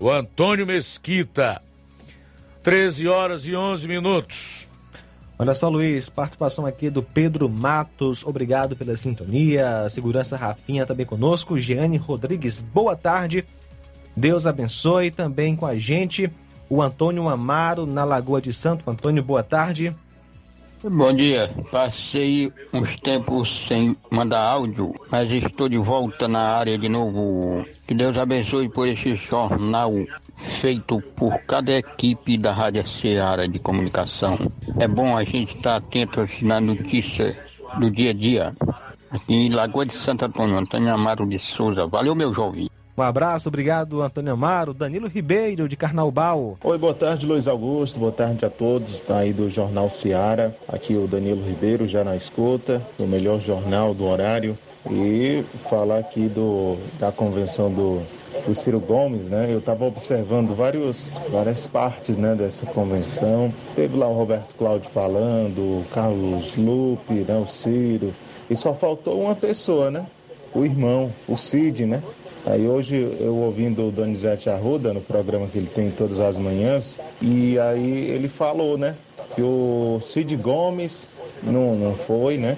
O 0.00 0.10
Antônio 0.10 0.66
Mesquita, 0.66 1.60
13 2.62 3.06
horas 3.06 3.46
e 3.46 3.54
11 3.54 3.86
minutos. 3.86 4.68
Olha 5.42 5.54
só, 5.54 5.68
Luiz, 5.68 6.08
participação 6.08 6.64
aqui 6.64 6.88
do 6.88 7.02
Pedro 7.02 7.48
Matos, 7.48 8.24
obrigado 8.24 8.76
pela 8.76 8.96
sintonia. 8.96 9.88
Segurança 9.90 10.36
Rafinha 10.36 10.86
também 10.86 11.04
conosco. 11.04 11.58
Giane 11.58 11.96
Rodrigues, 11.96 12.60
boa 12.60 12.94
tarde. 12.94 13.44
Deus 14.16 14.46
abençoe 14.46 15.10
também 15.10 15.56
com 15.56 15.66
a 15.66 15.76
gente. 15.76 16.30
O 16.70 16.80
Antônio 16.80 17.28
Amaro, 17.28 17.86
na 17.86 18.04
Lagoa 18.04 18.40
de 18.40 18.52
Santo. 18.52 18.88
Antônio, 18.88 19.20
boa 19.20 19.42
tarde. 19.42 19.92
Bom 20.84 21.12
dia, 21.12 21.50
passei 21.72 22.52
uns 22.72 22.94
tempos 23.00 23.66
sem 23.66 23.96
mandar 24.12 24.42
áudio, 24.42 24.94
mas 25.10 25.28
estou 25.32 25.68
de 25.68 25.76
volta 25.76 26.28
na 26.28 26.56
área 26.56 26.78
de 26.78 26.88
novo. 26.88 27.66
Que 27.84 27.94
Deus 27.94 28.16
abençoe 28.16 28.68
por 28.68 28.86
esse 28.86 29.16
jornal 29.16 29.92
feito 30.42 31.00
por 31.16 31.38
cada 31.40 31.72
equipe 31.72 32.36
da 32.36 32.52
Rádio 32.52 32.86
Ceará 32.86 33.46
de 33.46 33.58
Comunicação. 33.58 34.38
É 34.78 34.86
bom 34.86 35.16
a 35.16 35.24
gente 35.24 35.56
estar 35.56 35.76
atento 35.76 36.26
na 36.42 36.60
notícia 36.60 37.36
do 37.78 37.90
dia 37.90 38.10
a 38.10 38.14
dia. 38.14 38.56
Aqui 39.10 39.34
em 39.34 39.52
Lagoa 39.52 39.86
de 39.86 39.94
Santo 39.94 40.24
Antônio, 40.24 40.56
Antônio 40.56 40.92
Amaro 40.92 41.26
de 41.26 41.38
Souza. 41.38 41.86
Valeu, 41.86 42.14
meu 42.14 42.32
jovem. 42.32 42.66
Um 42.96 43.02
abraço, 43.02 43.48
obrigado, 43.48 44.02
Antônio 44.02 44.34
Amaro, 44.34 44.74
Danilo 44.74 45.08
Ribeiro, 45.08 45.66
de 45.66 45.76
Carnaubal. 45.76 46.58
Oi, 46.62 46.76
boa 46.76 46.92
tarde, 46.92 47.24
Luiz 47.24 47.48
Augusto, 47.48 47.98
boa 47.98 48.12
tarde 48.12 48.44
a 48.44 48.50
todos 48.50 49.00
tá 49.00 49.18
aí 49.18 49.32
do 49.32 49.48
Jornal 49.48 49.88
Seara. 49.88 50.54
Aqui 50.68 50.94
o 50.94 51.06
Danilo 51.06 51.42
Ribeiro, 51.42 51.88
já 51.88 52.04
na 52.04 52.14
escuta, 52.14 52.82
do 52.98 53.06
melhor 53.06 53.40
jornal 53.40 53.94
do 53.94 54.04
horário. 54.04 54.58
E 54.90 55.42
falar 55.70 55.98
aqui 55.98 56.28
do, 56.28 56.76
da 56.98 57.10
convenção 57.10 57.72
do, 57.72 58.02
do 58.46 58.54
Ciro 58.54 58.80
Gomes, 58.80 59.28
né? 59.28 59.48
Eu 59.50 59.58
estava 59.58 59.84
observando 59.84 60.54
vários, 60.54 61.18
várias 61.30 61.66
partes 61.66 62.18
né, 62.18 62.34
dessa 62.34 62.66
convenção. 62.66 63.52
Teve 63.74 63.96
lá 63.96 64.08
o 64.08 64.14
Roberto 64.14 64.54
Cláudio 64.54 64.90
falando, 64.90 65.58
o 65.58 65.84
Carlos 65.92 66.56
Lupe, 66.56 67.14
né, 67.14 67.36
o 67.38 67.46
Ciro. 67.46 68.12
E 68.50 68.56
só 68.56 68.74
faltou 68.74 69.22
uma 69.22 69.34
pessoa, 69.34 69.90
né? 69.90 70.06
O 70.54 70.64
irmão, 70.64 71.10
o 71.26 71.36
Cid, 71.36 71.86
né? 71.86 72.02
Aí 72.44 72.66
hoje 72.66 73.16
eu 73.20 73.36
ouvindo 73.36 73.86
o 73.86 73.90
Donizete 73.92 74.50
Arruda 74.50 74.92
no 74.92 75.00
programa 75.00 75.46
que 75.46 75.58
ele 75.58 75.68
tem 75.68 75.90
todas 75.90 76.18
as 76.18 76.38
manhãs, 76.38 76.98
e 77.20 77.56
aí 77.56 78.10
ele 78.10 78.28
falou, 78.28 78.76
né, 78.76 78.96
que 79.34 79.40
o 79.40 80.00
Cid 80.00 80.36
Gomes 80.36 81.06
não, 81.42 81.76
não 81.76 81.94
foi, 81.94 82.38
né? 82.38 82.56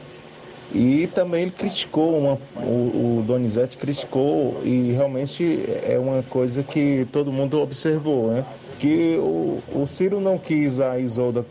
E 0.75 1.07
também 1.15 1.43
ele 1.43 1.53
criticou, 1.53 2.19
uma, 2.19 2.39
o, 2.57 3.21
o 3.21 3.25
Donizete 3.25 3.79
criticou, 3.79 4.61
e 4.65 4.91
realmente 4.91 5.65
é 5.89 5.97
uma 5.99 6.23
coisa 6.25 6.65
que 6.65 7.07
todo 7.13 7.33
mundo 7.33 7.61
observou, 7.61 8.33
né? 8.33 8.45
Que 8.81 9.17
o, 9.19 9.63
o 9.73 9.87
Ciro 9.87 10.21
não 10.21 10.37
quis 10.37 10.81
a 10.81 10.99
Isolda 10.99 11.47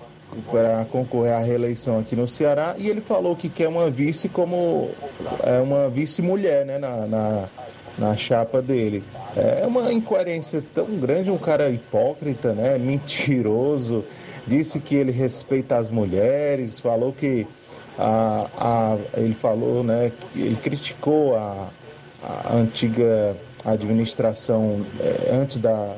para 0.52 0.86
concorrer 0.86 1.34
à 1.34 1.40
reeleição 1.40 2.00
aqui 2.00 2.16
no 2.16 2.28
Ceará 2.28 2.76
e 2.78 2.90
ele 2.90 3.02
falou 3.02 3.36
que 3.36 3.48
quer 3.48 3.68
uma 3.68 3.88
vice 3.90 4.28
como 4.28 4.90
é 5.44 5.60
uma 5.60 5.88
vice 5.90 6.24
mulher 6.24 6.66
né 6.66 6.80
na, 6.80 7.06
na, 7.06 7.46
na 7.98 8.18
chapa 8.18 8.62
dele. 8.62 9.04
É 9.36 9.66
uma 9.66 9.92
incoerência 9.92 10.64
tão 10.74 10.88
grande, 10.98 11.32
um 11.32 11.38
cara 11.38 11.70
hipócrita, 11.70 12.54
né? 12.54 12.78
Mentiroso. 12.78 14.04
Disse 14.46 14.80
que 14.80 14.96
ele 14.96 15.12
respeita 15.12 15.78
as 15.78 15.90
mulheres, 15.90 16.78
falou 16.78 17.14
que 17.14 17.48
a, 17.98 18.48
a, 18.58 18.98
ele 19.20 19.34
falou, 19.34 19.84
né? 19.84 20.12
Ele 20.36 20.56
criticou 20.56 21.36
a, 21.36 21.70
a 22.24 22.56
antiga 22.56 23.36
administração 23.66 24.86
é, 25.00 25.36
antes 25.36 25.60
da 25.60 25.96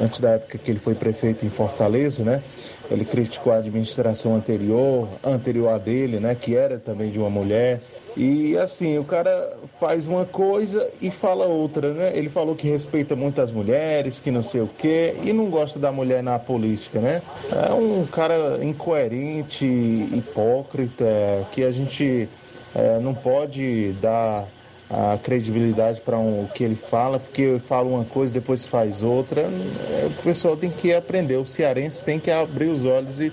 antes 0.00 0.20
da 0.20 0.30
época 0.30 0.58
que 0.58 0.70
ele 0.70 0.78
foi 0.78 0.94
prefeito 0.94 1.44
em 1.44 1.50
Fortaleza, 1.50 2.22
né? 2.22 2.42
Ele 2.90 3.04
criticou 3.04 3.52
a 3.52 3.56
administração 3.56 4.36
anterior, 4.36 5.08
anterior 5.24 5.72
a 5.72 5.78
dele, 5.78 6.20
né? 6.20 6.34
Que 6.34 6.56
era 6.56 6.78
também 6.78 7.10
de 7.10 7.18
uma 7.18 7.30
mulher. 7.30 7.80
E 8.18 8.58
assim, 8.58 8.98
o 8.98 9.04
cara 9.04 9.56
faz 9.78 10.08
uma 10.08 10.24
coisa 10.24 10.90
e 11.00 11.08
fala 11.08 11.46
outra, 11.46 11.92
né? 11.92 12.10
Ele 12.16 12.28
falou 12.28 12.56
que 12.56 12.68
respeita 12.68 13.14
muito 13.14 13.40
as 13.40 13.52
mulheres, 13.52 14.18
que 14.18 14.28
não 14.28 14.42
sei 14.42 14.60
o 14.60 14.68
quê, 14.76 15.14
e 15.22 15.32
não 15.32 15.46
gosta 15.46 15.78
da 15.78 15.92
mulher 15.92 16.20
na 16.20 16.36
política, 16.36 16.98
né? 16.98 17.22
É 17.68 17.72
um 17.72 18.04
cara 18.06 18.58
incoerente, 18.60 19.64
hipócrita, 19.64 21.06
que 21.52 21.62
a 21.62 21.70
gente 21.70 22.28
é, 22.74 22.98
não 22.98 23.14
pode 23.14 23.92
dar 24.02 24.48
a 24.90 25.16
credibilidade 25.22 26.00
para 26.00 26.18
um, 26.18 26.42
o 26.42 26.48
que 26.52 26.64
ele 26.64 26.74
fala, 26.74 27.20
porque 27.20 27.60
fala 27.60 27.88
uma 27.88 28.04
coisa 28.04 28.32
depois 28.32 28.66
faz 28.66 29.00
outra. 29.00 29.42
É, 29.42 30.06
o 30.06 30.22
pessoal 30.24 30.56
tem 30.56 30.70
que 30.70 30.92
aprender, 30.92 31.36
o 31.36 31.46
cearense 31.46 32.02
tem 32.02 32.18
que 32.18 32.32
abrir 32.32 32.66
os 32.66 32.84
olhos 32.84 33.20
e 33.20 33.32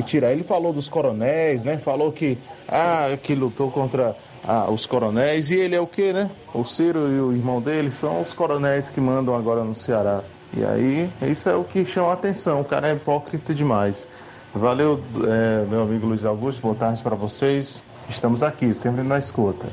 e 0.00 0.02
tirar. 0.02 0.32
Ele 0.32 0.42
falou 0.42 0.72
dos 0.72 0.88
coronéis, 0.88 1.64
né? 1.64 1.78
Falou 1.78 2.10
que, 2.10 2.36
ah, 2.68 3.16
que 3.22 3.34
lutou 3.34 3.70
contra 3.70 4.16
ah, 4.44 4.70
os 4.70 4.86
coronéis. 4.86 5.50
E 5.50 5.54
ele 5.54 5.76
é 5.76 5.80
o 5.80 5.86
que, 5.86 6.12
né? 6.12 6.30
O 6.52 6.64
Ciro 6.64 7.08
e 7.10 7.20
o 7.20 7.32
irmão 7.32 7.60
dele 7.60 7.92
são 7.92 8.20
os 8.20 8.34
coronéis 8.34 8.90
que 8.90 9.00
mandam 9.00 9.34
agora 9.34 9.62
no 9.62 9.74
Ceará. 9.74 10.22
E 10.56 10.64
aí, 10.64 11.08
isso 11.22 11.48
é 11.48 11.54
o 11.54 11.62
que 11.62 11.84
chama 11.84 12.08
a 12.08 12.14
atenção. 12.14 12.60
O 12.60 12.64
cara 12.64 12.88
é 12.88 12.94
hipócrita 12.94 13.54
demais. 13.54 14.06
Valeu, 14.52 15.00
é, 15.28 15.64
meu 15.66 15.82
amigo 15.82 16.06
Luiz 16.06 16.24
Augusto. 16.24 16.60
Boa 16.60 16.74
tarde 16.74 17.02
para 17.02 17.14
vocês. 17.14 17.82
Estamos 18.08 18.42
aqui, 18.42 18.74
sempre 18.74 19.02
na 19.02 19.18
escuta. 19.18 19.68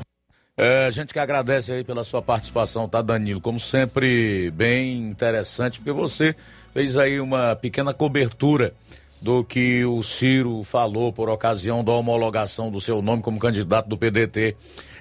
É, 0.56 0.86
a 0.86 0.90
gente 0.90 1.12
que 1.12 1.18
agradece 1.18 1.72
aí 1.72 1.84
pela 1.84 2.02
sua 2.02 2.20
participação, 2.20 2.88
tá, 2.88 3.00
Danilo? 3.00 3.40
Como 3.40 3.60
sempre, 3.60 4.50
bem 4.52 5.08
interessante, 5.08 5.78
porque 5.78 5.92
você 5.92 6.34
fez 6.74 6.96
aí 6.96 7.20
uma 7.20 7.54
pequena 7.56 7.94
cobertura 7.94 8.72
do 9.20 9.44
que 9.44 9.84
o 9.84 10.02
Ciro 10.02 10.62
falou 10.62 11.12
por 11.12 11.28
ocasião 11.28 11.82
da 11.82 11.92
homologação 11.92 12.70
do 12.70 12.80
seu 12.80 13.02
nome 13.02 13.22
como 13.22 13.38
candidato 13.38 13.88
do 13.88 13.98
PDT 13.98 14.56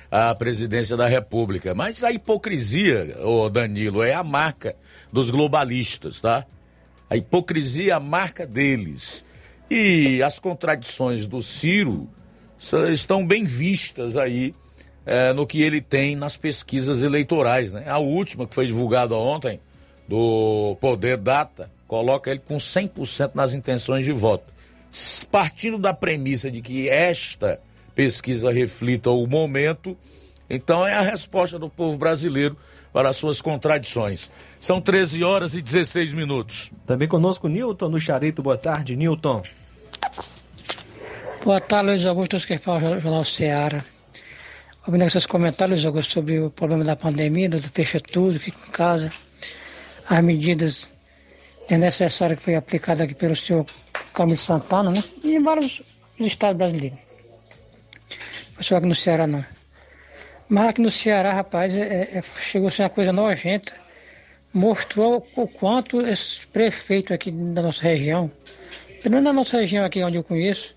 à 0.09 0.33
presidência 0.33 0.97
da 0.97 1.07
República. 1.07 1.75
Mas 1.75 2.03
a 2.03 2.11
hipocrisia, 2.11 3.17
ô 3.23 3.49
Danilo, 3.49 4.01
é 4.01 4.13
a 4.13 4.23
marca 4.23 4.75
dos 5.11 5.29
globalistas, 5.29 6.19
tá? 6.19 6.45
A 7.09 7.15
hipocrisia 7.15 7.91
é 7.93 7.95
a 7.95 7.99
marca 7.99 8.45
deles. 8.45 9.23
E 9.69 10.21
as 10.23 10.39
contradições 10.39 11.27
do 11.27 11.41
Ciro 11.41 12.09
estão 12.91 13.25
bem 13.25 13.45
vistas 13.45 14.17
aí 14.17 14.55
é, 15.05 15.31
no 15.33 15.45
que 15.45 15.61
ele 15.61 15.81
tem 15.81 16.15
nas 16.15 16.35
pesquisas 16.35 17.03
eleitorais. 17.03 17.73
Né? 17.73 17.83
A 17.87 17.97
última, 17.97 18.47
que 18.47 18.55
foi 18.55 18.67
divulgada 18.67 19.15
ontem, 19.15 19.59
do 20.07 20.77
Poder 20.79 21.17
Data, 21.17 21.69
coloca 21.87 22.29
ele 22.29 22.39
com 22.39 22.57
100% 22.57 23.31
nas 23.33 23.53
intenções 23.53 24.05
de 24.05 24.11
voto. 24.11 24.53
Partindo 25.31 25.77
da 25.77 25.93
premissa 25.93 26.49
de 26.49 26.61
que 26.61 26.89
esta 26.89 27.59
pesquisa 27.93 28.51
reflita 28.51 29.09
o 29.09 29.25
momento, 29.27 29.97
então 30.49 30.85
é 30.85 30.93
a 30.93 31.01
resposta 31.01 31.57
do 31.57 31.69
povo 31.69 31.97
brasileiro 31.97 32.57
para 32.93 33.09
as 33.09 33.17
suas 33.17 33.41
contradições. 33.41 34.31
São 34.59 34.81
13 34.81 35.23
horas 35.23 35.53
e 35.53 35.61
16 35.61 36.13
minutos. 36.13 36.71
Também 36.85 37.07
conosco 37.07 37.47
Newton 37.47 37.89
no 37.89 37.99
Charito. 37.99 38.41
Boa 38.41 38.57
tarde, 38.57 38.95
Newton. 38.95 39.43
Boa 41.43 41.61
tarde, 41.61 41.91
Luiz 41.91 42.05
Augusto, 42.05 42.39
que 42.39 42.57
fala 42.57 42.97
o 42.97 42.99
Jornal 42.99 43.23
Seara 43.23 43.85
ouvindo 44.87 45.09
seus 45.09 45.25
comentários, 45.25 45.85
Augusto, 45.85 46.13
sobre 46.13 46.39
o 46.39 46.49
problema 46.49 46.83
da 46.83 46.95
pandemia, 46.95 47.49
do 47.49 47.59
fecha 47.59 47.99
tudo, 47.99 48.39
fica 48.39 48.57
em 48.65 48.71
casa, 48.71 49.11
as 50.09 50.23
medidas 50.23 50.87
necessárias 51.75 52.39
que 52.39 52.45
foi 52.45 52.55
aplicada 52.55 53.03
aqui 53.03 53.13
pelo 53.13 53.35
senhor 53.35 53.65
Camilo 54.13 54.37
Santana, 54.37 54.91
né? 54.91 55.03
E 55.23 55.35
em 55.35 55.43
vários 55.43 55.81
estados 56.19 56.57
brasileiros. 56.57 56.99
Não 58.55 58.63
só 58.63 58.77
aqui 58.77 58.87
no 58.87 58.95
Ceará, 58.95 59.27
não. 59.27 59.45
Mas 60.47 60.69
aqui 60.69 60.81
no 60.81 60.89
Ceará, 60.89 61.33
rapaz, 61.33 61.73
é, 61.73 62.17
é, 62.17 62.23
chegou 62.39 62.69
a 62.69 62.71
ser 62.71 62.83
uma 62.83 62.89
coisa 62.89 63.11
nojenta. 63.11 63.73
Mostrou 64.53 65.27
o 65.35 65.47
quanto 65.47 66.01
esses 66.01 66.45
prefeitos 66.45 67.11
aqui 67.11 67.29
da 67.31 67.61
nossa 67.61 67.83
região, 67.83 68.31
pelo 69.03 69.15
menos 69.15 69.25
na 69.25 69.33
nossa 69.33 69.59
região 69.59 69.85
aqui 69.85 70.01
onde 70.01 70.17
eu 70.17 70.23
conheço, 70.23 70.73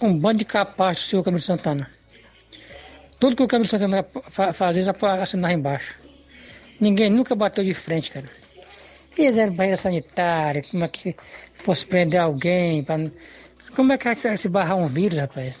um 0.00 0.16
bando 0.16 0.38
de 0.38 0.44
capaz 0.44 0.98
do 0.98 1.02
senhor 1.02 1.22
Camilo 1.22 1.42
Santana. 1.42 1.90
Tudo 3.18 3.36
que 3.36 3.42
o 3.42 3.48
Camilo 3.48 3.68
Santana 3.68 4.06
faz, 4.54 4.76
eles 4.76 4.88
assinar 4.88 5.52
embaixo. 5.52 5.98
Ninguém 6.80 7.10
nunca 7.10 7.34
bateu 7.34 7.64
de 7.64 7.74
frente, 7.74 8.10
cara. 8.10 8.28
Fizeram 9.14 9.52
barreira 9.52 9.76
sanitária, 9.76 10.62
como 10.70 10.84
é 10.84 10.88
que 10.88 11.14
fosse 11.54 11.86
prender 11.86 12.20
alguém, 12.20 12.82
pra... 12.82 12.96
como 13.76 13.92
é 13.92 13.98
que 13.98 14.04
vai 14.04 14.36
se 14.36 14.48
barrar 14.48 14.76
um 14.76 14.86
vírus, 14.86 15.18
rapaz? 15.18 15.56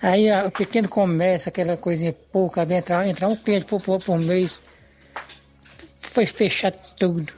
Aí 0.00 0.30
o 0.46 0.50
pequeno 0.50 0.88
comércio, 0.88 1.48
aquela 1.48 1.76
coisinha 1.76 2.12
pouca, 2.32 2.62
entrar, 2.62 3.06
entrar 3.06 3.28
um 3.28 3.36
cliente 3.36 3.66
por, 3.66 3.82
por, 3.82 4.02
por 4.02 4.18
mês, 4.18 4.60
foi 5.98 6.24
fechar 6.24 6.72
tudo. 6.72 7.32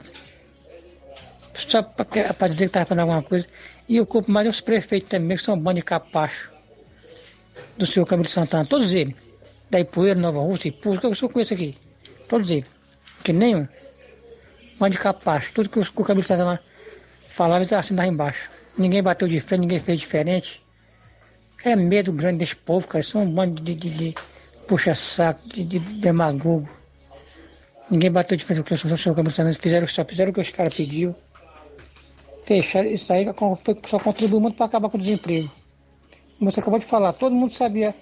Só 1.53 1.83
para 1.83 2.47
dizer 2.47 2.65
que 2.65 2.69
estava 2.69 2.85
fazendo 2.85 3.01
alguma 3.01 3.21
coisa. 3.21 3.45
E 3.87 3.99
o 3.99 4.05
culpo 4.05 4.31
mais 4.31 4.47
os 4.47 4.61
prefeitos 4.61 5.09
também, 5.09 5.37
que 5.37 5.43
são 5.43 5.55
um 5.55 5.59
bando 5.59 5.75
de 5.77 5.81
capacho 5.81 6.51
do 7.77 7.85
senhor 7.85 8.05
Camilo 8.05 8.29
Santana, 8.29 8.65
todos 8.65 8.93
eles. 8.93 9.15
Da 9.69 9.79
Ipueira, 9.79 10.19
Nova 10.19 10.39
Rússia, 10.39 10.69
Ipu, 10.69 10.99
que 10.99 11.05
eu 11.05 11.15
só 11.15 11.27
conheço 11.27 11.53
aqui. 11.53 11.75
Todos 12.27 12.49
eles. 12.49 12.65
Que 13.23 13.33
nenhum. 13.33 13.67
Mas 14.79 14.91
de 14.91 14.97
capaz. 14.97 15.51
Tudo 15.51 15.69
que 15.69 15.79
o 15.79 16.03
Camilo 16.03 16.25
Santana 16.25 16.59
falava, 17.29 17.59
eles 17.61 17.73
assinavam 17.73 18.11
embaixo. 18.11 18.49
Ninguém 18.77 19.03
bateu 19.03 19.27
de 19.27 19.39
frente, 19.39 19.61
ninguém 19.61 19.79
fez 19.79 19.99
diferente. 19.99 20.63
É 21.63 21.75
medo 21.75 22.11
grande 22.11 22.39
desse 22.39 22.55
povo, 22.55 22.87
cara. 22.87 23.03
São 23.03 23.21
um 23.21 23.31
bando 23.31 23.61
de, 23.61 23.75
de, 23.75 23.89
de 23.89 24.15
puxa-saco, 24.67 25.47
de, 25.47 25.63
de 25.63 25.79
demagogo. 25.79 26.67
Ninguém 27.89 28.11
bateu 28.11 28.37
de 28.37 28.43
frente 28.43 28.63
com 28.63 28.73
o 28.73 28.97
senhor 28.97 29.15
Camilo 29.15 29.33
Santana. 29.33 29.53
Fizeram, 29.53 29.87
só 29.87 30.03
fizeram 30.03 30.31
o 30.31 30.33
que 30.33 30.41
os 30.41 30.49
caras 30.49 30.73
pediu. 30.73 31.15
Fecharam, 32.45 32.89
isso 32.89 33.13
aí 33.13 33.25
foi, 33.63 33.79
só 33.85 33.99
contribuiu 33.99 34.41
muito 34.41 34.57
para 34.57 34.65
acabar 34.65 34.89
com 34.89 34.97
o 34.97 34.99
desemprego 34.99 35.49
você 36.45 36.59
acabou 36.59 36.79
de 36.79 36.85
falar, 36.85 37.13
todo 37.13 37.35
mundo 37.35 37.51
sabia 37.51 37.95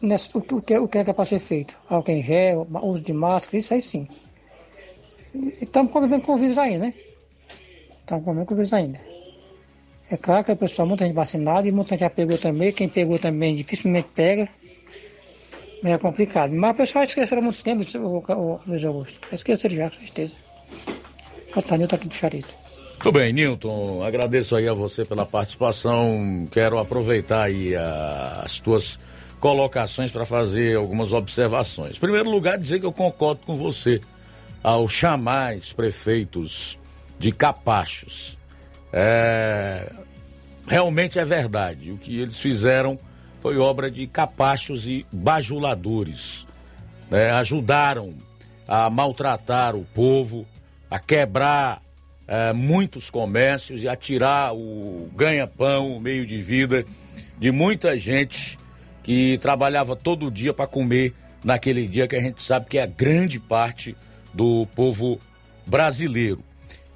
nessa, 0.00 0.36
o, 0.36 0.40
o, 0.40 0.62
que, 0.62 0.78
o 0.78 0.88
que 0.88 0.98
era 0.98 1.14
para 1.14 1.24
ser 1.24 1.38
feito. 1.38 1.76
Álcool 1.88 2.12
em 2.12 2.22
gel, 2.22 2.66
uso 2.82 3.02
de 3.02 3.12
máscara, 3.12 3.58
isso 3.58 3.74
aí 3.74 3.82
sim. 3.82 4.06
Estamos 5.60 5.92
convivendo 5.92 6.22
com 6.22 6.34
o 6.34 6.38
vírus 6.38 6.58
ainda, 6.58 6.86
né? 6.86 6.94
Estamos 8.00 8.24
convivendo 8.24 8.46
com 8.46 8.54
o 8.54 8.56
vírus 8.56 8.72
ainda. 8.72 9.00
É 10.10 10.16
claro 10.16 10.44
que 10.44 10.52
a 10.52 10.56
pessoa, 10.56 10.86
muita 10.86 11.04
gente 11.04 11.14
vacinada 11.14 11.68
e 11.68 11.72
muita 11.72 11.90
gente 11.90 12.00
já 12.00 12.10
pegou 12.10 12.38
também. 12.38 12.72
Quem 12.72 12.88
pegou 12.88 13.18
também 13.18 13.56
dificilmente 13.56 14.08
pega. 14.14 14.48
É 15.84 15.98
complicado. 15.98 16.52
Mas 16.52 16.70
a 16.70 16.74
pessoa 16.74 17.04
esqueceram 17.04 17.42
muito 17.42 17.62
tempo, 17.62 17.84
o, 17.98 18.32
o, 18.32 18.60
Luiz 18.66 18.84
Augusto. 18.84 19.20
Esqueceram 19.32 19.76
já, 19.76 19.90
com 19.90 19.96
certeza. 19.98 20.32
O 21.54 21.62
Tanil 21.62 21.84
está 21.84 21.96
aqui 21.96 22.08
do 22.08 22.14
Charito. 22.14 22.48
Tudo 22.98 23.18
bem, 23.18 23.32
Nilton. 23.32 24.02
Agradeço 24.02 24.56
aí 24.56 24.66
a 24.66 24.74
você 24.74 25.04
pela 25.04 25.26
participação. 25.26 26.48
Quero 26.50 26.78
aproveitar 26.78 27.44
aí 27.44 27.74
a, 27.76 28.42
as 28.44 28.58
tuas 28.58 28.98
colocações 29.38 30.10
para 30.10 30.24
fazer 30.24 30.76
algumas 30.76 31.12
observações. 31.12 31.96
Em 31.96 32.00
primeiro 32.00 32.30
lugar, 32.30 32.58
dizer 32.58 32.80
que 32.80 32.86
eu 32.86 32.92
concordo 32.92 33.40
com 33.46 33.54
você 33.54 34.00
ao 34.66 34.88
chamar 34.88 35.54
os 35.54 35.72
prefeitos 35.72 36.76
de 37.20 37.30
capachos. 37.30 38.36
É, 38.92 39.92
realmente 40.66 41.20
é 41.20 41.24
verdade. 41.24 41.92
O 41.92 41.96
que 41.96 42.20
eles 42.20 42.40
fizeram 42.40 42.98
foi 43.38 43.58
obra 43.58 43.88
de 43.88 44.08
capachos 44.08 44.84
e 44.84 45.06
bajuladores. 45.12 46.48
Né? 47.08 47.30
Ajudaram 47.30 48.12
a 48.66 48.90
maltratar 48.90 49.76
o 49.76 49.84
povo, 49.84 50.44
a 50.90 50.98
quebrar 50.98 51.80
é, 52.26 52.52
muitos 52.52 53.08
comércios 53.08 53.84
e 53.84 53.88
a 53.88 53.94
tirar 53.94 54.52
o 54.52 55.08
ganha-pão, 55.14 55.96
o 55.96 56.00
meio 56.00 56.26
de 56.26 56.42
vida 56.42 56.84
de 57.38 57.52
muita 57.52 57.96
gente 57.96 58.58
que 59.04 59.38
trabalhava 59.38 59.94
todo 59.94 60.28
dia 60.28 60.52
para 60.52 60.66
comer 60.66 61.14
naquele 61.44 61.86
dia 61.86 62.08
que 62.08 62.16
a 62.16 62.20
gente 62.20 62.42
sabe 62.42 62.66
que 62.66 62.78
é 62.78 62.82
a 62.82 62.86
grande 62.86 63.38
parte 63.38 63.94
do 64.36 64.66
povo 64.74 65.18
brasileiro. 65.66 66.40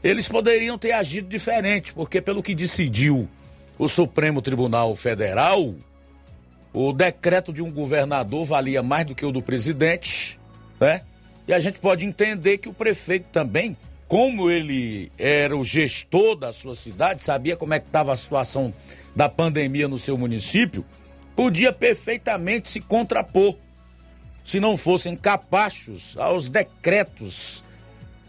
Eles 0.03 0.29
poderiam 0.29 0.79
ter 0.79 0.93
agido 0.93 1.29
diferente, 1.29 1.93
porque 1.93 2.21
pelo 2.21 2.43
que 2.43 2.55
decidiu 2.55 3.29
o 3.79 3.89
Supremo 3.89 4.41
Tribunal 4.41 4.95
Federal, 4.95 5.75
o 6.73 6.93
decreto 6.93 7.53
de 7.53 7.63
um 7.63 7.73
governador 7.73 8.45
valia 8.45 8.83
mais 8.83 9.07
do 9.07 9.15
que 9.15 9.25
o 9.25 9.33
do 9.33 9.43
presidente, 9.43 10.39
né? 10.79 11.03
E 11.49 11.53
a 11.53 11.59
gente 11.59 11.81
pode 11.81 12.05
entender 12.05 12.59
que 12.59 12.69
o 12.69 12.73
prefeito 12.73 13.27
também 13.33 13.77
como 14.11 14.51
ele 14.51 15.13
era 15.17 15.57
o 15.57 15.65
gestor 15.65 16.35
da 16.35 16.53
sua 16.53 16.75
cidade, 16.75 17.25
sabia 17.25 17.57
como 17.57 17.75
é 17.75 17.79
que 17.79 17.87
estava 17.87 18.13
a 18.13 18.17
situação 18.17 18.75
da 19.15 19.29
pandemia 19.29 19.87
no 19.87 20.01
seu 20.01 20.19
município, 20.19 20.85
podia 21.37 21.73
perfeitamente 21.73 22.69
se 22.69 22.81
contrapor, 22.81 23.55
se 24.45 24.61
não 24.61 24.77
fossem 24.77 25.17
capachos 25.17 26.17
aos 26.19 26.49
decretos 26.49 27.63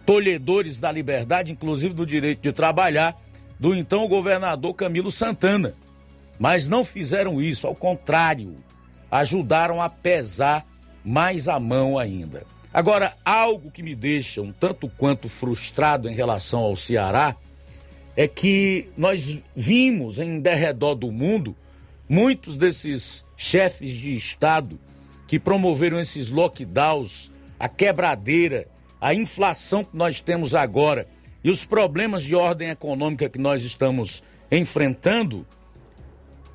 tolhedores 0.05 0.79
da 0.79 0.91
liberdade, 0.91 1.51
inclusive 1.51 1.93
do 1.93 2.05
direito 2.05 2.41
de 2.41 2.51
trabalhar, 2.51 3.15
do 3.59 3.75
então 3.75 4.07
governador 4.07 4.73
Camilo 4.73 5.11
Santana. 5.11 5.73
Mas 6.39 6.67
não 6.67 6.83
fizeram 6.83 7.41
isso, 7.41 7.67
ao 7.67 7.75
contrário, 7.75 8.57
ajudaram 9.09 9.81
a 9.81 9.89
pesar 9.89 10.65
mais 11.03 11.47
a 11.47 11.59
mão 11.59 11.97
ainda. 11.97 12.43
Agora, 12.73 13.13
algo 13.25 13.69
que 13.69 13.83
me 13.83 13.93
deixa 13.93 14.41
um 14.41 14.51
tanto 14.51 14.89
quanto 14.89 15.27
frustrado 15.27 16.09
em 16.09 16.15
relação 16.15 16.61
ao 16.61 16.75
Ceará 16.75 17.35
é 18.15 18.27
que 18.27 18.89
nós 18.97 19.41
vimos 19.55 20.19
em 20.19 20.39
derredor 20.39 20.95
do 20.95 21.11
mundo 21.11 21.55
muitos 22.07 22.55
desses 22.55 23.25
chefes 23.37 23.91
de 23.91 24.15
Estado 24.15 24.79
que 25.31 25.39
promoveram 25.39 25.97
esses 25.97 26.29
lockdowns, 26.29 27.31
a 27.57 27.69
quebradeira, 27.69 28.67
a 28.99 29.13
inflação 29.13 29.81
que 29.81 29.95
nós 29.95 30.19
temos 30.19 30.53
agora 30.53 31.07
e 31.41 31.49
os 31.49 31.63
problemas 31.63 32.25
de 32.25 32.35
ordem 32.35 32.69
econômica 32.69 33.29
que 33.29 33.39
nós 33.39 33.63
estamos 33.63 34.21
enfrentando, 34.51 35.47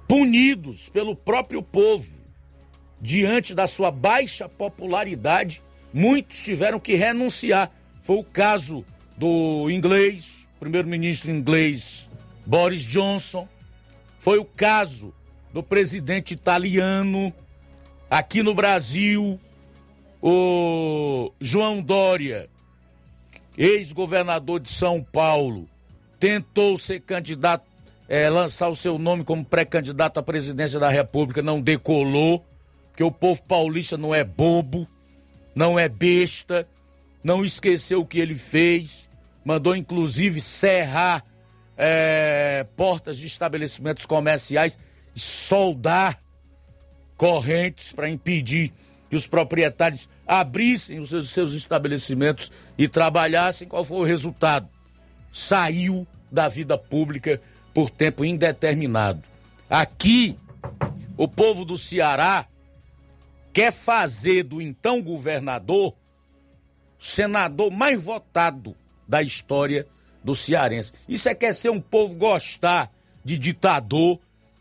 punidos 0.07 0.90
pelo 0.90 1.16
próprio 1.16 1.62
povo 1.62 2.07
diante 3.01 3.55
da 3.55 3.66
sua 3.66 3.90
baixa 3.90 4.47
popularidade 4.47 5.62
muitos 5.90 6.43
tiveram 6.43 6.78
que 6.78 6.97
renunciar. 6.97 7.73
Foi 8.03 8.16
o 8.19 8.24
caso 8.24 8.85
do 9.16 9.70
inglês, 9.70 10.47
primeiro-ministro 10.61 11.31
inglês 11.31 12.11
Boris 12.44 12.82
Johnson, 12.82 13.48
foi 14.19 14.36
o 14.36 14.44
caso 14.44 15.15
do 15.51 15.62
presidente 15.62 16.35
italiano, 16.35 17.32
Aqui 18.09 18.41
no 18.41 18.55
Brasil, 18.55 19.41
o 20.23 21.33
João 21.41 21.83
Dória, 21.83 22.49
ex-governador 23.59 24.61
de 24.61 24.70
São 24.70 25.03
Paulo, 25.03 25.69
tentou 26.20 26.77
ser 26.78 27.01
candidato, 27.01 27.65
é, 28.09 28.31
lançar 28.31 28.69
o 28.69 28.77
seu 28.77 28.97
nome 28.97 29.24
como 29.24 29.45
pré-candidato 29.45 30.19
à 30.19 30.23
presidência 30.23 30.78
da 30.78 30.89
República, 30.89 31.43
não 31.43 31.61
decolou, 31.61 32.45
porque 32.91 33.03
o 33.03 33.11
povo 33.11 33.43
paulista 33.43 33.97
não 33.97 34.15
é 34.15 34.23
bobo, 34.23 34.87
não 35.53 35.77
é 35.77 35.89
besta, 35.89 36.66
não 37.24 37.45
esqueceu 37.45 38.03
o 38.03 38.07
que 38.07 38.20
ele 38.20 38.37
fez, 38.37 39.09
mandou 39.45 39.74
inclusive 39.74 40.41
serrar 40.41 41.24
é, 41.77 42.65
portas 42.77 43.19
de 43.19 43.27
estabelecimentos 43.27 44.07
comerciais, 44.07 44.78
soldar 45.12 46.23
correntes 47.16 47.93
para 47.93 48.09
impedir 48.09 48.72
que 49.09 49.16
os 49.16 49.26
proprietários 49.26 50.09
abrissem 50.26 50.98
os 50.98 51.10
seus, 51.30 51.52
estabelecimentos 51.55 52.51
e 52.76 52.88
trabalhassem. 52.88 53.68
Qual 53.68 53.84
foi 53.84 53.98
o 53.98 54.05
resultado? 54.05 54.68
Saiu 55.32 56.06
da 56.30 56.48
vida 56.48 56.76
pública 56.76 57.40
por 57.72 57.90
tempo 57.90 58.24
indeterminado. 58.24 59.22
Aqui, 59.68 60.36
o 61.16 61.28
povo 61.28 61.64
do 61.64 61.78
Ceará 61.78 62.47
quer 63.52 63.72
fazer 63.72 64.43
do 64.43 64.60
então 64.60 65.01
governador 65.01 65.94
senador 66.98 67.70
mais 67.70 68.02
votado 68.02 68.74
da 69.06 69.22
história 69.22 69.86
do 70.22 70.34
cearense. 70.34 70.93
Isso 71.09 71.28
é 71.28 71.34
quer 71.34 71.55
ser 71.55 71.70
um 71.70 71.80
povo 71.80 72.16
gostar 72.16 72.93
de 73.24 73.38
ditador 73.38 74.18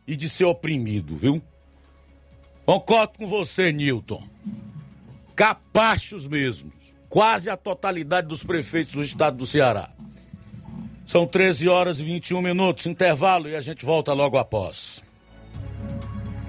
e 0.07 0.15
de 0.15 0.29
ser 0.29 0.45
oprimido, 0.45 1.17
viu? 1.17 1.41
Concordo 2.65 3.19
com 3.19 3.27
você, 3.27 3.71
Newton. 3.71 4.23
Capachos 5.35 6.25
mesmo. 6.25 6.71
Quase 7.07 7.49
a 7.49 7.55
totalidade 7.55 8.27
dos 8.27 8.43
prefeitos 8.43 8.93
do 8.93 9.03
estado 9.03 9.37
do 9.37 9.45
Ceará. 9.45 9.89
São 11.05 11.27
13 11.27 11.69
horas 11.69 11.99
e 11.99 12.03
21 12.03 12.41
minutos, 12.41 12.87
intervalo 12.87 13.47
e 13.47 13.55
a 13.55 13.61
gente 13.61 13.85
volta 13.85 14.11
logo 14.11 14.37
após. 14.37 15.03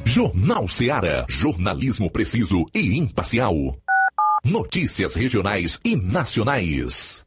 Jornal 0.04 0.66
Ceará, 0.66 1.26
jornalismo 1.28 2.10
preciso 2.10 2.64
e 2.74 2.96
imparcial. 2.96 3.76
Notícias 4.42 5.14
regionais 5.14 5.78
e 5.84 5.94
nacionais. 5.94 7.26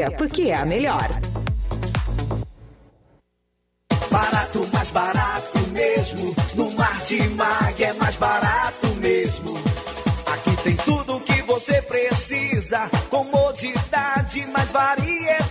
porque 0.09 0.43
é 0.43 0.55
a 0.55 0.65
melhor. 0.65 1.09
Barato, 4.09 4.69
mais 4.73 4.89
barato 4.91 5.59
mesmo. 5.71 6.35
No 6.55 6.71
Martimag 6.71 7.83
é 7.83 7.93
mais 7.93 8.15
barato 8.17 8.87
mesmo. 8.97 9.57
Aqui 10.33 10.63
tem 10.63 10.75
tudo 10.77 11.17
o 11.17 11.21
que 11.21 11.41
você 11.43 11.81
precisa. 11.83 12.89
Comodidade, 13.09 14.47
mais 14.47 14.71
variedade. 14.71 15.50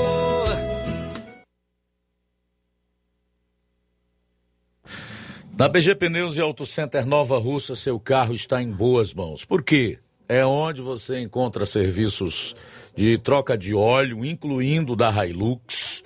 Na 5.61 5.69
BG 5.69 5.93
Pneus 5.93 6.37
e 6.37 6.41
Auto 6.41 6.65
Center 6.65 7.05
Nova 7.05 7.37
Russa, 7.37 7.75
seu 7.75 7.99
carro 7.99 8.33
está 8.33 8.63
em 8.63 8.71
boas 8.71 9.13
mãos. 9.13 9.45
Por 9.45 9.61
quê? 9.61 9.99
É 10.27 10.43
onde 10.43 10.81
você 10.81 11.19
encontra 11.19 11.67
serviços 11.67 12.55
de 12.97 13.15
troca 13.19 13.55
de 13.55 13.75
óleo, 13.75 14.25
incluindo 14.25 14.95
da 14.95 15.11
Hilux, 15.23 16.03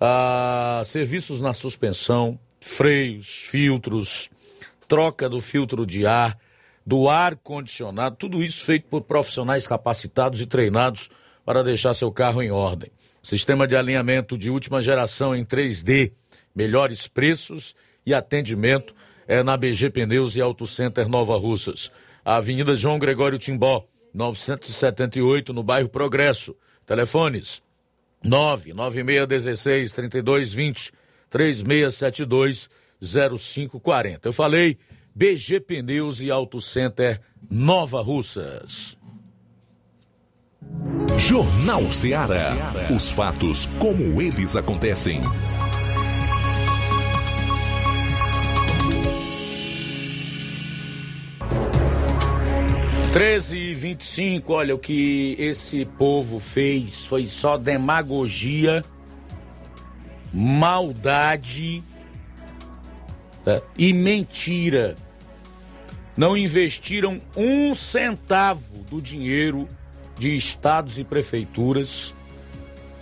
ah, 0.00 0.84
serviços 0.86 1.40
na 1.40 1.52
suspensão, 1.52 2.38
freios, 2.60 3.26
filtros, 3.26 4.30
troca 4.86 5.28
do 5.28 5.40
filtro 5.40 5.84
de 5.84 6.06
ar, 6.06 6.38
do 6.86 7.08
ar-condicionado, 7.08 8.14
tudo 8.14 8.40
isso 8.40 8.64
feito 8.64 8.86
por 8.86 9.00
profissionais 9.00 9.66
capacitados 9.66 10.40
e 10.40 10.46
treinados 10.46 11.10
para 11.44 11.64
deixar 11.64 11.92
seu 11.92 12.12
carro 12.12 12.40
em 12.40 12.52
ordem. 12.52 12.92
Sistema 13.20 13.66
de 13.66 13.74
alinhamento 13.74 14.38
de 14.38 14.48
última 14.48 14.80
geração 14.80 15.34
em 15.34 15.44
3D, 15.44 16.12
melhores 16.54 17.08
preços 17.08 17.74
e 18.06 18.14
atendimento 18.14 18.94
é 19.26 19.42
na 19.42 19.56
BG 19.56 19.90
Pneus 19.90 20.36
e 20.36 20.40
Auto 20.40 20.66
Center 20.66 21.08
Nova 21.08 21.36
Russas. 21.36 21.90
Avenida 22.24 22.76
João 22.76 22.98
Gregório 22.98 23.38
Timbó, 23.38 23.84
978, 24.14 25.52
no 25.52 25.62
bairro 25.62 25.88
Progresso. 25.88 26.54
Telefones 26.86 27.62
99616 28.22 29.92
3220 29.92 30.92
3672 31.28 32.70
0540. 33.00 34.28
Eu 34.28 34.32
falei 34.32 34.78
BG 35.14 35.60
Pneus 35.60 36.20
e 36.20 36.30
Auto 36.30 36.60
Center 36.60 37.20
Nova 37.50 38.00
Russas. 38.00 38.96
Jornal 41.18 41.90
Ceará. 41.90 42.72
Os 42.94 43.10
fatos 43.10 43.66
como 43.78 44.20
eles 44.20 44.56
acontecem. 44.56 45.22
Treze 53.16 53.56
e 53.56 53.74
vinte 53.74 54.02
e 54.02 54.04
cinco, 54.04 54.52
olha 54.52 54.74
o 54.74 54.78
que 54.78 55.36
esse 55.38 55.86
povo 55.86 56.38
fez 56.38 57.06
foi 57.06 57.24
só 57.24 57.56
demagogia, 57.56 58.84
maldade 60.34 61.82
é, 63.46 63.62
e 63.78 63.94
mentira. 63.94 64.96
Não 66.14 66.36
investiram 66.36 67.18
um 67.34 67.74
centavo 67.74 68.84
do 68.90 69.00
dinheiro 69.00 69.66
de 70.18 70.36
estados 70.36 70.98
e 70.98 71.02
prefeituras, 71.02 72.14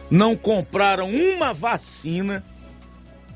não 0.08 0.36
compraram 0.36 1.10
uma 1.10 1.52
vacina, 1.52 2.44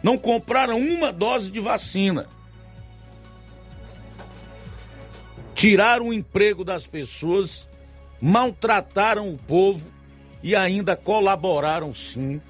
não 0.00 0.16
compraram 0.16 0.78
uma 0.78 1.12
dose 1.12 1.50
de 1.50 1.58
vacina. 1.58 2.28
Tiraram 5.58 6.10
o 6.10 6.12
emprego 6.12 6.62
das 6.62 6.86
pessoas, 6.86 7.68
maltrataram 8.20 9.28
o 9.28 9.36
povo 9.36 9.90
e 10.40 10.54
ainda 10.54 10.94
colaboraram 10.94 11.92
sim 11.92 12.40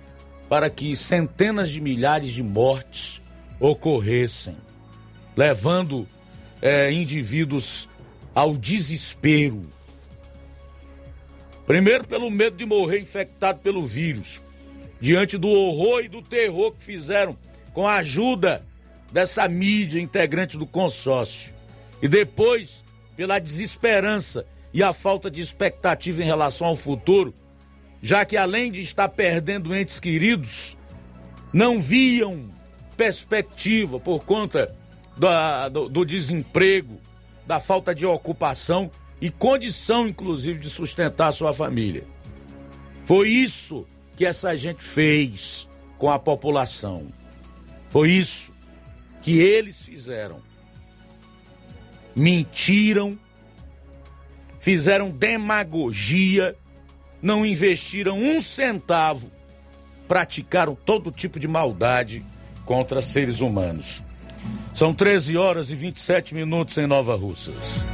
para 0.46 0.68
que 0.68 0.94
centenas 0.94 1.70
de 1.70 1.80
milhares 1.80 2.32
de 2.32 2.42
mortes 2.42 3.22
ocorressem, 3.58 4.58
levando 5.34 6.06
é, 6.60 6.92
indivíduos 6.92 7.88
ao 8.34 8.58
desespero. 8.58 9.66
Primeiro, 11.66 12.06
pelo 12.06 12.30
medo 12.30 12.58
de 12.58 12.66
morrer 12.66 13.00
infectado 13.00 13.60
pelo 13.60 13.86
vírus, 13.86 14.42
diante 15.00 15.38
do 15.38 15.48
horror 15.48 16.04
e 16.04 16.08
do 16.08 16.20
terror 16.20 16.72
que 16.72 16.82
fizeram 16.82 17.38
com 17.72 17.88
a 17.88 17.96
ajuda 17.96 18.66
dessa 19.10 19.48
mídia 19.48 19.98
integrante 19.98 20.58
do 20.58 20.66
consórcio. 20.66 21.54
E 22.02 22.06
depois, 22.06 22.84
pela 23.18 23.40
desesperança 23.40 24.46
e 24.72 24.80
a 24.80 24.92
falta 24.92 25.28
de 25.28 25.40
expectativa 25.40 26.22
em 26.22 26.24
relação 26.24 26.68
ao 26.68 26.76
futuro, 26.76 27.34
já 28.00 28.24
que 28.24 28.36
além 28.36 28.70
de 28.70 28.80
estar 28.80 29.08
perdendo 29.08 29.74
entes 29.74 29.98
queridos, 29.98 30.76
não 31.52 31.80
viam 31.80 32.48
perspectiva 32.96 33.98
por 33.98 34.24
conta 34.24 34.72
da, 35.16 35.68
do, 35.68 35.88
do 35.88 36.04
desemprego, 36.04 37.00
da 37.44 37.58
falta 37.58 37.92
de 37.92 38.06
ocupação 38.06 38.88
e 39.20 39.30
condição, 39.30 40.06
inclusive, 40.06 40.60
de 40.60 40.70
sustentar 40.70 41.32
sua 41.32 41.52
família. 41.52 42.04
Foi 43.02 43.28
isso 43.28 43.84
que 44.16 44.24
essa 44.24 44.56
gente 44.56 44.84
fez 44.84 45.68
com 45.98 46.08
a 46.08 46.20
população. 46.20 47.08
Foi 47.88 48.12
isso 48.12 48.52
que 49.22 49.40
eles 49.40 49.82
fizeram 49.82 50.47
mentiram, 52.18 53.16
fizeram 54.58 55.08
demagogia, 55.08 56.56
não 57.22 57.46
investiram 57.46 58.18
um 58.18 58.42
centavo, 58.42 59.30
praticaram 60.08 60.74
todo 60.74 61.12
tipo 61.12 61.38
de 61.38 61.46
maldade 61.46 62.24
contra 62.64 63.00
seres 63.00 63.40
humanos. 63.40 64.02
São 64.74 64.92
13 64.92 65.36
horas 65.36 65.70
e 65.70 65.74
27 65.74 66.34
minutos 66.34 66.76
em 66.76 66.86
Nova 66.86 67.16
Russas. 67.16 67.84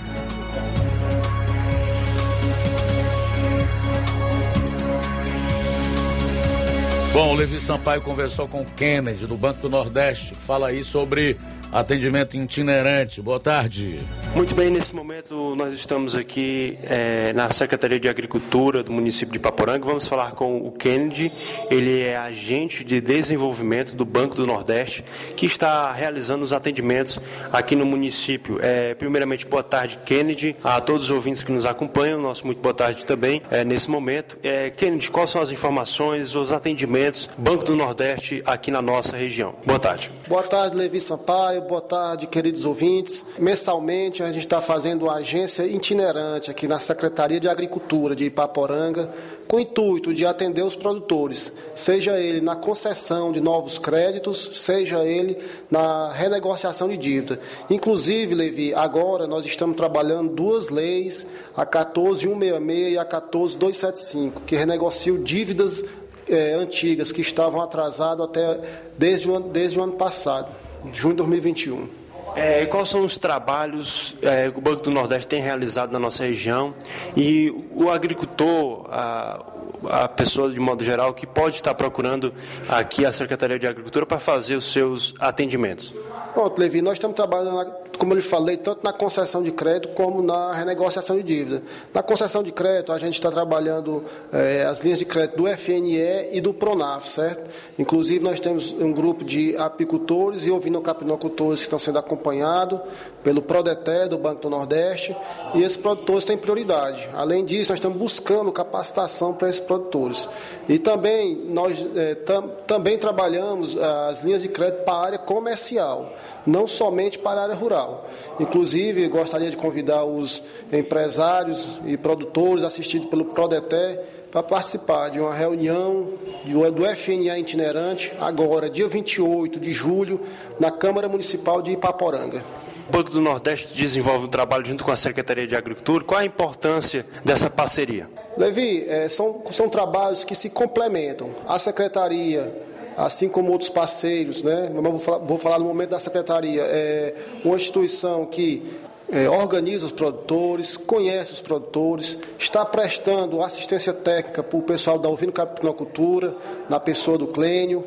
Bom, 7.13 7.31
o 7.31 7.35
Levi 7.35 7.61
Sampaio 7.61 8.03
conversou 8.03 8.49
com 8.49 8.63
o 8.63 8.65
Kennedy 8.65 9.27
do 9.27 9.37
Banco 9.37 9.61
do 9.61 9.69
Nordeste. 9.69 10.35
Fala 10.35 10.69
aí 10.69 10.83
sobre 10.83 11.39
atendimento 11.75 12.37
itinerante. 12.37 13.21
Boa 13.21 13.41
tarde. 13.41 13.99
Muito 14.33 14.55
bem, 14.55 14.71
nesse 14.71 14.95
momento 14.95 15.57
nós 15.57 15.75
estamos 15.75 16.15
aqui 16.15 16.79
é, 16.85 17.33
na 17.33 17.53
Secretaria 17.53 17.99
de 17.99 18.09
Agricultura 18.09 18.83
do 18.83 18.93
município 18.93 19.33
de 19.33 19.41
Paporanga. 19.41 19.85
Vamos 19.85 20.07
falar 20.07 20.33
com 20.33 20.59
o 20.59 20.71
Kennedy, 20.71 21.33
ele 21.69 22.01
é 22.01 22.17
agente 22.17 22.85
de 22.85 23.01
desenvolvimento 23.01 23.97
do 23.97 24.05
Banco 24.05 24.37
do 24.37 24.47
Nordeste, 24.47 25.05
que 25.37 25.47
está 25.47 25.93
realizando 25.93 26.45
os 26.45 26.53
atendimentos 26.53 27.19
aqui 27.53 27.75
no 27.75 27.85
município. 27.85 28.59
É, 28.63 28.95
primeiramente, 28.95 29.45
boa 29.45 29.63
tarde, 29.63 29.99
Kennedy, 30.05 30.55
a 30.63 30.81
todos 30.81 31.07
os 31.07 31.11
ouvintes 31.11 31.43
que 31.43 31.51
nos 31.51 31.67
acompanham, 31.67 32.21
nosso 32.21 32.47
muito 32.47 32.61
boa 32.61 32.75
tarde 32.75 33.05
também 33.05 33.43
é, 33.51 33.65
nesse 33.65 33.91
momento. 33.91 34.39
É, 34.45 34.71
Kennedy, 34.71 35.11
quais 35.11 35.31
são 35.31 35.43
as 35.43 35.51
informações, 35.51 36.37
os 36.37 36.53
atendimentos 36.53 37.29
Banco 37.37 37.65
do 37.65 37.75
Nordeste 37.75 38.43
aqui 38.47 38.71
na 38.71 38.81
nossa 38.81 39.17
região? 39.17 39.57
Boa 39.67 39.81
tarde. 39.81 40.13
Boa 40.29 40.43
tarde, 40.45 40.77
Levi 40.77 41.01
Sampaio 41.01 41.64
boa 41.65 41.81
tarde, 41.81 42.27
queridos 42.27 42.67
ouvintes. 42.67 43.25
Mensalmente 43.39 44.23
a 44.23 44.27
gente 44.27 44.41
está 44.41 44.61
fazendo 44.61 45.07
uma 45.07 45.15
agência 45.15 45.65
itinerante 45.65 46.51
aqui 46.51 46.69
na 46.69 46.79
Secretaria 46.79 47.41
de 47.41 47.49
Agricultura 47.49 48.15
de 48.15 48.27
Ipaporanga, 48.27 49.11
com 49.49 49.57
o 49.57 49.61
intuito 49.61 50.13
de 50.13 50.27
atender 50.27 50.63
os 50.63 50.77
produtores, 50.77 51.53
seja 51.75 52.19
ele 52.19 52.41
na 52.41 52.55
concessão 52.55 53.33
de 53.33 53.41
novos 53.41 53.79
créditos, 53.79 54.63
seja 54.63 55.05
ele 55.05 55.39
na 55.71 56.13
renegociação 56.13 56.89
de 56.89 56.97
dívida. 56.97 57.41
Inclusive, 57.71 58.35
Levi, 58.35 58.75
agora 58.75 59.27
nós 59.27 59.47
estamos 59.47 59.77
trabalhando 59.77 60.35
duas 60.35 60.71
leis, 60.71 61.27
a 61.57 61.65
14166 61.65 62.93
e 62.93 62.99
a 62.99 63.05
14275, 63.05 64.43
que 64.43 64.57
renegociam 64.57 65.23
dívidas 65.23 65.85
é, 66.29 66.55
antigas 66.55 67.13
que 67.13 67.21
estavam 67.21 67.61
atrasadas 67.61 68.25
até 68.25 68.61
desde 68.99 69.31
o, 69.31 69.41
desde 69.41 69.79
o 69.79 69.83
ano 69.83 69.93
passado 69.95 70.49
junho 70.93 71.15
de 71.15 71.19
2021. 71.19 71.89
É, 72.37 72.67
quais 72.67 72.89
são 72.89 73.05
os 73.05 73.17
trabalhos 73.17 74.17
é, 74.21 74.51
que 74.51 74.59
o 74.59 74.61
Banco 74.61 74.83
do 74.83 74.91
Nordeste 74.91 75.29
tem 75.29 75.41
realizado 75.41 75.93
na 75.93 76.01
nossa 76.01 76.25
região 76.25 76.75
e 77.17 77.55
o 77.73 77.89
agricultor, 77.89 78.89
a, 78.91 79.45
a 79.89 80.09
pessoa 80.09 80.51
de 80.51 80.59
modo 80.59 80.83
geral 80.83 81.15
que 81.15 81.29
pode 81.29 81.57
estar 81.57 81.75
procurando 81.75 82.35
aqui 82.69 83.07
a 83.07 83.13
Secretaria 83.13 83.57
de 83.57 83.69
Agricultura 83.69 84.05
para 84.05 84.19
fazer 84.19 84.57
os 84.57 84.73
seus 84.73 85.15
atendimentos? 85.21 85.95
Pronto, 86.33 86.59
Levi, 86.59 86.83
nós 86.83 86.95
estamos 86.95 87.15
trabalhando, 87.15 87.73
como 87.99 88.13
eu 88.13 88.17
lhe 88.17 88.23
falei, 88.23 88.57
tanto 88.57 88.83
na 88.83 88.93
concessão 88.93 89.43
de 89.43 89.53
crédito 89.53 89.89
como 89.89 90.23
na 90.23 90.53
renegociação 90.53 91.17
de 91.17 91.23
dívida. 91.23 91.63
Na 91.93 92.03
concessão 92.03 92.43
de 92.43 92.53
crédito, 92.53 92.93
a 92.93 92.99
gente 92.99 93.15
está 93.15 93.31
trabalhando 93.31 94.05
é, 94.33 94.65
as 94.65 94.81
linhas 94.81 94.99
de 94.99 95.05
crédito 95.05 95.37
do 95.37 95.47
FNE 95.57 96.31
e 96.33 96.41
do 96.41 96.53
Pronaf, 96.53 97.09
certo? 97.09 97.51
Inclusive, 97.79 98.25
nós 98.25 98.41
temos 98.41 98.73
um 98.73 98.93
grupo 98.93 99.25
de 99.25 99.57
apicultores 99.57 100.47
e 100.47 100.51
ovinocaprinocultores 100.51 101.61
que 101.61 101.67
estão 101.67 101.79
sendo 101.79 101.99
acompanhados 101.99 102.81
pelo 103.23 103.43
Prodeté, 103.43 104.07
do 104.09 104.19
Banco 104.19 104.43
do 104.43 104.51
Nordeste, 104.51 105.17
e 105.55 105.63
esses 105.63 105.77
produtores 105.77 106.25
têm 106.25 106.37
prioridade. 106.37 107.09
Além 107.15 107.45
disso, 107.45 107.73
nós 107.73 107.79
estamos 107.79 107.99
buscando 107.99 108.53
capacitação 108.53 109.33
para 109.33 109.49
esses 109.49 109.61
produtores. 109.61 110.29
E 110.69 110.79
também, 110.79 111.37
nós 111.49 111.87
é, 111.97 112.15
tam, 112.15 112.49
também 112.67 112.99
trabalhamos 112.99 113.77
as 113.77 114.23
linhas 114.23 114.43
de 114.43 114.49
crédito 114.49 114.85
para 114.85 114.95
a 114.95 115.05
área 115.05 115.19
comercial 115.19 116.13
não 116.47 116.67
somente 116.67 117.19
para 117.19 117.41
a 117.41 117.43
área 117.45 117.55
rural. 117.55 118.09
Inclusive, 118.39 119.07
gostaria 119.09 119.51
de 119.51 119.57
convidar 119.57 120.05
os 120.05 120.43
empresários 120.73 121.79
e 121.85 121.97
produtores 121.97 122.65
assistidos 122.65 123.09
pelo 123.09 123.27
Prodeté 123.27 124.03
para 124.31 124.43
participar 124.43 125.11
de 125.11 125.21
uma 125.21 125.33
reunião 125.33 126.09
do 126.45 126.85
FNA 126.97 127.39
itinerante, 127.39 128.13
agora, 128.19 128.69
dia 128.69 128.89
28 128.89 129.61
de 129.61 129.73
julho, 129.73 130.21
na 130.59 130.73
Câmara 130.73 131.09
Municipal 131.09 131.63
de 131.63 131.71
Ipaporanga. 131.73 132.43
O 132.89 132.93
Banco 132.93 133.11
do 133.11 133.21
Nordeste 133.21 133.73
desenvolve 133.75 134.27
um 134.27 134.29
trabalho 134.29 134.67
junto 134.67 134.85
com 134.85 134.91
a 134.91 134.97
Secretaria 134.97 135.47
de 135.47 135.57
Agricultura. 135.57 136.05
Qual 136.05 136.21
a 136.21 136.25
importância 136.25 137.07
dessa 137.25 137.49
parceria? 137.49 138.09
Levi, 138.37 138.85
é, 138.89 139.09
são, 139.09 139.41
são 139.53 139.69
trabalhos 139.69 140.25
que 140.25 140.35
se 140.35 140.51
complementam. 140.51 141.31
A 141.47 141.59
Secretaria 141.59 142.53
assim 142.97 143.29
como 143.29 143.53
outros 143.53 143.71
parceiros, 143.71 144.43
né? 144.43 144.71
Mas 144.73 144.83
vou 144.83 144.99
falar, 144.99 145.19
vou 145.19 145.39
falar 145.39 145.59
no 145.59 145.65
momento 145.65 145.91
da 145.91 145.99
secretaria, 145.99 146.63
é 146.63 147.15
uma 147.45 147.57
instituição 147.57 148.27
que 148.27 148.63
é, 149.11 149.29
organiza 149.29 149.87
os 149.87 149.93
produtores, 149.93 150.77
conhece 150.77 151.33
os 151.33 151.41
produtores, 151.41 152.19
está 152.39 152.65
prestando 152.65 153.43
assistência 153.43 153.93
técnica 153.93 154.43
para 154.43 154.59
o 154.59 154.63
pessoal 154.63 154.99
da 154.99 155.09
Ovino 155.09 155.33
Capinocultura, 155.33 156.35
na 156.69 156.81
pessoa 156.81 157.19
do 157.19 157.27
Clênio, 157.27 157.85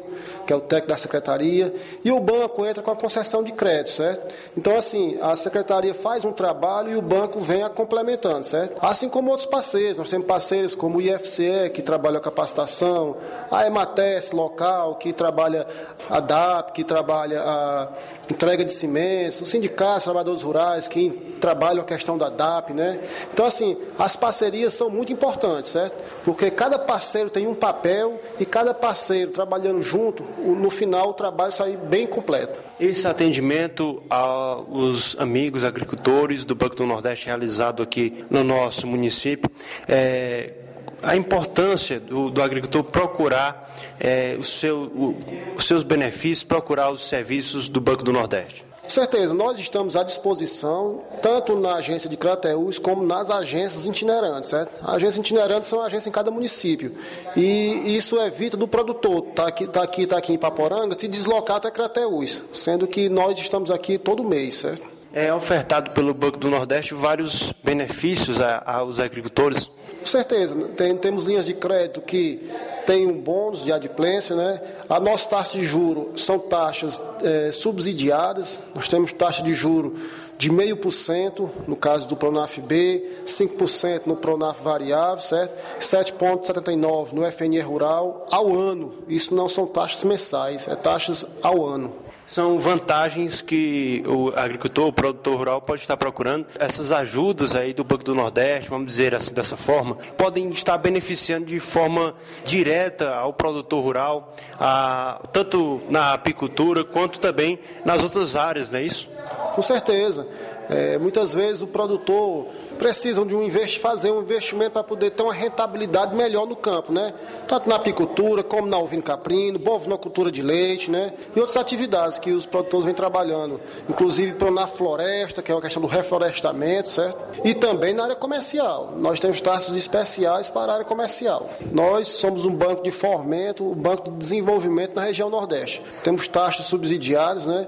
que 0.47 0.53
é 0.53 0.55
o 0.55 0.61
técnico 0.61 0.87
da 0.87 0.97
secretaria, 0.97 1.73
e 2.03 2.09
o 2.09 2.19
banco 2.21 2.65
entra 2.65 2.81
com 2.81 2.89
a 2.89 2.95
concessão 2.95 3.43
de 3.43 3.51
crédito, 3.51 3.89
certo? 3.89 4.33
Então, 4.55 4.77
assim, 4.77 5.17
a 5.21 5.35
secretaria 5.35 5.93
faz 5.93 6.23
um 6.23 6.31
trabalho 6.31 6.91
e 6.93 6.95
o 6.95 7.01
banco 7.01 7.39
vem 7.41 7.63
a 7.63 7.69
complementando, 7.69 8.45
certo? 8.45 8.77
Assim 8.81 9.09
como 9.09 9.29
outros 9.29 9.45
parceiros, 9.45 9.97
nós 9.97 10.09
temos 10.09 10.25
parceiros 10.25 10.73
como 10.73 10.99
o 10.99 11.01
IFCE, 11.01 11.69
que 11.73 11.81
trabalha 11.81 12.17
a 12.17 12.21
capacitação, 12.21 13.17
a 13.51 13.67
EMATES 13.67 14.31
local, 14.31 14.95
que 14.95 15.11
trabalha 15.11 15.67
a 16.09 16.21
DAP, 16.21 16.71
que 16.71 16.83
trabalha 16.85 17.41
a 17.41 17.89
entrega 18.31 18.63
de 18.63 18.71
cimentos, 18.71 19.41
os 19.41 19.49
sindicatos, 19.49 20.05
trabalhadores 20.05 20.43
rurais, 20.43 20.87
que 20.87 21.09
trabalham 21.41 21.81
a 21.81 21.85
questão 21.85 22.17
da 22.17 22.29
DAP, 22.29 22.73
né? 22.73 22.99
Então, 23.33 23.45
assim, 23.45 23.77
as 23.99 24.15
parcerias 24.15 24.73
são 24.73 24.89
muito 24.89 25.11
importantes, 25.11 25.69
certo? 25.71 25.97
Porque 26.23 26.49
cada 26.49 26.79
parceiro 26.79 27.29
tem 27.29 27.47
um 27.47 27.55
papel 27.55 28.19
e 28.39 28.45
cada 28.45 28.73
parceiro 28.73 29.31
trabalhando 29.31 29.81
junto, 29.81 30.23
no 30.37 30.69
final 30.69 31.09
o 31.09 31.13
trabalho 31.13 31.51
sai 31.51 31.75
bem 31.77 32.05
completo. 32.05 32.59
Esse 32.79 33.07
atendimento 33.07 34.01
aos 34.09 35.17
amigos 35.19 35.63
agricultores 35.63 36.45
do 36.45 36.55
Banco 36.55 36.75
do 36.75 36.85
Nordeste 36.85 37.25
realizado 37.25 37.81
aqui 37.81 38.25
no 38.29 38.43
nosso 38.43 38.85
município, 38.87 39.49
é, 39.87 40.53
a 41.01 41.15
importância 41.15 41.99
do, 41.99 42.29
do 42.29 42.41
agricultor 42.41 42.83
procurar 42.83 43.75
é, 43.99 44.35
o 44.39 44.43
seu, 44.43 44.83
o, 44.83 45.17
os 45.55 45.65
seus 45.65 45.83
benefícios, 45.83 46.43
procurar 46.43 46.91
os 46.91 47.07
serviços 47.07 47.69
do 47.69 47.79
Banco 47.79 48.03
do 48.03 48.11
Nordeste. 48.11 48.66
Certeza, 48.87 49.33
nós 49.33 49.59
estamos 49.59 49.95
à 49.95 50.03
disposição, 50.03 51.03
tanto 51.21 51.55
na 51.55 51.75
agência 51.75 52.09
de 52.09 52.15
Crateus 52.15 52.79
como 52.79 53.05
nas 53.05 53.29
agências 53.29 53.85
itinerantes, 53.85 54.49
certo? 54.49 54.71
As 54.81 54.95
agências 54.95 55.17
itinerantes 55.17 55.67
são 55.67 55.81
agências 55.81 56.07
em 56.07 56.11
cada 56.11 56.31
município. 56.31 56.95
E 57.35 57.95
isso 57.97 58.17
evita 58.19 58.55
do 58.55 58.67
produtor 58.67 59.21
tá 59.35 59.47
aqui, 59.47 59.67
tá 59.67 59.83
aqui, 59.83 60.07
tá 60.07 60.17
aqui 60.17 60.33
em 60.33 60.37
Paporanga 60.37 60.97
se 60.97 61.07
deslocar 61.07 61.57
até 61.57 61.69
Crateus, 61.69 62.43
sendo 62.53 62.87
que 62.87 63.09
nós 63.09 63.37
estamos 63.37 63.69
aqui 63.69 63.97
todo 63.97 64.23
mês, 64.23 64.55
certo? 64.55 64.87
É 65.13 65.33
ofertado 65.33 65.91
pelo 65.91 66.13
Banco 66.13 66.37
do 66.37 66.49
Nordeste 66.49 66.93
vários 66.93 67.53
benefícios 67.63 68.37
aos 68.65 68.99
agricultores 68.99 69.69
com 69.99 70.05
certeza, 70.05 70.57
tem, 70.75 70.95
temos 70.95 71.25
linhas 71.25 71.45
de 71.45 71.53
crédito 71.53 72.01
que 72.01 72.49
têm 72.85 73.05
um 73.05 73.19
bônus 73.19 73.65
de 73.65 73.71
adimplência, 73.71 74.35
né? 74.35 74.61
A 74.87 74.99
nossa 74.99 75.27
taxa 75.27 75.57
de 75.57 75.65
juro 75.65 76.13
são 76.15 76.39
taxas 76.39 77.03
é, 77.21 77.51
subsidiadas, 77.51 78.61
nós 78.73 78.87
temos 78.87 79.11
taxa 79.11 79.43
de 79.43 79.53
juro 79.53 79.95
de 80.37 80.49
0,5% 80.49 81.49
no 81.67 81.75
caso 81.75 82.07
do 82.07 82.15
Pronaf 82.15 82.61
B, 82.61 83.03
5% 83.25 84.05
no 84.05 84.15
Pronaf 84.15 84.61
variável, 84.63 85.19
certo? 85.19 85.55
7,79% 85.81 87.11
no 87.11 87.29
FNE 87.31 87.59
rural 87.59 88.25
ao 88.31 88.55
ano. 88.55 88.93
Isso 89.07 89.33
não 89.33 89.49
são 89.49 89.65
taxas 89.65 90.03
mensais, 90.03 90.67
é 90.67 90.75
taxas 90.75 91.25
ao 91.41 91.65
ano 91.65 92.06
são 92.27 92.59
vantagens 92.59 93.41
que 93.41 94.03
o 94.05 94.33
agricultor, 94.35 94.87
o 94.87 94.93
produtor 94.93 95.37
rural 95.37 95.61
pode 95.61 95.81
estar 95.81 95.95
procurando. 95.95 96.45
Essas 96.59 96.91
ajudas 96.91 97.55
aí 97.55 97.73
do 97.73 97.85
Banco 97.85 98.03
do 98.03 98.13
Nordeste, 98.13 98.69
vamos 98.69 98.87
dizer 98.87 99.15
assim 99.15 99.33
dessa 99.33 99.55
forma, 99.55 99.95
podem 100.17 100.49
estar 100.49 100.77
beneficiando 100.77 101.45
de 101.45 101.59
forma 101.59 102.13
direta 102.43 103.15
ao 103.15 103.33
produtor 103.33 103.81
rural, 103.81 104.35
a, 104.59 105.21
tanto 105.31 105.81
na 105.89 106.13
apicultura 106.13 106.83
quanto 106.83 107.17
também 107.19 107.57
nas 107.85 108.03
outras 108.03 108.35
áreas, 108.35 108.69
não 108.69 108.77
é 108.77 108.83
isso? 108.83 109.09
Com 109.55 109.61
certeza. 109.61 110.27
É, 110.69 110.97
muitas 110.97 111.33
vezes 111.33 111.61
o 111.61 111.67
produtor 111.67 112.47
precisam 112.77 113.25
de 113.25 113.35
um 113.35 113.47
fazer 113.79 114.11
um 114.11 114.21
investimento 114.21 114.71
para 114.71 114.83
poder 114.83 115.11
ter 115.11 115.23
uma 115.23 115.33
rentabilidade 115.33 116.15
melhor 116.15 116.45
no 116.45 116.55
campo, 116.55 116.93
né? 116.93 117.13
Tanto 117.47 117.67
na 117.67 117.75
apicultura, 117.75 118.43
como 118.43 118.67
na 118.67 118.77
ovino 118.77 119.01
caprino, 119.01 119.57
bovinocultura 119.57 120.31
de 120.31 120.41
leite, 120.41 120.91
né? 120.91 121.13
E 121.35 121.39
outras 121.39 121.57
atividades 121.57 122.19
que 122.19 122.31
os 122.31 122.45
produtores 122.45 122.85
vêm 122.85 122.93
trabalhando, 122.93 123.59
inclusive 123.89 124.35
na 124.51 124.67
floresta, 124.67 125.41
que 125.41 125.51
é 125.51 125.55
a 125.55 125.61
questão 125.61 125.81
do 125.81 125.87
reflorestamento, 125.87 126.89
certo? 126.89 127.23
E 127.43 127.53
também 127.53 127.93
na 127.93 128.03
área 128.03 128.15
comercial. 128.15 128.93
Nós 128.95 129.19
temos 129.19 129.41
taxas 129.41 129.75
especiais 129.75 130.49
para 130.49 130.71
a 130.71 130.75
área 130.75 130.85
comercial. 130.85 131.49
Nós 131.71 132.07
somos 132.07 132.45
um 132.45 132.53
banco 132.53 132.83
de 132.83 132.91
fomento, 132.91 133.65
um 133.65 133.75
banco 133.75 134.11
de 134.11 134.17
desenvolvimento 134.17 134.95
na 134.95 135.03
região 135.03 135.29
Nordeste. 135.29 135.81
Temos 136.03 136.27
taxas 136.27 136.65
subsidiárias, 136.67 137.47
né? 137.47 137.67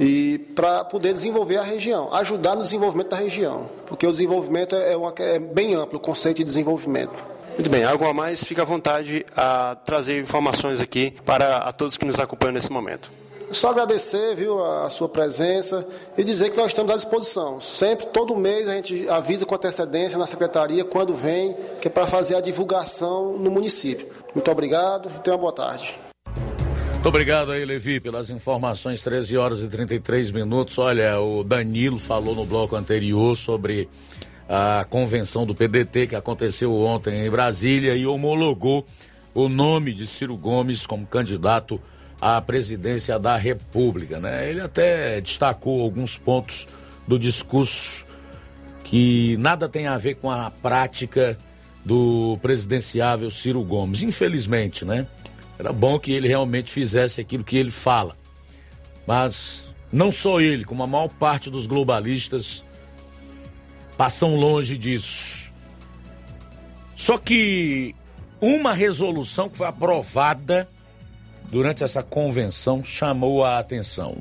E 0.00 0.38
para 0.56 0.82
poder 0.82 1.12
desenvolver 1.12 1.58
a 1.58 1.62
região, 1.62 2.12
ajudar 2.14 2.56
no 2.56 2.62
desenvolvimento 2.62 3.10
da 3.10 3.18
região, 3.18 3.68
porque 3.84 4.06
o 4.06 4.10
desenvolvimento 4.10 4.74
é, 4.74 4.96
uma, 4.96 5.12
é 5.18 5.38
bem 5.38 5.74
amplo, 5.74 5.98
o 5.98 6.00
conceito 6.00 6.38
de 6.38 6.44
desenvolvimento. 6.44 7.22
Muito 7.52 7.68
bem, 7.68 7.84
algo 7.84 8.06
a 8.06 8.14
mais, 8.14 8.42
fica 8.42 8.62
à 8.62 8.64
vontade 8.64 9.26
a 9.36 9.76
trazer 9.84 10.18
informações 10.18 10.80
aqui 10.80 11.14
para 11.26 11.58
a 11.58 11.70
todos 11.70 11.98
que 11.98 12.06
nos 12.06 12.18
acompanham 12.18 12.54
nesse 12.54 12.72
momento. 12.72 13.12
Só 13.50 13.70
agradecer, 13.70 14.34
viu, 14.36 14.64
a 14.64 14.88
sua 14.88 15.08
presença 15.08 15.86
e 16.16 16.24
dizer 16.24 16.50
que 16.50 16.56
nós 16.56 16.68
estamos 16.68 16.90
à 16.92 16.94
disposição. 16.94 17.60
Sempre, 17.60 18.06
todo 18.06 18.34
mês, 18.36 18.68
a 18.68 18.76
gente 18.76 19.08
avisa 19.08 19.44
com 19.44 19.54
antecedência 19.54 20.16
na 20.16 20.26
secretaria 20.26 20.84
quando 20.84 21.12
vem, 21.12 21.54
que 21.80 21.88
é 21.88 21.90
para 21.90 22.06
fazer 22.06 22.36
a 22.36 22.40
divulgação 22.40 23.36
no 23.36 23.50
município. 23.50 24.08
Muito 24.34 24.50
obrigado 24.50 25.10
e 25.14 25.20
tenha 25.20 25.34
uma 25.34 25.40
boa 25.40 25.52
tarde. 25.52 25.98
Muito 27.00 27.08
obrigado 27.08 27.50
aí, 27.50 27.64
Levi, 27.64 27.98
pelas 27.98 28.28
informações. 28.28 29.02
13 29.02 29.34
horas 29.38 29.62
e 29.62 29.68
33 29.68 30.30
minutos. 30.32 30.76
Olha, 30.76 31.18
o 31.18 31.42
Danilo 31.42 31.98
falou 31.98 32.34
no 32.34 32.44
bloco 32.44 32.76
anterior 32.76 33.34
sobre 33.38 33.88
a 34.46 34.84
convenção 34.84 35.46
do 35.46 35.54
PDT 35.54 36.08
que 36.08 36.14
aconteceu 36.14 36.74
ontem 36.74 37.24
em 37.24 37.30
Brasília 37.30 37.96
e 37.96 38.04
homologou 38.04 38.84
o 39.32 39.48
nome 39.48 39.94
de 39.94 40.06
Ciro 40.06 40.36
Gomes 40.36 40.84
como 40.84 41.06
candidato 41.06 41.80
à 42.20 42.38
presidência 42.38 43.18
da 43.18 43.34
República, 43.34 44.20
né? 44.20 44.50
Ele 44.50 44.60
até 44.60 45.22
destacou 45.22 45.80
alguns 45.80 46.18
pontos 46.18 46.68
do 47.08 47.18
discurso 47.18 48.04
que 48.84 49.38
nada 49.38 49.70
tem 49.70 49.86
a 49.86 49.96
ver 49.96 50.16
com 50.16 50.30
a 50.30 50.50
prática 50.50 51.38
do 51.82 52.38
presidenciável 52.42 53.30
Ciro 53.30 53.62
Gomes, 53.62 54.02
infelizmente, 54.02 54.84
né? 54.84 55.06
Era 55.60 55.74
bom 55.74 55.98
que 55.98 56.10
ele 56.10 56.26
realmente 56.26 56.72
fizesse 56.72 57.20
aquilo 57.20 57.44
que 57.44 57.54
ele 57.54 57.70
fala. 57.70 58.16
Mas 59.06 59.74
não 59.92 60.10
só 60.10 60.40
ele, 60.40 60.64
como 60.64 60.82
a 60.82 60.86
maior 60.86 61.08
parte 61.08 61.50
dos 61.50 61.66
globalistas 61.66 62.64
passam 63.94 64.36
longe 64.36 64.78
disso. 64.78 65.52
Só 66.96 67.18
que 67.18 67.94
uma 68.40 68.72
resolução 68.72 69.50
que 69.50 69.58
foi 69.58 69.66
aprovada 69.66 70.66
durante 71.50 71.84
essa 71.84 72.02
convenção 72.02 72.82
chamou 72.82 73.44
a 73.44 73.58
atenção. 73.58 74.16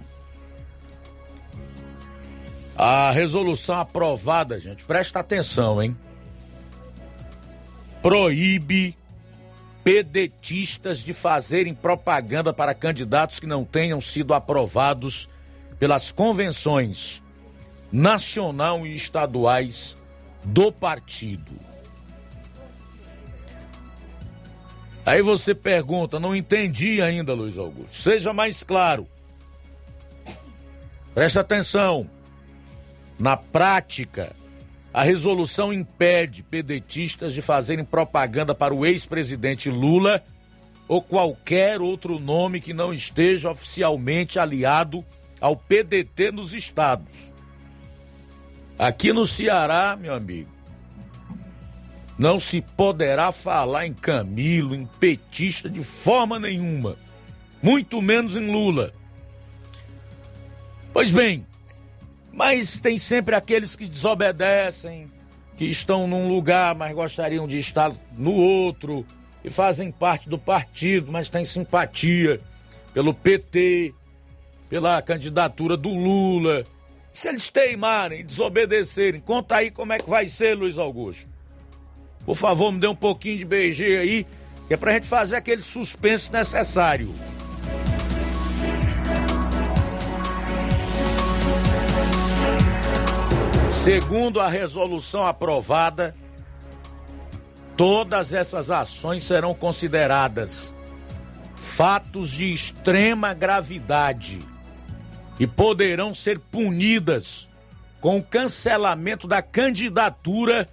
A 2.76 3.12
resolução 3.12 3.76
aprovada, 3.76 4.60
gente, 4.60 4.84
presta 4.84 5.20
atenção, 5.20 5.82
hein? 5.82 5.96
Proíbe 8.02 8.99
pedetistas 9.84 11.00
de 11.00 11.14
fazerem 11.14 11.74
propaganda 11.74 12.54
para 12.54 12.74
candidatos 12.74 13.40
que 13.40 13.48
não 13.48 13.64
tenham 13.64 14.00
sido 14.00 14.34
aprovados 14.34 15.30
pelas 15.78 16.12
convenções 16.12 17.24
nacional 17.92 18.86
e 18.86 18.96
estaduais 18.96 19.98
do 20.44 20.72
partido. 20.72 21.70
Aí 25.06 25.22
você 25.22 25.56
pergunta, 25.56 26.20
não 26.20 26.36
entendi 26.36 27.02
ainda, 27.02 27.34
Luiz 27.34 27.58
Augusto. 27.58 27.96
Seja 27.96 28.32
mais 28.32 28.64
claro. 28.64 29.08
Presta 31.16 31.40
atenção. 31.40 32.08
Na 33.18 33.36
prática, 33.36 34.36
a 34.94 35.04
resolução 35.04 35.72
impede 35.72 36.44
pedetistas 36.44 37.34
de 37.34 37.42
fazerem 37.42 37.86
propaganda 37.86 38.56
para 38.56 38.74
o 38.74 38.86
ex-presidente 38.86 39.70
Lula 39.70 40.24
ou 40.88 41.02
qualquer 41.02 41.80
outro 41.80 42.20
nome 42.20 42.60
que 42.60 42.74
não 42.74 42.92
esteja 42.92 43.52
oficialmente 43.52 44.40
aliado 44.40 45.06
ao 45.40 45.56
PDT 45.56 46.32
nos 46.32 46.54
estados. 46.54 47.32
Aqui 48.78 49.14
no 49.14 49.28
Ceará, 49.28 49.96
meu 50.00 50.14
amigo, 50.14 50.50
não 52.18 52.40
se 52.40 52.62
poderá 52.62 53.32
falar 53.32 53.86
em 53.86 53.94
Camilo, 53.94 54.74
em 54.74 54.86
petista 54.86 55.70
de 55.70 55.84
forma 55.84 56.40
nenhuma, 56.40 56.98
muito 57.62 58.02
menos 58.02 58.36
em 58.36 58.52
Lula. 58.52 58.92
Pois 60.92 61.12
bem, 61.12 61.46
mas 62.40 62.78
tem 62.78 62.98
sempre 62.98 63.36
aqueles 63.36 63.76
que 63.76 63.86
desobedecem, 63.86 65.12
que 65.58 65.66
estão 65.66 66.08
num 66.08 66.30
lugar, 66.30 66.74
mas 66.74 66.96
gostariam 66.96 67.46
de 67.46 67.60
estar 67.60 67.92
no 68.18 68.34
outro, 68.34 69.06
e 69.44 69.50
fazem 69.50 69.92
parte 69.92 70.30
do 70.30 70.40
partido, 70.40 71.12
mas 71.12 71.28
têm 71.28 71.44
simpatia 71.44 72.40
pelo 72.94 73.14
PT, 73.14 73.94
pela 74.70 75.02
candidatura 75.02 75.76
do 75.76 75.90
Lula, 75.90 76.66
Se 77.12 77.28
eles 77.28 77.50
teimarem, 77.50 78.26
desobedecerem, 78.26 79.20
conta 79.20 79.58
aí 79.58 79.70
como 79.70 79.92
é 79.92 80.00
que 80.00 80.10
vai 80.10 80.30
ser, 80.30 80.56
Luiz 80.56 80.78
Augusto. 80.78 81.28
Por 82.26 82.38
favor, 82.38 82.72
me 82.72 82.80
dê 82.80 82.88
um 82.88 82.96
pouquinho 82.96 83.40
de 83.40 83.44
BG 83.44 83.98
aí, 83.98 84.28
que 84.66 84.76
é 84.76 84.78
pra 84.78 84.94
gente 84.94 85.08
fazer 85.08 85.36
aquele 85.36 85.62
suspense 85.62 86.32
necessário. 86.32 87.14
Segundo 93.72 94.40
a 94.40 94.48
resolução 94.50 95.26
aprovada, 95.26 96.16
todas 97.78 98.34
essas 98.34 98.70
ações 98.70 99.24
serão 99.24 99.54
consideradas 99.54 100.74
fatos 101.56 102.32
de 102.32 102.54
extrema 102.54 103.34
gravidade 103.34 104.40
e 105.40 105.46
poderão 105.46 106.14
ser 106.14 106.40
punidas 106.40 107.48
com 108.02 108.18
o 108.18 108.24
cancelamento 108.24 109.28
da 109.28 109.42
candidatura 109.42 110.68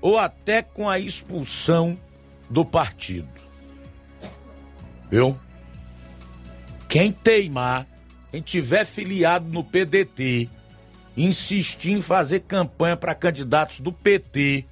ou 0.00 0.18
até 0.18 0.62
com 0.62 0.88
a 0.88 0.98
expulsão 0.98 1.98
do 2.50 2.64
partido. 2.64 3.28
Viu? 5.10 5.38
Quem 6.88 7.12
teimar, 7.12 7.86
quem 8.30 8.40
tiver 8.40 8.84
filiado 8.84 9.46
no 9.48 9.62
PDT, 9.62 10.48
insistir 11.16 11.92
em 11.92 12.00
fazer 12.00 12.40
campanha 12.40 12.96
para 12.96 13.14
candidatos 13.14 13.80
do 13.80 13.92
PT 13.92 14.64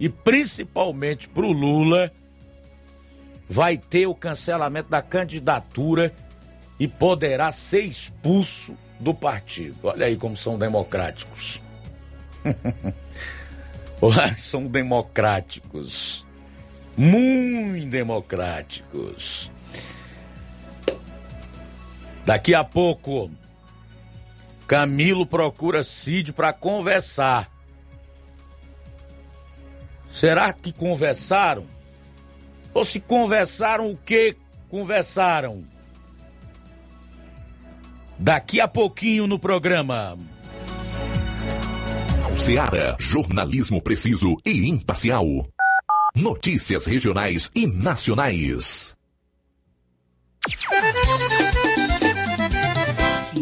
e 0.00 0.08
principalmente 0.08 1.28
para 1.28 1.46
o 1.46 1.52
Lula, 1.52 2.10
vai 3.48 3.78
ter 3.78 4.06
o 4.06 4.14
cancelamento 4.14 4.88
da 4.88 5.00
candidatura 5.00 6.12
e 6.78 6.88
poderá 6.88 7.52
ser 7.52 7.82
expulso 7.82 8.76
do 8.98 9.14
partido. 9.14 9.76
Olha 9.84 10.06
aí 10.06 10.16
como 10.16 10.36
são 10.36 10.58
democráticos. 10.58 11.62
são 14.36 14.66
democráticos. 14.66 16.26
Muito 16.96 17.88
democráticos. 17.90 19.50
Daqui 22.24 22.54
a 22.54 22.64
pouco, 22.64 23.30
Camilo 24.66 25.26
procura 25.26 25.82
Cid 25.82 26.32
para 26.32 26.52
conversar. 26.52 27.50
Será 30.10 30.52
que 30.52 30.72
conversaram? 30.72 31.66
Ou 32.72 32.84
se 32.84 33.00
conversaram, 33.00 33.90
o 33.90 33.96
que 33.96 34.36
conversaram? 34.68 35.64
Daqui 38.18 38.60
a 38.60 38.68
pouquinho 38.68 39.26
no 39.26 39.38
programa. 39.38 40.16
Seara, 42.36 42.96
jornalismo 42.98 43.80
preciso 43.80 44.36
e 44.44 44.68
imparcial. 44.68 45.24
Notícias 46.14 46.84
regionais 46.84 47.50
e 47.54 47.66
nacionais. 47.66 48.96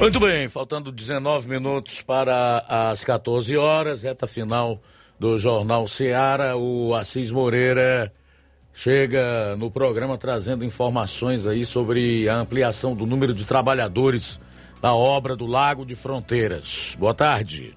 Muito 0.00 0.18
bem, 0.18 0.48
faltando 0.48 0.90
19 0.90 1.46
minutos 1.46 2.00
para 2.00 2.64
as 2.66 3.04
14 3.04 3.54
horas, 3.58 4.02
reta 4.02 4.26
final 4.26 4.80
do 5.18 5.36
Jornal 5.36 5.86
Ceará. 5.86 6.56
O 6.56 6.94
Assis 6.94 7.30
Moreira 7.30 8.10
chega 8.72 9.54
no 9.58 9.70
programa 9.70 10.16
trazendo 10.16 10.64
informações 10.64 11.46
aí 11.46 11.66
sobre 11.66 12.26
a 12.30 12.36
ampliação 12.36 12.94
do 12.94 13.04
número 13.04 13.34
de 13.34 13.44
trabalhadores 13.44 14.40
na 14.82 14.96
obra 14.96 15.36
do 15.36 15.44
Lago 15.44 15.84
de 15.84 15.94
Fronteiras. 15.94 16.96
Boa 16.98 17.12
tarde. 17.12 17.74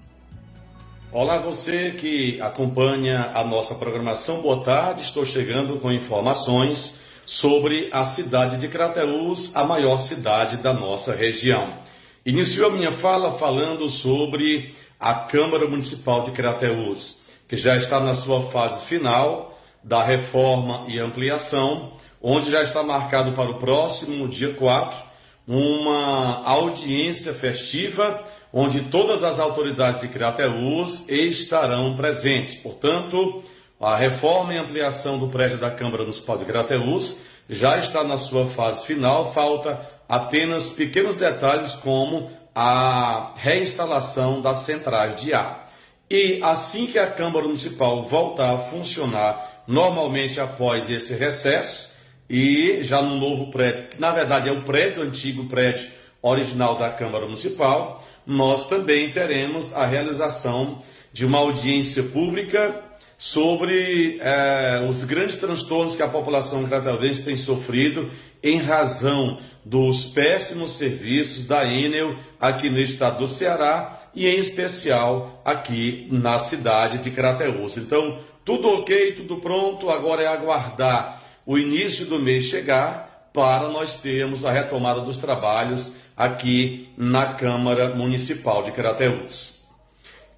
Olá, 1.12 1.36
você 1.36 1.90
que 1.90 2.40
acompanha 2.40 3.32
a 3.34 3.44
nossa 3.44 3.74
programação, 3.74 4.40
boa 4.40 4.64
tarde. 4.64 5.02
Estou 5.02 5.26
chegando 5.26 5.76
com 5.76 5.92
informações 5.92 7.02
sobre 7.26 7.90
a 7.92 8.02
cidade 8.02 8.56
de 8.56 8.66
Crateús, 8.66 9.54
a 9.54 9.62
maior 9.62 9.98
cidade 9.98 10.56
da 10.56 10.72
nossa 10.72 11.14
região. 11.14 11.84
Inicio 12.26 12.66
a 12.66 12.70
minha 12.70 12.90
fala 12.90 13.32
falando 13.32 13.86
sobre 13.86 14.74
a 14.98 15.12
Câmara 15.12 15.68
Municipal 15.68 16.24
de 16.24 16.30
Crateús, 16.30 17.24
que 17.46 17.54
já 17.54 17.76
está 17.76 18.00
na 18.00 18.14
sua 18.14 18.48
fase 18.48 18.86
final 18.86 19.60
da 19.82 20.02
reforma 20.02 20.86
e 20.88 20.98
ampliação, 20.98 21.92
onde 22.22 22.50
já 22.50 22.62
está 22.62 22.82
marcado 22.82 23.32
para 23.32 23.50
o 23.50 23.58
próximo 23.58 24.26
dia 24.26 24.54
4 24.54 24.98
uma 25.46 26.42
audiência 26.46 27.34
festiva 27.34 28.24
onde 28.50 28.80
todas 28.84 29.22
as 29.22 29.38
autoridades 29.38 30.00
de 30.00 30.08
Crateús 30.08 31.06
estarão 31.10 31.94
presentes. 31.94 32.54
Portanto, 32.54 33.42
a 33.78 33.96
reforma 33.96 34.54
e 34.54 34.56
ampliação 34.56 35.18
do 35.18 35.28
prédio 35.28 35.58
da 35.58 35.70
Câmara 35.70 36.04
Municipal 36.04 36.38
de 36.38 36.46
Crateús 36.46 37.20
já 37.50 37.76
está 37.76 38.02
na 38.02 38.16
sua 38.16 38.46
fase 38.46 38.86
final, 38.86 39.34
falta 39.34 39.93
apenas 40.08 40.70
pequenos 40.70 41.16
detalhes 41.16 41.72
como 41.74 42.30
a 42.54 43.32
reinstalação 43.36 44.40
das 44.40 44.58
centrais 44.58 45.20
de 45.20 45.34
ar. 45.34 45.68
E 46.08 46.40
assim 46.42 46.86
que 46.86 46.98
a 46.98 47.10
Câmara 47.10 47.46
Municipal 47.46 48.02
voltar 48.02 48.54
a 48.54 48.58
funcionar 48.58 49.64
normalmente 49.66 50.38
após 50.38 50.90
esse 50.90 51.14
recesso, 51.14 51.90
e 52.28 52.78
já 52.82 53.02
no 53.02 53.16
novo 53.16 53.50
prédio, 53.50 53.84
que 53.84 54.00
na 54.00 54.10
verdade 54.10 54.48
é 54.48 54.52
o 54.52 54.62
prédio, 54.62 55.02
o 55.02 55.06
antigo 55.06 55.46
prédio 55.46 55.88
original 56.22 56.76
da 56.76 56.90
Câmara 56.90 57.24
Municipal, 57.24 58.04
nós 58.26 58.66
também 58.68 59.10
teremos 59.10 59.74
a 59.74 59.84
realização 59.84 60.82
de 61.12 61.24
uma 61.24 61.38
audiência 61.38 62.02
pública 62.02 62.82
sobre 63.18 64.18
eh, 64.20 64.86
os 64.88 65.04
grandes 65.04 65.36
transtornos 65.36 65.94
que 65.94 66.02
a 66.02 66.08
população 66.08 66.64
cratavense 66.64 67.22
tem 67.22 67.36
sofrido 67.36 68.10
em 68.44 68.58
razão 68.58 69.38
dos 69.64 70.04
péssimos 70.08 70.72
serviços 70.72 71.46
da 71.46 71.64
Enel 71.64 72.14
aqui 72.38 72.68
no 72.68 72.78
estado 72.78 73.20
do 73.20 73.26
Ceará 73.26 74.02
e 74.14 74.28
em 74.28 74.38
especial 74.38 75.40
aqui 75.42 76.06
na 76.12 76.38
cidade 76.38 76.98
de 76.98 77.10
Crateús. 77.10 77.78
Então, 77.78 78.18
tudo 78.44 78.68
ok, 78.68 79.12
tudo 79.12 79.38
pronto, 79.38 79.88
agora 79.88 80.22
é 80.22 80.26
aguardar 80.26 81.22
o 81.46 81.56
início 81.56 82.04
do 82.04 82.18
mês 82.18 82.44
chegar 82.44 83.30
para 83.32 83.68
nós 83.70 83.96
termos 83.96 84.44
a 84.44 84.52
retomada 84.52 85.00
dos 85.00 85.16
trabalhos 85.16 85.96
aqui 86.14 86.90
na 86.96 87.32
Câmara 87.32 87.94
Municipal 87.94 88.62
de 88.62 88.70
Crateús. 88.70 89.64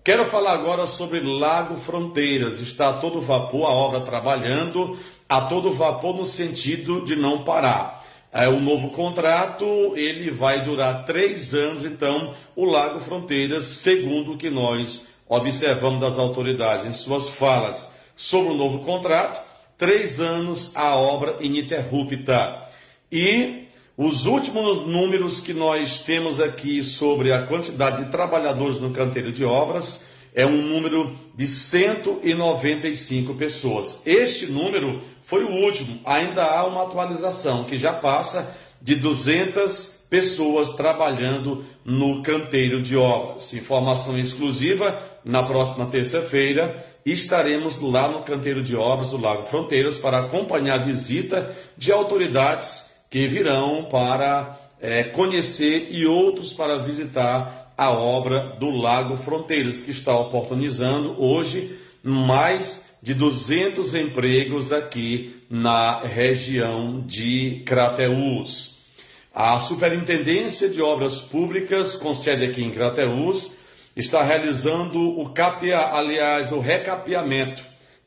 Quero 0.07 0.25
falar 0.27 0.53
agora 0.53 0.87
sobre 0.87 1.21
Lago 1.21 1.77
Fronteiras. 1.79 2.61
Está 2.61 2.91
a 2.91 2.93
todo 2.93 3.21
vapor 3.21 3.67
a 3.67 3.71
obra 3.71 4.01
trabalhando, 4.03 4.97
a 5.29 5.41
todo 5.41 5.73
vapor 5.73 6.17
no 6.17 6.25
sentido 6.25 7.05
de 7.05 7.17
não 7.17 7.43
parar. 7.43 7.96
É, 8.37 8.47
o 8.51 8.61
novo 8.61 8.91
contrato 8.91 9.95
ele 9.97 10.31
vai 10.31 10.63
durar 10.63 11.07
três 11.07 11.55
anos, 11.55 11.87
então 11.87 12.35
o 12.55 12.67
Lago 12.67 13.01
Fronteiras, 13.01 13.65
segundo 13.65 14.33
o 14.33 14.37
que 14.37 14.51
nós 14.51 15.07
observamos 15.27 16.03
das 16.03 16.19
autoridades 16.19 16.85
em 16.85 16.93
suas 16.93 17.31
falas 17.31 17.95
sobre 18.15 18.53
o 18.53 18.55
novo 18.55 18.81
contrato, 18.81 19.43
três 19.79 20.21
anos 20.21 20.77
a 20.77 20.95
obra 20.97 21.37
ininterrupta. 21.41 22.63
E 23.11 23.69
os 23.97 24.27
últimos 24.27 24.87
números 24.87 25.41
que 25.41 25.55
nós 25.55 26.01
temos 26.01 26.39
aqui 26.39 26.83
sobre 26.83 27.33
a 27.33 27.47
quantidade 27.47 28.05
de 28.05 28.11
trabalhadores 28.11 28.79
no 28.79 28.91
canteiro 28.91 29.33
de 29.33 29.47
obras 29.47 30.09
é 30.35 30.45
um 30.45 30.61
número 30.61 31.17
de 31.35 31.47
195 31.47 33.33
pessoas. 33.33 34.03
Este 34.05 34.53
número 34.53 35.01
foi 35.27 35.43
o 35.43 35.51
último, 35.51 35.99
ainda 36.05 36.45
há 36.45 36.65
uma 36.65 36.85
atualização 36.85 37.65
que 37.65 37.77
já 37.77 37.93
passa 37.93 38.57
de 38.81 38.95
200 38.95 40.07
pessoas 40.09 40.73
trabalhando 40.75 41.65
no 41.85 42.23
canteiro 42.23 42.81
de 42.81 42.97
obras. 42.97 43.53
Informação 43.53 44.17
exclusiva, 44.17 44.97
na 45.25 45.43
próxima 45.43 45.87
terça-feira 45.87 46.77
estaremos 47.05 47.81
lá 47.81 48.09
no 48.09 48.23
canteiro 48.23 48.63
de 48.63 48.77
obras 48.77 49.11
do 49.11 49.21
Lago 49.21 49.47
Fronteiras 49.47 49.99
para 49.99 50.21
acompanhar 50.21 50.75
a 50.75 50.85
visita 50.85 51.53
de 51.77 51.91
autoridades 51.91 52.95
que 53.11 53.27
virão 53.27 53.89
para 53.91 54.57
é, 54.81 55.03
conhecer 55.03 55.89
e 55.91 56.07
outros 56.07 56.53
para 56.53 56.79
visitar 56.79 57.73
a 57.77 57.91
obra 57.91 58.57
do 58.61 58.71
Lago 58.71 59.17
Fronteiras, 59.17 59.83
que 59.83 59.91
está 59.91 60.17
oportunizando 60.17 61.21
hoje 61.21 61.81
mais 62.01 62.86
de 63.07 63.15
200 63.15 63.95
empregos 63.95 64.73
aqui 64.73 65.41
na 65.49 66.01
região 66.01 67.05
de 67.07 67.63
Crateús. 67.65 68.89
A 69.33 69.61
Superintendência 69.61 70.69
de 70.69 70.83
Obras 70.83 71.21
Públicas, 71.21 71.95
com 71.95 72.13
sede 72.13 72.47
aqui 72.47 72.65
em 72.65 72.71
Crateús, 72.73 73.61
está 73.95 74.25
realizando 74.25 75.01
o 75.21 75.31
capia, 75.31 75.79
aliás, 75.79 76.51
o 76.51 76.59
recapeamento, 76.59 77.63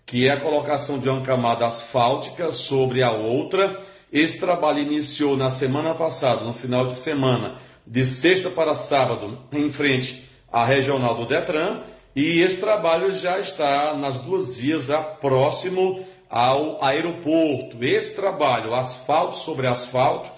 que 0.06 0.28
é 0.28 0.32
a 0.32 0.42
colocação 0.42 1.00
de 1.00 1.08
uma 1.08 1.22
camada 1.22 1.66
asfáltica 1.66 2.52
sobre 2.52 3.02
a 3.02 3.14
outra. 3.14 3.80
Esse 4.12 4.38
trabalho 4.38 4.80
iniciou 4.80 5.38
na 5.38 5.50
semana 5.50 5.96
passada, 5.96 6.44
no 6.44 6.52
final 6.52 6.88
de 6.88 6.96
semana, 6.96 7.56
de 7.88 8.04
sexta 8.04 8.50
para 8.50 8.76
sábado, 8.76 9.40
em 9.54 9.72
frente 9.72 10.26
à 10.52 10.66
regional 10.66 11.16
do 11.16 11.26
Detran, 11.26 11.84
e 12.16 12.42
esse 12.42 12.58
trabalho 12.58 13.12
já 13.12 13.40
está 13.40 13.94
nas 13.94 14.20
duas 14.20 14.58
vias, 14.58 14.86
já 14.86 15.02
próximo 15.02 16.06
ao 16.30 16.84
aeroporto. 16.84 17.84
Esse 17.84 18.16
trabalho, 18.16 18.74
asfalto 18.74 19.38
sobre 19.38 19.68
asfalto, 19.68 20.32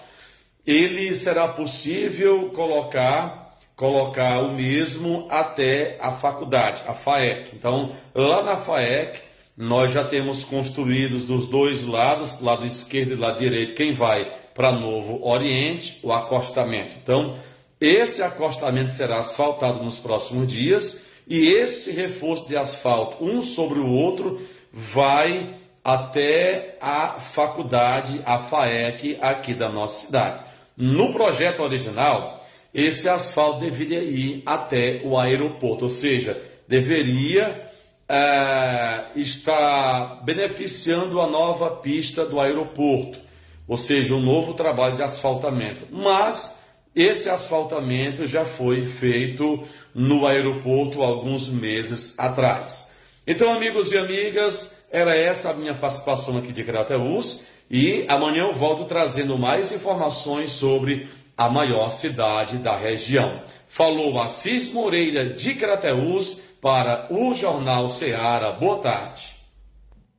ele 0.66 1.14
será 1.14 1.48
possível 1.48 2.50
colocar 2.50 3.42
colocar 3.74 4.38
o 4.40 4.54
mesmo 4.54 5.26
até 5.28 5.98
a 6.00 6.12
faculdade, 6.12 6.84
a 6.86 6.94
FAEC. 6.94 7.56
Então, 7.56 7.90
lá 8.14 8.40
na 8.42 8.56
FAEC, 8.56 9.18
nós 9.56 9.90
já 9.90 10.04
temos 10.04 10.44
construídos 10.44 11.24
dos 11.24 11.48
dois 11.48 11.84
lados, 11.84 12.40
lado 12.40 12.64
esquerdo 12.64 13.12
e 13.12 13.16
lado 13.16 13.40
direito, 13.40 13.74
quem 13.74 13.92
vai 13.92 14.30
para 14.54 14.70
Novo 14.70 15.26
Oriente, 15.26 15.98
o 16.02 16.12
acostamento. 16.12 16.96
Então, 17.02 17.36
esse 17.80 18.22
acostamento 18.22 18.92
será 18.92 19.18
asfaltado 19.18 19.82
nos 19.82 19.98
próximos 19.98 20.46
dias 20.46 21.01
e 21.26 21.48
esse 21.48 21.92
reforço 21.92 22.48
de 22.48 22.56
asfalto, 22.56 23.24
um 23.24 23.42
sobre 23.42 23.78
o 23.78 23.88
outro, 23.88 24.40
vai 24.72 25.54
até 25.84 26.76
a 26.80 27.20
faculdade, 27.20 28.20
a 28.24 28.38
FAEC, 28.38 29.18
aqui 29.20 29.54
da 29.54 29.68
nossa 29.68 30.06
cidade. 30.06 30.42
No 30.76 31.12
projeto 31.12 31.62
original, 31.62 32.44
esse 32.72 33.08
asfalto 33.08 33.60
deveria 33.60 34.02
ir 34.02 34.42
até 34.46 35.02
o 35.04 35.18
aeroporto, 35.18 35.84
ou 35.84 35.90
seja, 35.90 36.40
deveria 36.66 37.68
é, 38.08 39.06
estar 39.16 40.24
beneficiando 40.24 41.20
a 41.20 41.26
nova 41.26 41.70
pista 41.70 42.24
do 42.24 42.40
aeroporto 42.40 43.18
ou 43.66 43.76
seja, 43.76 44.14
um 44.14 44.20
novo 44.20 44.54
trabalho 44.54 44.96
de 44.96 45.02
asfaltamento. 45.02 45.82
Mas 45.90 46.61
esse 46.94 47.28
asfaltamento 47.28 48.26
já 48.26 48.44
foi 48.44 48.84
feito 48.84 49.62
no 49.94 50.26
aeroporto 50.26 51.02
alguns 51.02 51.48
meses 51.48 52.18
atrás. 52.18 52.92
Então, 53.26 53.52
amigos 53.52 53.92
e 53.92 53.98
amigas, 53.98 54.84
era 54.90 55.16
essa 55.16 55.50
a 55.50 55.54
minha 55.54 55.74
participação 55.74 56.36
aqui 56.36 56.52
de 56.52 56.64
Crateus 56.64 57.46
e 57.70 58.04
amanhã 58.08 58.42
eu 58.42 58.52
volto 58.52 58.84
trazendo 58.84 59.38
mais 59.38 59.72
informações 59.72 60.52
sobre 60.52 61.08
a 61.36 61.48
maior 61.48 61.90
cidade 61.90 62.58
da 62.58 62.76
região. 62.76 63.42
Falou 63.68 64.20
Assis 64.20 64.70
Moreira 64.70 65.30
de 65.30 65.54
Crateus 65.54 66.40
para 66.60 67.06
o 67.10 67.32
Jornal 67.32 67.88
Ceará. 67.88 68.52
Boa 68.52 68.78
tarde. 68.78 69.31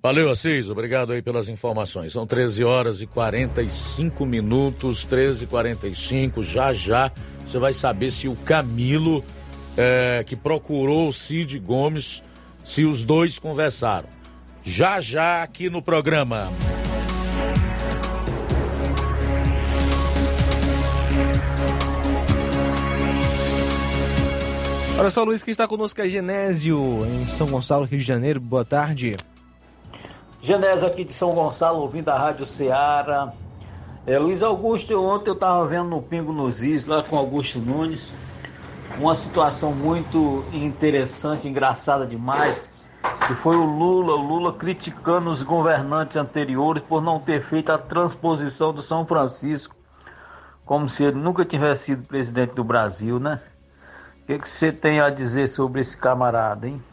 Valeu, 0.06 0.30
Assis. 0.30 0.70
Obrigado 0.70 1.14
aí 1.14 1.22
pelas 1.22 1.48
informações. 1.48 2.12
São 2.12 2.28
13 2.28 2.62
horas 2.66 3.02
e 3.02 3.08
45 3.08 4.26
minutos, 4.26 5.06
13 5.06 5.46
e 5.46 5.48
45 5.48 6.44
Já 6.44 6.74
já 6.74 7.10
você 7.40 7.58
vai 7.58 7.72
saber 7.72 8.12
se 8.12 8.28
o 8.28 8.36
Camilo, 8.36 9.24
é, 9.78 10.22
que 10.28 10.36
procurou 10.36 11.08
o 11.08 11.14
Cid 11.14 11.58
Gomes, 11.58 12.22
se 12.66 12.84
os 12.84 13.06
dois 13.06 13.40
conversaram. 13.40 14.10
Já 14.62 15.00
já 15.00 15.42
aqui 15.42 15.70
no 15.70 15.82
programa. 15.82 16.52
Olha 25.00 25.10
só, 25.10 25.24
Luiz, 25.24 25.44
que 25.44 25.52
está 25.52 25.66
conosco 25.66 26.02
é 26.02 26.10
Genésio, 26.10 27.06
em 27.06 27.26
São 27.26 27.48
Gonçalo, 27.48 27.86
Rio 27.86 28.00
de 28.00 28.06
Janeiro. 28.06 28.42
Boa 28.42 28.66
tarde. 28.66 29.16
Genésio 30.44 30.86
aqui 30.86 31.06
de 31.06 31.14
São 31.14 31.32
Gonçalo, 31.32 31.80
ouvindo 31.80 32.10
a 32.10 32.18
Rádio 32.18 32.46
Ceará. 32.46 33.32
É, 34.06 34.20
Luiz 34.20 34.44
Augusto, 34.44 34.94
ontem 35.02 35.30
eu 35.30 35.36
estava 35.36 35.66
vendo 35.66 35.88
no 35.88 36.02
Pingo 36.02 36.34
nos 36.34 36.62
Is, 36.62 36.86
lá 36.86 37.02
com 37.02 37.16
Augusto 37.16 37.60
Nunes, 37.60 38.12
uma 39.00 39.16
situação 39.16 39.72
muito 39.72 40.44
interessante, 40.52 41.48
engraçada 41.48 42.06
demais, 42.06 42.70
que 43.26 43.34
foi 43.36 43.56
o 43.56 43.64
Lula, 43.64 44.16
o 44.16 44.22
Lula 44.22 44.52
criticando 44.52 45.30
os 45.30 45.42
governantes 45.42 46.18
anteriores 46.18 46.84
por 46.84 47.02
não 47.02 47.22
ter 47.22 47.42
feito 47.42 47.72
a 47.72 47.78
transposição 47.78 48.74
do 48.74 48.82
São 48.82 49.06
Francisco, 49.06 49.74
como 50.66 50.90
se 50.90 51.06
ele 51.06 51.18
nunca 51.18 51.46
tivesse 51.46 51.86
sido 51.86 52.06
presidente 52.06 52.54
do 52.54 52.66
Brasil, 52.66 53.18
né? 53.18 53.40
O 54.22 54.26
que, 54.26 54.40
que 54.40 54.50
você 54.50 54.74
tem 54.74 55.00
a 55.00 55.10
dizer 55.10 55.48
sobre 55.48 55.80
esse 55.80 55.96
camarada, 55.96 56.68
hein? 56.68 56.84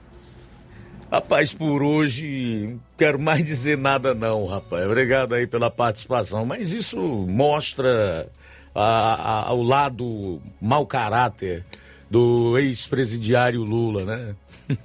Rapaz, 1.10 1.52
por 1.52 1.82
hoje 1.82 2.68
não 2.68 2.80
quero 2.96 3.18
mais 3.18 3.44
dizer 3.44 3.76
nada 3.76 4.14
não, 4.14 4.46
rapaz. 4.46 4.86
Obrigado 4.86 5.34
aí 5.34 5.44
pela 5.44 5.68
participação, 5.68 6.46
mas 6.46 6.70
isso 6.70 6.98
mostra 6.98 8.28
a, 8.72 9.48
a, 9.48 9.52
o 9.52 9.62
lado 9.62 10.40
mau 10.60 10.86
caráter 10.86 11.64
do 12.08 12.56
ex-presidiário 12.56 13.64
Lula, 13.64 14.04
né? 14.04 14.36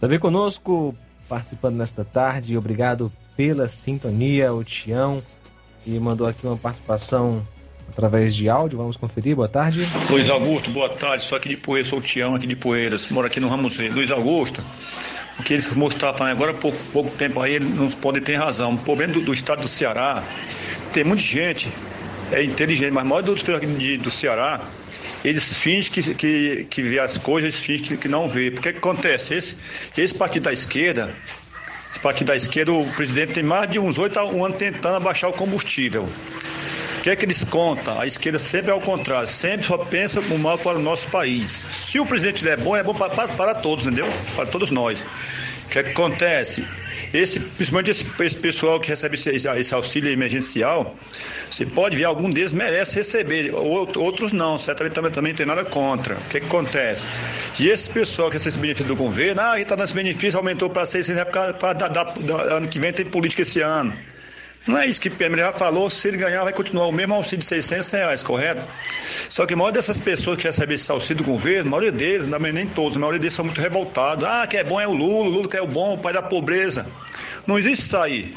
Também 0.00 0.18
conosco, 0.18 0.94
participando 1.28 1.76
nesta 1.76 2.02
tarde, 2.02 2.56
obrigado 2.56 3.12
pela 3.36 3.68
sintonia, 3.68 4.54
o 4.54 4.64
Tião, 4.64 5.22
e 5.86 5.98
mandou 5.98 6.26
aqui 6.26 6.46
uma 6.46 6.56
participação 6.56 7.46
através 7.96 8.36
de 8.36 8.48
áudio. 8.48 8.76
Vamos 8.76 8.96
conferir. 8.96 9.34
Boa 9.34 9.48
tarde. 9.48 9.80
Luiz 10.10 10.28
Augusto, 10.28 10.70
boa 10.70 10.90
tarde. 10.90 11.24
Sou 11.24 11.38
aqui 11.38 11.48
de 11.48 11.56
Poeiras, 11.56 11.88
sou 11.88 11.98
o 11.98 12.02
Tião 12.02 12.34
aqui 12.34 12.46
de 12.46 12.54
Poeiras. 12.54 13.08
Moro 13.08 13.26
aqui 13.26 13.40
no 13.40 13.48
Ramos 13.48 13.78
Reis. 13.78 13.94
Luiz 13.94 14.10
Augusto, 14.10 14.62
o 15.38 15.42
que 15.42 15.54
eles 15.54 15.72
mostraram 15.72 16.26
agora 16.26 16.50
há 16.50 16.54
pouco, 16.54 16.78
pouco 16.92 17.10
tempo 17.16 17.40
aí, 17.40 17.54
eles 17.54 17.70
não 17.70 17.90
podem 17.90 18.22
ter 18.22 18.36
razão. 18.36 18.74
O 18.74 18.78
problema 18.78 19.14
do, 19.14 19.22
do 19.22 19.32
estado 19.32 19.62
do 19.62 19.68
Ceará, 19.68 20.22
tem 20.92 21.04
muita 21.04 21.22
gente, 21.22 21.68
é 22.30 22.44
inteligente, 22.44 22.92
mas 22.92 23.02
a 23.02 23.08
maioria 23.08 23.32
dos 23.32 23.42
do, 23.42 24.02
do 24.04 24.10
Ceará, 24.10 24.60
eles 25.24 25.56
fingem 25.56 25.90
que, 25.90 26.14
que, 26.14 26.66
que 26.68 26.82
vê 26.82 26.98
as 26.98 27.16
coisas, 27.16 27.54
eles 27.54 27.64
fingem 27.64 27.86
que, 27.86 27.96
que 27.96 28.08
não 28.08 28.28
vê. 28.28 28.50
Porque 28.50 28.72
que 28.72 28.78
acontece? 28.78 29.34
Esse, 29.34 29.56
esse 29.96 30.14
partido 30.14 30.44
da 30.44 30.52
esquerda, 30.52 31.14
esse 31.90 32.00
partido 32.00 32.26
da 32.26 32.36
esquerda, 32.36 32.72
o 32.72 32.86
presidente 32.94 33.32
tem 33.32 33.42
mais 33.42 33.70
de 33.70 33.78
uns 33.78 33.96
oito 33.96 34.18
anos 34.18 34.56
tentando 34.56 34.96
abaixar 34.96 35.30
o 35.30 35.32
combustível. 35.32 36.06
Que 37.06 37.10
é 37.10 37.14
que 37.14 37.24
eles 37.24 37.44
contam? 37.44 38.00
A 38.00 38.04
esquerda 38.04 38.36
sempre 38.36 38.72
é 38.72 38.74
ao 38.74 38.80
contrário, 38.80 39.28
sempre 39.28 39.64
só 39.64 39.78
pensa 39.78 40.18
o 40.18 40.38
mal 40.40 40.58
para 40.58 40.76
o 40.76 40.82
nosso 40.82 41.08
país. 41.08 41.64
Se 41.70 42.00
o 42.00 42.04
presidente 42.04 42.48
é 42.48 42.56
bom, 42.56 42.76
é 42.76 42.82
bom 42.82 42.92
para, 42.92 43.10
para, 43.10 43.28
para 43.28 43.54
todos, 43.54 43.86
entendeu? 43.86 44.04
Para 44.34 44.44
todos 44.44 44.72
nós. 44.72 45.02
O 45.02 45.68
que, 45.70 45.78
é 45.78 45.84
que 45.84 45.90
acontece? 45.90 46.66
Esse, 47.14 47.38
principalmente 47.38 47.92
esse, 47.92 48.04
esse 48.20 48.36
pessoal 48.36 48.80
que 48.80 48.88
recebe 48.88 49.14
esse, 49.14 49.30
esse, 49.30 49.72
auxílio 49.72 50.10
emergencial, 50.10 50.96
você 51.48 51.64
pode 51.64 51.94
ver, 51.94 52.02
algum 52.02 52.28
deles 52.28 52.52
merece 52.52 52.96
receber, 52.96 53.54
outros 53.54 54.32
não, 54.32 54.58
certamente 54.58 54.94
também, 54.94 55.12
também 55.12 55.32
tem 55.32 55.46
nada 55.46 55.64
contra. 55.64 56.16
O 56.16 56.28
que, 56.28 56.40
que 56.40 56.46
acontece? 56.46 57.06
E 57.60 57.68
esse 57.68 57.88
pessoal 57.88 58.30
que 58.30 58.34
recebe 58.34 58.48
esse 58.48 58.58
benefício 58.58 58.88
do 58.88 58.96
governo, 58.96 59.42
ah, 59.42 59.60
está 59.60 59.76
dando 59.76 59.84
esse 59.84 59.94
benefício, 59.94 60.36
aumentou 60.36 60.68
para 60.68 60.84
600 60.84 61.22
reais, 61.22 61.56
para 61.56 62.56
ano 62.56 62.66
que 62.66 62.80
vem 62.80 62.92
tem 62.92 63.06
política 63.06 63.42
esse 63.42 63.60
ano. 63.60 63.94
Não 64.66 64.78
é 64.78 64.86
isso 64.86 65.00
que 65.00 65.08
o 65.08 65.36
já 65.36 65.52
falou, 65.52 65.88
se 65.88 66.08
ele 66.08 66.16
ganhar 66.16 66.42
vai 66.42 66.52
continuar 66.52 66.86
o 66.86 66.92
mesmo 66.92 67.14
auxílio 67.14 67.38
de 67.38 67.44
600 67.44 67.88
reais, 67.92 68.22
correto? 68.24 68.64
Só 69.28 69.46
que 69.46 69.54
a 69.54 69.56
maioria 69.56 69.74
dessas 69.74 70.00
pessoas 70.00 70.36
que 70.36 70.44
recebem 70.44 70.74
esse 70.74 70.90
auxílio 70.90 71.22
do 71.22 71.30
governo, 71.30 71.68
a 71.68 71.70
maioria 71.70 71.92
deles, 71.92 72.26
nem 72.26 72.66
todos, 72.66 72.96
a 72.96 73.00
maioria 73.00 73.20
deles 73.20 73.34
são 73.34 73.44
muito 73.44 73.60
revoltados. 73.60 74.24
Ah, 74.24 74.44
que 74.44 74.56
é 74.56 74.64
bom 74.64 74.80
é 74.80 74.88
o 74.88 74.92
Lula, 74.92 75.28
o 75.28 75.30
Lula 75.30 75.48
que 75.48 75.56
é 75.56 75.62
o 75.62 75.68
bom, 75.68 75.94
o 75.94 75.98
pai 75.98 76.12
da 76.12 76.22
pobreza. 76.22 76.84
Não 77.46 77.56
existe 77.56 77.82
isso 77.82 77.96
aí. 77.96 78.34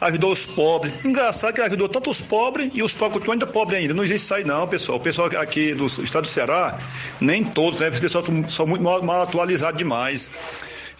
Ajudou 0.00 0.30
os 0.30 0.46
pobres. 0.46 0.92
Engraçado 1.04 1.54
que 1.54 1.60
ajudou 1.60 1.88
tanto 1.88 2.10
os 2.10 2.20
pobres 2.20 2.70
e 2.72 2.80
os 2.80 2.92
pobres 2.92 3.14
continuam 3.14 3.34
ainda 3.34 3.46
pobres 3.46 3.80
ainda. 3.80 3.94
Não 3.94 4.04
existe 4.04 4.24
isso 4.26 4.34
aí 4.34 4.44
não, 4.44 4.68
pessoal. 4.68 4.98
O 4.98 5.00
pessoal 5.00 5.28
aqui 5.38 5.74
do 5.74 5.86
estado 5.86 6.22
do 6.22 6.28
Ceará, 6.28 6.78
nem 7.20 7.42
todos, 7.42 7.80
né? 7.80 7.90
Porque 7.90 8.02
pessoal 8.02 8.24
são 8.48 8.66
muito 8.66 8.82
mal, 8.82 9.02
mal 9.02 9.22
atualizados 9.22 9.78
demais. 9.78 10.30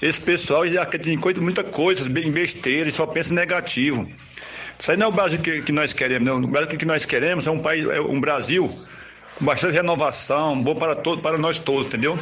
Esse 0.02 0.20
pessoal 0.20 0.66
já 0.66 0.84
tem 0.84 1.16
muita 1.40 1.62
coisa, 1.62 2.08
bem 2.10 2.30
besteira, 2.30 2.90
só 2.90 3.06
pensa 3.06 3.32
negativo. 3.32 4.08
Isso 4.84 4.90
aí 4.90 4.98
não 4.98 5.06
é 5.06 5.08
o 5.08 5.12
Brasil 5.12 5.40
que, 5.40 5.62
que 5.62 5.72
nós 5.72 5.94
queremos, 5.94 6.28
não. 6.28 6.36
O 6.44 6.46
Brasil 6.46 6.78
que 6.78 6.84
nós 6.84 7.06
queremos 7.06 7.46
é 7.46 7.50
um 7.50 7.58
país, 7.58 7.86
é 7.88 8.02
um 8.02 8.20
Brasil 8.20 8.70
com 9.38 9.42
bastante 9.46 9.72
renovação, 9.72 10.62
bom 10.62 10.74
para 10.74 10.94
todos, 10.94 11.22
para 11.22 11.38
nós 11.38 11.58
todos, 11.58 11.86
entendeu? 11.86 12.18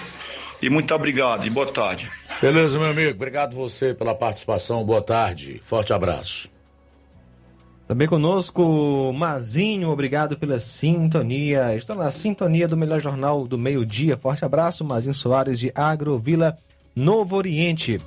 E 0.63 0.71
muito 0.71 0.95
obrigado 0.95 1.45
e 1.45 1.51
boa 1.51 1.67
tarde. 1.67 2.09
Beleza, 2.41 2.79
meu 2.79 2.89
amigo. 2.89 3.11
Obrigado 3.11 3.57
você 3.57 3.93
pela 3.93 4.15
participação. 4.15 4.85
Boa 4.85 5.03
tarde. 5.03 5.59
Forte 5.61 5.93
abraço. 5.93 6.49
Também 7.89 8.07
conosco, 8.07 9.13
Mazinho, 9.13 9.89
obrigado 9.89 10.39
pela 10.39 10.61
sintonia. 10.61 11.75
Estou 11.75 11.97
na 11.97 12.13
sintonia 12.13 12.69
do 12.69 12.77
melhor 12.77 13.01
jornal 13.01 13.45
do 13.45 13.59
meio-dia. 13.59 14.17
Forte 14.17 14.45
abraço, 14.45 14.85
Mazinho 14.85 15.15
Soares 15.15 15.59
de 15.59 15.73
Agrovila 15.75 16.57
Novo 16.95 17.35
Oriente. 17.35 18.01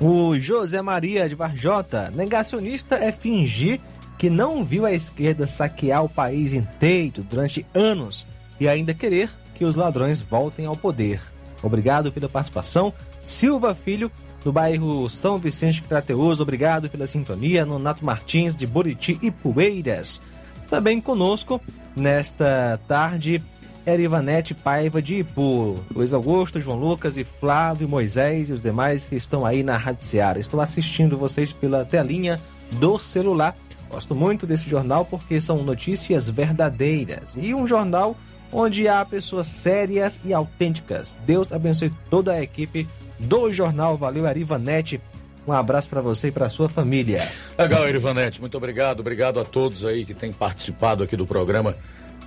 O 0.00 0.38
José 0.38 0.82
Maria 0.82 1.28
de 1.28 1.34
Varjota, 1.34 2.10
negacionista 2.14 2.96
é 2.96 3.12
fingir 3.12 3.80
que 4.18 4.28
não 4.28 4.64
viu 4.64 4.86
a 4.86 4.92
esquerda 4.92 5.46
saquear 5.46 6.04
o 6.04 6.08
país 6.08 6.52
inteiro 6.52 7.22
durante 7.22 7.66
anos 7.74 8.26
e 8.58 8.68
ainda 8.68 8.94
querer 8.94 9.30
que 9.54 9.64
os 9.64 9.76
ladrões 9.76 10.20
voltem 10.20 10.66
ao 10.66 10.76
poder. 10.76 11.20
Obrigado 11.62 12.10
pela 12.12 12.28
participação. 12.28 12.92
Silva 13.24 13.74
Filho, 13.74 14.10
do 14.44 14.52
bairro 14.52 15.08
São 15.08 15.38
Vicente 15.38 15.82
Crateus, 15.82 16.40
obrigado 16.40 16.90
pela 16.90 17.06
sintonia. 17.06 17.64
Nonato 17.64 18.04
Martins, 18.04 18.56
de 18.56 18.66
Buriti 18.66 19.18
e 19.22 19.30
Poeiras. 19.30 20.20
Também 20.68 21.00
conosco, 21.00 21.60
nesta 21.94 22.80
tarde, 22.88 23.42
Erivanete 23.86 24.54
Paiva 24.54 25.02
de 25.02 25.16
Ipu, 25.16 25.78
Luiz 25.94 26.12
Augusto, 26.12 26.60
João 26.60 26.78
Lucas 26.78 27.16
e 27.16 27.24
Flávio 27.24 27.88
Moisés 27.88 28.50
e 28.50 28.52
os 28.52 28.62
demais 28.62 29.06
que 29.06 29.16
estão 29.16 29.44
aí 29.44 29.62
na 29.62 29.76
Rádio 29.76 30.04
Seara. 30.04 30.38
Estou 30.38 30.60
assistindo 30.60 31.18
vocês 31.18 31.52
pela 31.52 31.84
telinha 31.84 32.40
do 32.72 32.98
celular. 32.98 33.56
Gosto 33.90 34.14
muito 34.14 34.46
desse 34.46 34.68
jornal 34.68 35.04
porque 35.04 35.40
são 35.40 35.62
notícias 35.62 36.30
verdadeiras 36.30 37.36
e 37.36 37.54
um 37.54 37.66
jornal 37.66 38.16
onde 38.52 38.86
há 38.86 39.04
pessoas 39.04 39.46
sérias 39.48 40.20
e 40.24 40.32
autênticas. 40.32 41.16
Deus 41.26 41.52
abençoe 41.52 41.92
toda 42.08 42.32
a 42.32 42.42
equipe 42.42 42.88
do 43.18 43.52
jornal. 43.52 43.96
Valeu, 43.96 44.26
Erivanete. 44.26 45.00
Um 45.46 45.52
abraço 45.52 45.88
para 45.88 46.00
você 46.00 46.28
e 46.28 46.32
para 46.32 46.48
sua 46.48 46.68
família. 46.68 47.26
Legal, 47.58 47.88
Erivanete. 47.88 48.40
Muito 48.40 48.56
obrigado. 48.56 49.00
Obrigado 49.00 49.40
a 49.40 49.44
todos 49.44 49.84
aí 49.84 50.04
que 50.04 50.14
têm 50.14 50.32
participado 50.32 51.02
aqui 51.02 51.16
do 51.16 51.26
programa 51.26 51.74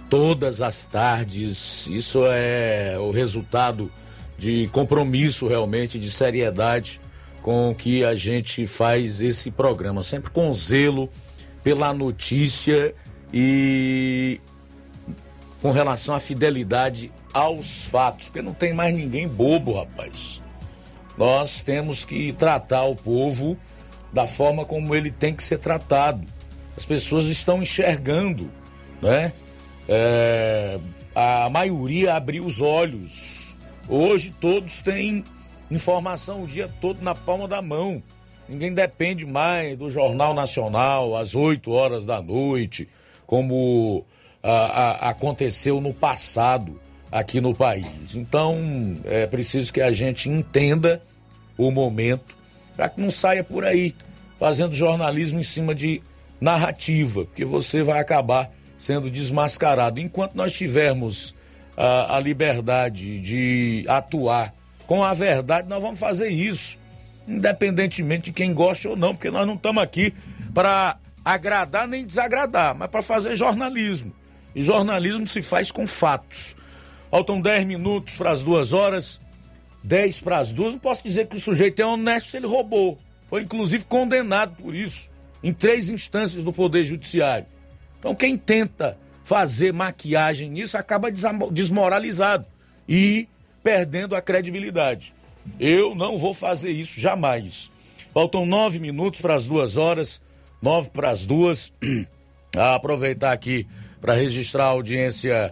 todas 0.09 0.61
as 0.61 0.83
tardes. 0.85 1.87
Isso 1.87 2.19
é 2.25 2.97
o 2.99 3.11
resultado 3.11 3.91
de 4.37 4.67
compromisso 4.71 5.47
realmente, 5.47 5.99
de 5.99 6.11
seriedade 6.11 7.01
com 7.41 7.75
que 7.75 8.03
a 8.03 8.15
gente 8.15 8.65
faz 8.65 9.21
esse 9.21 9.51
programa, 9.51 10.01
sempre 10.01 10.31
com 10.31 10.51
zelo 10.53 11.07
pela 11.63 11.93
notícia 11.93 12.93
e 13.31 14.41
com 15.61 15.71
relação 15.71 16.15
à 16.15 16.19
fidelidade 16.19 17.11
aos 17.31 17.85
fatos, 17.85 18.29
porque 18.29 18.41
não 18.41 18.53
tem 18.53 18.73
mais 18.73 18.95
ninguém 18.95 19.27
bobo, 19.27 19.73
rapaz. 19.73 20.41
Nós 21.17 21.61
temos 21.61 22.03
que 22.03 22.33
tratar 22.33 22.85
o 22.85 22.95
povo 22.95 23.57
da 24.11 24.25
forma 24.25 24.65
como 24.65 24.95
ele 24.95 25.11
tem 25.11 25.33
que 25.35 25.43
ser 25.43 25.59
tratado. 25.59 26.25
As 26.75 26.85
pessoas 26.85 27.25
estão 27.25 27.61
enxergando, 27.61 28.51
né? 29.01 29.33
É, 29.87 30.79
a 31.13 31.49
maioria 31.49 32.15
abriu 32.15 32.45
os 32.45 32.61
olhos. 32.61 33.55
Hoje 33.87 34.33
todos 34.39 34.79
têm 34.79 35.23
informação 35.69 36.43
o 36.43 36.47
dia 36.47 36.69
todo 36.81 37.01
na 37.01 37.13
palma 37.13 37.47
da 37.47 37.61
mão. 37.61 38.01
Ninguém 38.47 38.73
depende 38.73 39.25
mais 39.25 39.77
do 39.77 39.89
Jornal 39.89 40.33
Nacional 40.33 41.15
às 41.15 41.33
8 41.33 41.71
horas 41.71 42.05
da 42.05 42.21
noite, 42.21 42.87
como 43.25 44.05
a, 44.43 44.51
a, 44.51 45.09
aconteceu 45.09 45.81
no 45.81 45.93
passado 45.93 46.79
aqui 47.11 47.41
no 47.41 47.55
país. 47.55 48.15
Então 48.15 48.55
é 49.05 49.25
preciso 49.25 49.73
que 49.73 49.81
a 49.81 49.91
gente 49.91 50.29
entenda 50.29 51.01
o 51.57 51.71
momento 51.71 52.35
para 52.75 52.89
que 52.89 53.01
não 53.01 53.09
saia 53.09 53.43
por 53.43 53.63
aí 53.63 53.95
fazendo 54.37 54.75
jornalismo 54.75 55.39
em 55.39 55.43
cima 55.43 55.73
de 55.73 56.01
narrativa, 56.39 57.25
porque 57.25 57.45
você 57.45 57.81
vai 57.81 57.99
acabar 57.99 58.51
sendo 58.77 59.09
desmascarado. 59.09 59.99
Enquanto 59.99 60.35
nós 60.35 60.53
tivermos 60.53 61.35
a, 61.75 62.17
a 62.17 62.19
liberdade 62.19 63.19
de 63.19 63.85
atuar 63.87 64.53
com 64.87 65.03
a 65.03 65.13
verdade, 65.13 65.67
nós 65.67 65.81
vamos 65.81 65.99
fazer 65.99 66.29
isso, 66.29 66.77
independentemente 67.27 68.25
de 68.25 68.31
quem 68.31 68.53
gosta 68.53 68.89
ou 68.89 68.95
não, 68.95 69.15
porque 69.15 69.31
nós 69.31 69.47
não 69.47 69.55
estamos 69.55 69.81
aqui 69.81 70.13
para 70.53 70.97
agradar 71.23 71.87
nem 71.87 72.05
desagradar, 72.05 72.75
mas 72.75 72.89
para 72.89 73.01
fazer 73.01 73.35
jornalismo. 73.35 74.13
E 74.53 74.61
jornalismo 74.61 75.27
se 75.27 75.41
faz 75.41 75.71
com 75.71 75.85
fatos. 75.85 76.55
Faltam 77.09 77.41
10 77.41 77.65
minutos 77.65 78.15
para 78.15 78.31
as 78.31 78.43
duas 78.43 78.73
horas, 78.73 79.19
10 79.83 80.21
para 80.21 80.37
as 80.39 80.51
duas. 80.51 80.73
Não 80.73 80.79
posso 80.79 81.03
dizer 81.03 81.27
que 81.27 81.35
o 81.35 81.41
sujeito 81.41 81.81
é 81.81 81.85
honesto 81.85 82.29
se 82.29 82.37
ele 82.37 82.47
roubou. 82.47 82.99
Foi 83.27 83.41
inclusive 83.41 83.85
condenado 83.85 84.55
por 84.55 84.75
isso 84.75 85.09
em 85.43 85.53
três 85.53 85.89
instâncias 85.89 86.43
do 86.43 86.53
Poder 86.53 86.85
Judiciário. 86.85 87.45
Então, 87.99 88.13
quem 88.13 88.37
tenta 88.37 88.97
fazer 89.23 89.73
maquiagem 89.73 90.49
nisso 90.49 90.77
acaba 90.77 91.09
desmoralizado 91.51 92.45
e 92.87 93.27
perdendo 93.63 94.15
a 94.15 94.21
credibilidade. 94.21 95.13
Eu 95.59 95.95
não 95.95 96.17
vou 96.17 96.33
fazer 96.33 96.71
isso 96.71 96.99
jamais. 96.99 97.71
Faltam 98.13 98.45
nove 98.45 98.79
minutos 98.79 99.21
para 99.21 99.35
as 99.35 99.47
duas 99.47 99.77
horas, 99.77 100.21
nove 100.61 100.89
para 100.91 101.09
as 101.09 101.25
duas. 101.25 101.73
A 102.55 102.75
aproveitar 102.75 103.31
aqui 103.31 103.67
para 103.99 104.13
registrar 104.13 104.65
a 104.65 104.69
audiência 104.69 105.51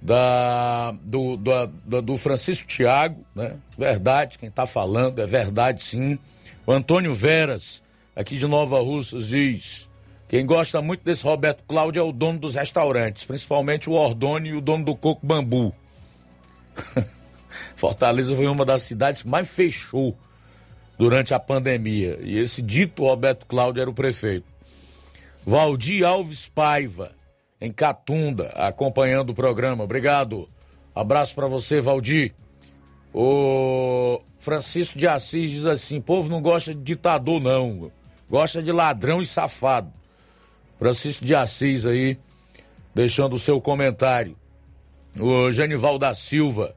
da, 0.00 0.92
do, 1.02 1.36
do, 1.36 2.02
do 2.02 2.16
Francisco 2.16 2.68
Tiago, 2.68 3.24
né? 3.34 3.56
Verdade, 3.76 4.38
quem 4.38 4.48
está 4.48 4.66
falando, 4.66 5.20
é 5.20 5.26
verdade 5.26 5.82
sim. 5.82 6.18
O 6.66 6.72
Antônio 6.72 7.12
Veras, 7.14 7.82
aqui 8.14 8.36
de 8.36 8.46
Nova 8.46 8.78
Russas, 8.80 9.28
diz: 9.28 9.88
quem 10.28 10.46
gosta 10.46 10.80
muito 10.80 11.04
desse 11.04 11.22
Roberto 11.24 11.62
Cláudio 11.64 12.00
é 12.00 12.02
o 12.02 12.12
dono 12.12 12.38
dos 12.38 12.54
restaurantes, 12.54 13.24
principalmente 13.24 13.88
o 13.88 13.92
Ordone 13.92 14.50
e 14.50 14.54
o 14.54 14.60
dono 14.60 14.84
do 14.84 14.96
Coco 14.96 15.24
Bambu. 15.24 15.74
Fortaleza 17.76 18.34
foi 18.34 18.46
uma 18.46 18.64
das 18.64 18.82
cidades 18.82 19.22
que 19.22 19.28
mais 19.28 19.48
fechou 19.48 20.16
durante 20.98 21.34
a 21.34 21.40
pandemia. 21.40 22.18
E 22.22 22.38
esse 22.38 22.62
dito 22.62 23.04
Roberto 23.04 23.46
Cláudio 23.46 23.80
era 23.80 23.90
o 23.90 23.94
prefeito. 23.94 24.46
Valdir 25.46 26.06
Alves 26.06 26.48
Paiva, 26.48 27.12
em 27.60 27.70
Catunda, 27.70 28.48
acompanhando 28.54 29.30
o 29.30 29.34
programa. 29.34 29.84
Obrigado. 29.84 30.48
Abraço 30.94 31.34
para 31.34 31.46
você, 31.46 31.80
Valdir. 31.80 32.34
O 33.12 34.20
Francisco 34.38 34.98
de 34.98 35.06
Assis 35.06 35.50
diz 35.50 35.64
assim: 35.66 36.00
povo 36.00 36.28
não 36.28 36.40
gosta 36.40 36.74
de 36.74 36.80
ditador, 36.80 37.40
não. 37.40 37.92
Gosta 38.28 38.62
de 38.62 38.72
ladrão 38.72 39.20
e 39.20 39.26
safado. 39.26 39.92
Francisco 40.78 41.24
de 41.24 41.34
Assis 41.34 41.86
aí, 41.86 42.18
deixando 42.94 43.34
o 43.34 43.38
seu 43.38 43.60
comentário. 43.60 44.36
O 45.18 45.50
Genival 45.52 45.98
da 45.98 46.14
Silva 46.14 46.74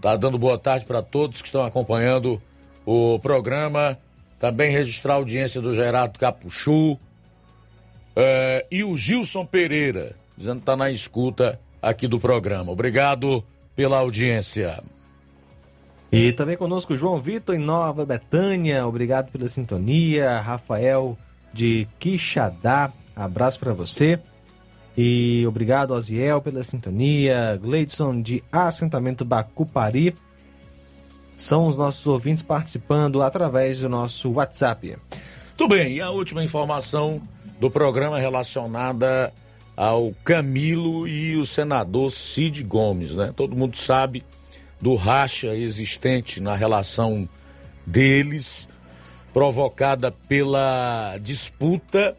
tá 0.00 0.16
dando 0.16 0.38
boa 0.38 0.58
tarde 0.58 0.84
para 0.84 1.02
todos 1.02 1.40
que 1.40 1.48
estão 1.48 1.64
acompanhando 1.64 2.40
o 2.84 3.18
programa. 3.18 3.98
Também 4.38 4.70
registrar 4.70 5.14
a 5.14 5.16
audiência 5.16 5.60
do 5.60 5.74
Gerardo 5.74 6.18
Capuchu. 6.18 6.98
É, 8.14 8.66
e 8.70 8.84
o 8.84 8.96
Gilson 8.96 9.44
Pereira, 9.44 10.14
dizendo 10.36 10.60
que 10.60 10.66
tá 10.66 10.76
na 10.76 10.90
escuta 10.90 11.58
aqui 11.80 12.06
do 12.06 12.20
programa. 12.20 12.70
Obrigado 12.70 13.44
pela 13.74 13.98
audiência. 13.98 14.82
E 16.10 16.32
também 16.32 16.56
conosco 16.56 16.96
João 16.96 17.20
Vitor 17.20 17.54
em 17.54 17.58
Nova 17.58 18.04
Betânia. 18.04 18.86
Obrigado 18.86 19.30
pela 19.30 19.48
sintonia. 19.48 20.40
Rafael 20.40 21.16
de 21.52 21.88
Quixadá. 21.98 22.92
Abraço 23.14 23.58
para 23.58 23.72
você. 23.72 24.18
E 24.96 25.44
obrigado, 25.46 25.92
Oziel, 25.92 26.40
pela 26.42 26.62
sintonia. 26.62 27.58
Gleidson 27.62 28.20
de 28.20 28.42
Assentamento 28.50 29.24
Bacupari. 29.24 30.14
São 31.36 31.66
os 31.66 31.76
nossos 31.76 32.06
ouvintes 32.06 32.42
participando 32.42 33.22
através 33.22 33.80
do 33.80 33.88
nosso 33.88 34.32
WhatsApp. 34.32 34.96
Tudo 35.56 35.74
bem, 35.74 35.94
e 35.94 36.00
a 36.00 36.10
última 36.10 36.42
informação 36.42 37.22
do 37.60 37.70
programa 37.70 38.18
relacionada 38.18 39.32
ao 39.76 40.12
Camilo 40.24 41.06
e 41.06 41.36
o 41.36 41.46
senador 41.46 42.10
Cid 42.10 42.64
Gomes, 42.64 43.14
né? 43.14 43.32
Todo 43.36 43.56
mundo 43.56 43.76
sabe 43.76 44.24
do 44.80 44.94
racha 44.96 45.54
existente 45.56 46.40
na 46.40 46.54
relação 46.54 47.28
deles 47.86 48.67
provocada 49.32 50.10
pela 50.10 51.16
disputa 51.20 52.16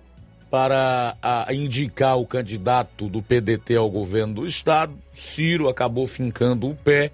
para 0.49 1.15
indicar 1.51 2.17
o 2.17 2.25
candidato 2.25 3.07
do 3.07 3.21
PDT 3.21 3.75
ao 3.75 3.89
governo 3.89 4.35
do 4.35 4.47
estado. 4.47 4.93
Ciro 5.13 5.67
acabou 5.67 6.07
fincando 6.07 6.67
o 6.67 6.75
pé. 6.75 7.11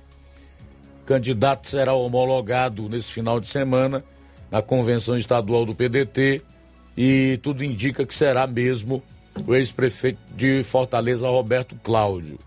O 1.02 1.06
candidato 1.06 1.70
será 1.70 1.94
homologado 1.94 2.88
nesse 2.90 3.12
final 3.12 3.40
de 3.40 3.50
semana 3.50 4.04
na 4.50 4.62
convenção 4.62 5.18
estadual 5.18 5.66
do 5.66 5.76
PDT 5.76 6.42
e 6.98 7.40
tudo 7.44 7.64
indica 7.64 8.06
que 8.06 8.16
será 8.16 8.48
mesmo 8.48 9.04
o 9.46 9.54
ex-prefeito 9.54 10.20
de 10.34 10.64
Fortaleza, 10.64 11.28
Roberto 11.28 11.76
Cláudio. 11.84 12.40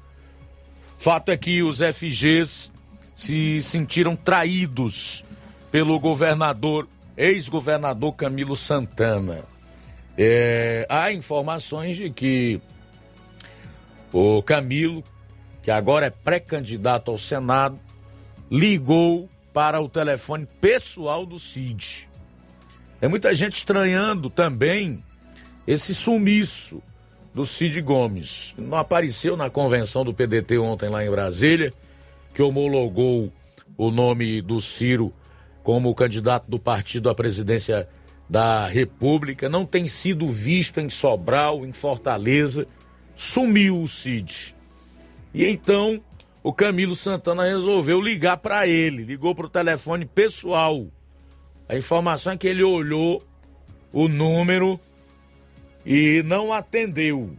Fato 0.97 1.31
é 1.31 1.37
que 1.37 1.63
os 1.63 1.79
FGs 1.79 2.73
se 3.15 3.63
sentiram 3.63 4.17
traídos 4.17 5.25
pelo 5.71 6.01
governador 6.01 6.89
ex-governador 7.19 8.15
Camilo 8.15 8.55
Santana. 8.55 9.45
É, 10.17 10.87
há 10.89 11.13
informações 11.13 11.97
de 11.97 12.11
que 12.11 12.61
o 14.13 14.41
Camilo, 14.43 15.03
que 15.63 15.71
agora 15.71 16.07
é 16.07 16.11
pré-candidato 16.11 17.11
ao 17.11 17.19
Senado, 17.19 17.79
ligou 18.51 19.29
para 19.53 19.81
o 19.81 19.89
telefone 19.89 20.47
pessoal 20.61 21.27
do 21.27 21.39
Cid. 21.39 22.09
É 23.01 23.09
muita 23.09 23.35
gente 23.35 23.57
estranhando 23.57 24.31
também 24.31 25.03
esse 25.67 25.95
sumiço 25.95 26.81
do 27.35 27.45
Cid 27.45 27.81
Gomes. 27.83 28.55
Não 28.57 28.79
apareceu 28.79 29.37
na 29.37 29.51
convenção 29.51 30.05
do 30.05 30.15
PDT 30.15 30.59
ontem 30.59 30.89
lá 30.89 31.05
em 31.05 31.11
Brasília, 31.11 31.73
que 32.33 32.43
homologou 32.43 33.33
o 33.77 33.91
nome 33.91 34.41
do 34.41 34.61
Ciro 34.61 35.13
como 35.69 35.95
candidato 35.95 36.47
do 36.49 36.59
partido 36.59 37.11
à 37.11 37.15
presidência 37.15 37.87
da 38.27 38.67
República, 38.67 39.51
não 39.51 39.67
tem 39.67 39.87
sido 39.87 40.27
visto 40.27 40.81
em 40.81 40.89
Sobral, 40.89 41.63
em 41.67 41.73
Fortaleza, 41.73 42.67
sumiu 43.15 43.83
o 43.83 43.87
Cid. 43.87 44.57
E 45.35 45.45
então 45.45 46.03
o 46.43 46.55
Camilo 46.55 46.97
Santana 46.97 47.45
resolveu 47.45 48.01
ligar 48.01 48.39
para 48.39 48.67
ele, 48.67 49.05
ligou 49.05 49.35
para 49.35 49.45
o 49.45 49.51
telefone 49.51 50.07
pessoal. 50.07 50.87
A 51.69 51.77
informação 51.77 52.33
é 52.33 52.39
que 52.39 52.49
ele 52.49 52.63
olhou 52.63 53.23
o 53.93 54.09
número 54.09 54.81
e 55.85 56.23
não 56.25 56.51
atendeu. 56.51 57.37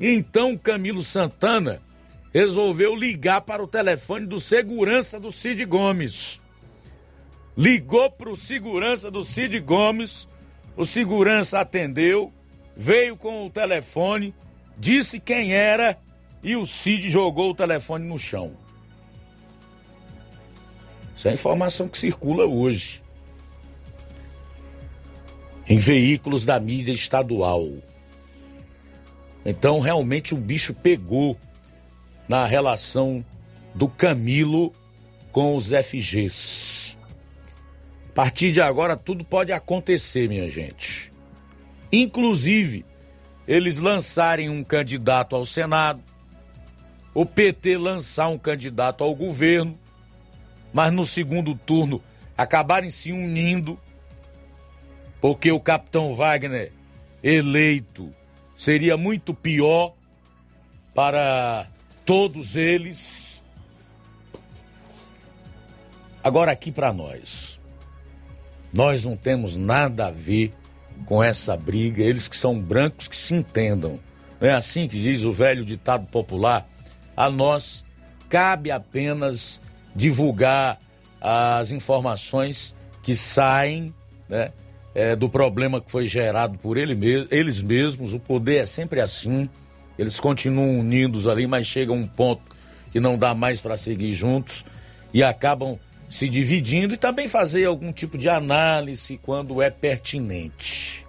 Então 0.00 0.56
Camilo 0.56 1.04
Santana 1.04 1.82
resolveu 2.32 2.96
ligar 2.96 3.42
para 3.42 3.62
o 3.62 3.68
telefone 3.68 4.24
do 4.24 4.40
segurança 4.40 5.20
do 5.20 5.30
Cid 5.30 5.66
Gomes 5.66 6.40
ligou 7.56 8.10
para 8.10 8.30
o 8.30 8.36
segurança 8.36 9.10
do 9.10 9.24
Cid 9.24 9.58
Gomes, 9.60 10.28
o 10.76 10.84
segurança 10.84 11.60
atendeu, 11.60 12.32
veio 12.76 13.16
com 13.16 13.46
o 13.46 13.50
telefone, 13.50 14.34
disse 14.78 15.20
quem 15.20 15.52
era 15.52 15.98
e 16.42 16.56
o 16.56 16.66
Cid 16.66 17.10
jogou 17.10 17.50
o 17.50 17.54
telefone 17.54 18.06
no 18.06 18.18
chão. 18.18 18.52
Isso 21.14 21.28
é 21.28 21.30
a 21.30 21.34
informação 21.34 21.88
que 21.88 21.98
circula 21.98 22.46
hoje. 22.46 23.00
Em 25.68 25.78
veículos 25.78 26.44
da 26.44 26.58
mídia 26.58 26.92
estadual. 26.92 27.68
Então, 29.44 29.78
realmente, 29.78 30.34
o 30.34 30.38
bicho 30.38 30.74
pegou 30.74 31.36
na 32.28 32.44
relação 32.46 33.24
do 33.74 33.88
Camilo 33.88 34.72
com 35.30 35.56
os 35.56 35.68
FGs. 35.68 36.71
A 38.12 38.14
partir 38.14 38.52
de 38.52 38.60
agora 38.60 38.94
tudo 38.94 39.24
pode 39.24 39.52
acontecer, 39.52 40.28
minha 40.28 40.48
gente. 40.50 41.10
Inclusive, 41.90 42.84
eles 43.48 43.78
lançarem 43.78 44.50
um 44.50 44.62
candidato 44.62 45.34
ao 45.34 45.46
Senado, 45.46 46.02
o 47.14 47.24
PT 47.24 47.78
lançar 47.78 48.28
um 48.28 48.36
candidato 48.36 49.02
ao 49.02 49.14
governo, 49.14 49.78
mas 50.74 50.92
no 50.92 51.06
segundo 51.06 51.54
turno 51.54 52.02
acabarem 52.36 52.90
se 52.90 53.12
unindo, 53.12 53.80
porque 55.18 55.50
o 55.50 55.58
capitão 55.58 56.14
Wagner 56.14 56.70
eleito 57.22 58.14
seria 58.54 58.98
muito 58.98 59.32
pior 59.32 59.94
para 60.94 61.66
todos 62.04 62.56
eles. 62.56 63.42
Agora, 66.22 66.52
aqui 66.52 66.70
para 66.70 66.92
nós, 66.92 67.61
nós 68.72 69.04
não 69.04 69.16
temos 69.16 69.56
nada 69.56 70.06
a 70.06 70.10
ver 70.10 70.52
com 71.04 71.22
essa 71.22 71.56
briga, 71.56 72.02
eles 72.02 72.28
que 72.28 72.36
são 72.36 72.58
brancos 72.58 73.08
que 73.08 73.16
se 73.16 73.34
entendam. 73.34 73.98
É 74.40 74.52
assim 74.52 74.88
que 74.88 75.00
diz 75.00 75.24
o 75.24 75.32
velho 75.32 75.64
ditado 75.64 76.06
popular? 76.06 76.68
A 77.16 77.30
nós 77.30 77.84
cabe 78.28 78.70
apenas 78.70 79.60
divulgar 79.94 80.80
as 81.20 81.70
informações 81.70 82.74
que 83.02 83.14
saem 83.14 83.94
né, 84.28 84.50
é, 84.94 85.14
do 85.14 85.28
problema 85.28 85.80
que 85.80 85.90
foi 85.90 86.08
gerado 86.08 86.58
por 86.58 86.76
ele 86.76 87.26
eles 87.30 87.60
mesmos. 87.60 88.14
O 88.14 88.20
poder 88.20 88.62
é 88.62 88.66
sempre 88.66 89.00
assim. 89.00 89.48
Eles 89.98 90.18
continuam 90.18 90.80
unidos 90.80 91.28
ali, 91.28 91.46
mas 91.46 91.66
chega 91.66 91.92
um 91.92 92.06
ponto 92.06 92.42
que 92.90 92.98
não 92.98 93.16
dá 93.16 93.34
mais 93.34 93.60
para 93.60 93.76
seguir 93.76 94.14
juntos 94.14 94.64
e 95.12 95.22
acabam 95.22 95.78
se 96.12 96.28
dividindo 96.28 96.92
e 96.92 96.98
também 96.98 97.26
fazer 97.26 97.64
algum 97.64 97.90
tipo 97.90 98.18
de 98.18 98.28
análise 98.28 99.16
quando 99.16 99.62
é 99.62 99.70
pertinente. 99.70 101.06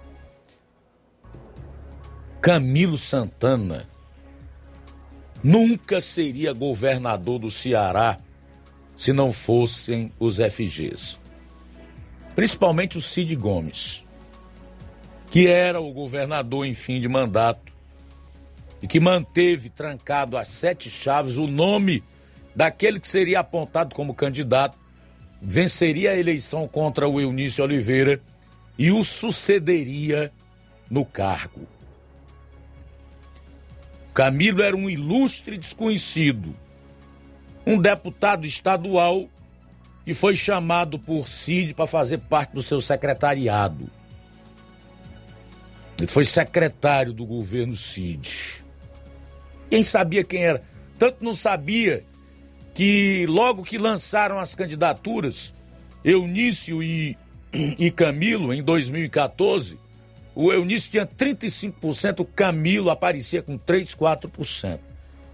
Camilo 2.40 2.96
Santana 2.96 3.86
nunca 5.42 6.00
seria 6.00 6.54
governador 6.54 7.38
do 7.38 7.50
Ceará 7.50 8.18
se 8.96 9.12
não 9.12 9.30
fossem 9.30 10.10
os 10.18 10.36
FGs. 10.38 11.18
Principalmente 12.34 12.96
o 12.96 13.02
Cid 13.02 13.36
Gomes, 13.36 14.06
que 15.30 15.46
era 15.46 15.82
o 15.82 15.92
governador 15.92 16.64
em 16.64 16.72
fim 16.72 16.98
de 16.98 17.10
mandato 17.10 17.74
e 18.80 18.88
que 18.88 18.98
manteve 18.98 19.68
trancado 19.68 20.38
às 20.38 20.48
sete 20.48 20.88
chaves 20.88 21.36
o 21.36 21.46
nome 21.46 22.02
daquele 22.56 22.98
que 22.98 23.08
seria 23.08 23.40
apontado 23.40 23.94
como 23.94 24.14
candidato, 24.14 24.82
venceria 25.40 26.12
a 26.12 26.16
eleição 26.16 26.66
contra 26.66 27.08
o 27.08 27.20
Eunício 27.20 27.62
Oliveira 27.62 28.20
e 28.78 28.90
o 28.90 29.04
sucederia 29.04 30.32
no 30.90 31.04
cargo. 31.04 31.66
Camilo 34.12 34.62
era 34.62 34.76
um 34.76 34.88
ilustre 34.88 35.58
desconhecido 35.58 36.54
um 37.66 37.78
deputado 37.78 38.46
estadual 38.46 39.28
que 40.04 40.12
foi 40.12 40.36
chamado 40.36 40.98
por 40.98 41.26
Cid 41.26 41.72
para 41.74 41.86
fazer 41.86 42.18
parte 42.18 42.52
do 42.52 42.62
seu 42.62 42.80
secretariado. 42.80 43.90
Ele 45.98 46.06
foi 46.06 46.24
secretário 46.24 47.12
do 47.12 47.24
governo 47.24 47.74
Cid. 47.74 48.62
Quem 49.70 49.82
sabia 49.82 50.22
quem 50.22 50.44
era? 50.44 50.62
Tanto 50.98 51.24
não 51.24 51.34
sabia 51.34 52.04
que 52.74 53.24
logo 53.26 53.62
que 53.62 53.78
lançaram 53.78 54.38
as 54.38 54.54
candidaturas, 54.54 55.54
Eunício 56.04 56.82
e, 56.82 57.16
e 57.52 57.90
Camilo, 57.90 58.52
em 58.52 58.62
2014, 58.62 59.78
o 60.34 60.52
Eunício 60.52 60.90
tinha 60.90 61.06
35%, 61.06 62.20
o 62.20 62.24
Camilo 62.24 62.90
aparecia 62.90 63.40
com 63.40 63.56
3, 63.56 63.94
4%. 63.94 64.80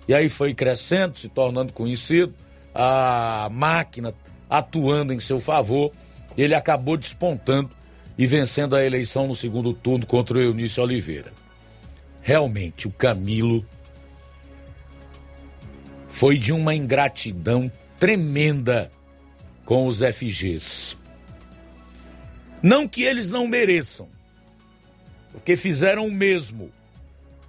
E 0.06 0.14
aí 0.14 0.28
foi 0.28 0.52
crescendo, 0.52 1.18
se 1.18 1.28
tornando 1.28 1.72
conhecido, 1.72 2.34
a 2.74 3.48
máquina 3.50 4.14
atuando 4.48 5.12
em 5.12 5.20
seu 5.20 5.40
favor, 5.40 5.92
ele 6.36 6.54
acabou 6.54 6.96
despontando 6.96 7.70
e 8.18 8.26
vencendo 8.26 8.76
a 8.76 8.84
eleição 8.84 9.26
no 9.26 9.34
segundo 9.34 9.72
turno 9.72 10.04
contra 10.04 10.36
o 10.36 10.42
Eunício 10.42 10.82
Oliveira. 10.82 11.32
Realmente, 12.20 12.86
o 12.86 12.92
Camilo 12.92 13.64
foi 16.10 16.38
de 16.38 16.52
uma 16.52 16.74
ingratidão 16.74 17.70
tremenda 17.98 18.90
com 19.64 19.86
os 19.86 20.00
FGs. 20.00 20.96
Não 22.62 22.86
que 22.86 23.02
eles 23.02 23.30
não 23.30 23.46
mereçam, 23.46 24.08
porque 25.32 25.56
fizeram 25.56 26.06
o 26.06 26.10
mesmo 26.10 26.70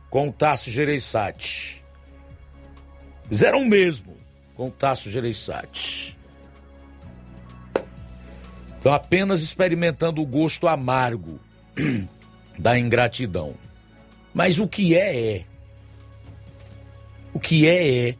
com 0.09 0.29
o 0.29 0.31
Tasso 0.31 0.69
Gereissati. 0.69 1.83
Fizeram 3.27 3.61
o 3.61 3.67
mesmo 3.67 4.15
com 4.55 4.67
o 4.67 4.71
Tasso 4.71 5.09
Gereissati. 5.09 6.17
Estão 8.77 8.93
apenas 8.93 9.41
experimentando 9.41 10.21
o 10.21 10.25
gosto 10.25 10.67
amargo 10.67 11.39
da 12.57 12.77
ingratidão. 12.77 13.55
Mas 14.33 14.59
o 14.59 14.67
que 14.67 14.95
é, 14.95 15.35
é. 15.35 15.45
O 17.33 17.39
que 17.39 17.67
é, 17.67 18.09
é. 18.09 18.15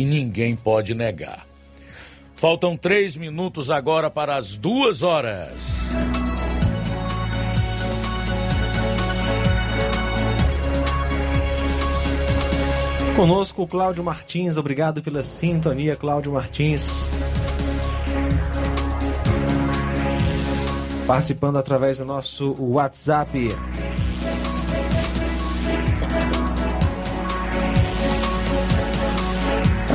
E 0.00 0.04
ninguém 0.06 0.56
pode 0.56 0.94
negar. 0.94 1.46
Faltam 2.34 2.74
três 2.74 3.16
minutos 3.16 3.68
agora 3.68 4.08
para 4.08 4.34
as 4.34 4.56
duas 4.56 5.02
horas. 5.02 5.78
Conosco, 13.14 13.66
Cláudio 13.66 14.02
Martins. 14.02 14.56
Obrigado 14.56 15.02
pela 15.02 15.22
sintonia, 15.22 15.94
Cláudio 15.94 16.32
Martins. 16.32 17.10
Participando 21.06 21.58
através 21.58 21.98
do 21.98 22.06
nosso 22.06 22.56
WhatsApp. 22.58 23.48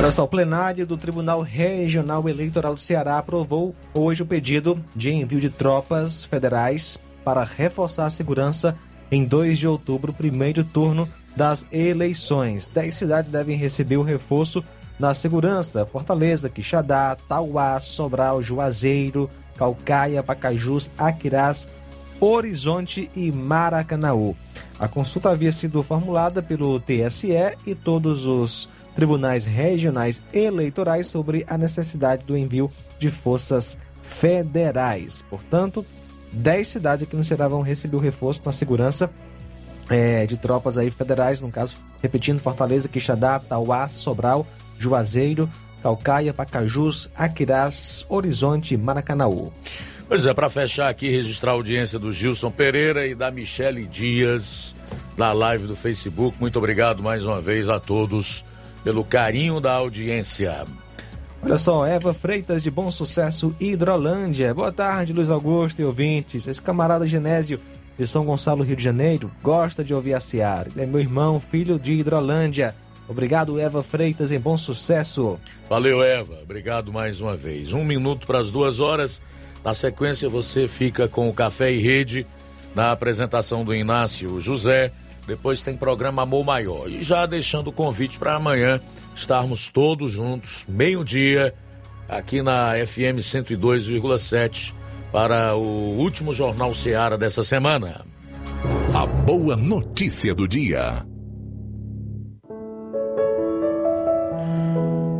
Olha 0.06 0.12
só, 0.12 0.22
o 0.22 0.28
plenário 0.28 0.86
do 0.86 0.96
Tribunal 0.96 1.42
Regional 1.42 2.28
Eleitoral 2.28 2.76
do 2.76 2.80
Ceará 2.80 3.18
aprovou 3.18 3.74
hoje 3.92 4.22
o 4.22 4.26
pedido 4.26 4.80
de 4.94 5.10
envio 5.10 5.40
de 5.40 5.50
tropas 5.50 6.24
federais 6.24 6.96
para 7.24 7.42
reforçar 7.42 8.06
a 8.06 8.10
segurança 8.10 8.78
em 9.10 9.24
2 9.24 9.58
de 9.58 9.66
outubro, 9.66 10.12
primeiro 10.12 10.62
turno 10.62 11.08
das 11.34 11.66
eleições. 11.72 12.68
Dez 12.72 12.94
cidades 12.94 13.30
devem 13.30 13.56
receber 13.56 13.96
o 13.96 14.04
reforço 14.04 14.64
na 14.96 15.12
segurança: 15.12 15.84
Fortaleza, 15.84 16.48
Quixadá, 16.48 17.16
Tauá, 17.28 17.80
Sobral, 17.80 18.40
Juazeiro, 18.40 19.28
Calcaia, 19.56 20.22
Pacajus, 20.22 20.88
Aquirás, 20.96 21.68
Horizonte 22.20 23.10
e 23.16 23.32
Maracanaú. 23.32 24.36
A 24.78 24.86
consulta 24.86 25.30
havia 25.30 25.50
sido 25.50 25.82
formulada 25.82 26.40
pelo 26.40 26.78
TSE 26.78 27.32
e 27.66 27.74
todos 27.74 28.24
os 28.24 28.68
tribunais 28.96 29.46
regionais 29.46 30.22
eleitorais 30.32 31.06
sobre 31.06 31.44
a 31.46 31.56
necessidade 31.56 32.24
do 32.24 32.36
envio 32.36 32.72
de 32.98 33.10
forças 33.10 33.78
federais. 34.02 35.22
Portanto, 35.28 35.84
10 36.32 36.66
cidades 36.66 37.06
aqui 37.06 37.14
no 37.14 37.22
Ceará 37.22 37.46
vão 37.46 37.60
receber 37.60 37.96
o 37.96 38.00
reforço 38.00 38.42
na 38.44 38.52
segurança 38.52 39.10
é, 39.88 40.26
de 40.26 40.36
tropas 40.36 40.78
aí 40.78 40.90
federais, 40.90 41.40
no 41.40 41.50
caso, 41.50 41.76
repetindo, 42.02 42.40
Fortaleza, 42.40 42.88
Quixadá, 42.88 43.38
Tauá, 43.38 43.88
Sobral, 43.88 44.46
Juazeiro, 44.78 45.48
Calcaia, 45.82 46.34
Pacajus, 46.34 47.10
Aquirás, 47.14 48.04
Horizonte 48.08 48.76
Maracanaú. 48.76 49.52
Pois 50.08 50.24
é, 50.24 50.32
para 50.32 50.48
fechar 50.48 50.88
aqui, 50.88 51.08
registrar 51.10 51.50
a 51.50 51.54
audiência 51.54 51.98
do 51.98 52.12
Gilson 52.12 52.50
Pereira 52.50 53.06
e 53.06 53.14
da 53.14 53.30
Michele 53.30 53.86
Dias 53.86 54.74
na 55.16 55.32
live 55.32 55.66
do 55.66 55.76
Facebook. 55.76 56.38
Muito 56.40 56.58
obrigado 56.58 57.02
mais 57.02 57.24
uma 57.24 57.40
vez 57.40 57.68
a 57.68 57.78
todos 57.78 58.44
pelo 58.86 59.02
carinho 59.02 59.60
da 59.60 59.72
audiência. 59.72 60.64
Olha 61.42 61.58
só, 61.58 61.84
Eva 61.84 62.14
Freitas 62.14 62.62
de 62.62 62.70
Bom 62.70 62.88
Sucesso, 62.88 63.52
Hidrolândia. 63.58 64.54
Boa 64.54 64.70
tarde, 64.70 65.12
Luiz 65.12 65.28
Augusto 65.28 65.82
e 65.82 65.84
ouvintes. 65.84 66.46
Esse 66.46 66.62
camarada 66.62 67.04
Genésio 67.08 67.58
de 67.98 68.06
São 68.06 68.24
Gonçalo, 68.24 68.62
Rio 68.62 68.76
de 68.76 68.84
Janeiro, 68.84 69.28
gosta 69.42 69.82
de 69.82 69.92
ouvir 69.92 70.14
a 70.14 70.20
Seara. 70.20 70.68
Ele 70.72 70.84
é 70.84 70.86
meu 70.86 71.00
irmão, 71.00 71.40
filho 71.40 71.80
de 71.80 71.94
Hidrolândia. 71.94 72.76
Obrigado, 73.08 73.58
Eva 73.58 73.82
Freitas, 73.82 74.30
em 74.30 74.38
bom 74.38 74.56
sucesso. 74.56 75.36
Valeu, 75.68 76.00
Eva. 76.00 76.38
Obrigado 76.40 76.92
mais 76.92 77.20
uma 77.20 77.34
vez. 77.34 77.72
Um 77.72 77.84
minuto 77.84 78.24
para 78.24 78.38
as 78.38 78.52
duas 78.52 78.78
horas. 78.78 79.20
Na 79.64 79.74
sequência, 79.74 80.28
você 80.28 80.68
fica 80.68 81.08
com 81.08 81.28
o 81.28 81.34
Café 81.34 81.72
e 81.72 81.80
Rede 81.80 82.24
na 82.72 82.92
apresentação 82.92 83.64
do 83.64 83.74
Inácio 83.74 84.40
José. 84.40 84.92
Depois 85.26 85.62
tem 85.62 85.76
programa 85.76 86.22
Amor 86.22 86.44
Maior. 86.44 86.88
E 86.88 87.02
já 87.02 87.26
deixando 87.26 87.68
o 87.68 87.72
convite 87.72 88.18
para 88.18 88.34
amanhã 88.34 88.80
estarmos 89.14 89.68
todos 89.68 90.12
juntos, 90.12 90.66
meio-dia, 90.68 91.52
aqui 92.08 92.42
na 92.42 92.74
FM 92.86 93.18
102,7 93.20 94.72
para 95.10 95.56
o 95.56 95.96
último 95.96 96.32
Jornal 96.32 96.74
Seara 96.74 97.18
dessa 97.18 97.42
semana. 97.42 98.04
A 98.94 99.04
boa 99.04 99.56
notícia 99.56 100.34
do 100.34 100.46
dia. 100.46 101.04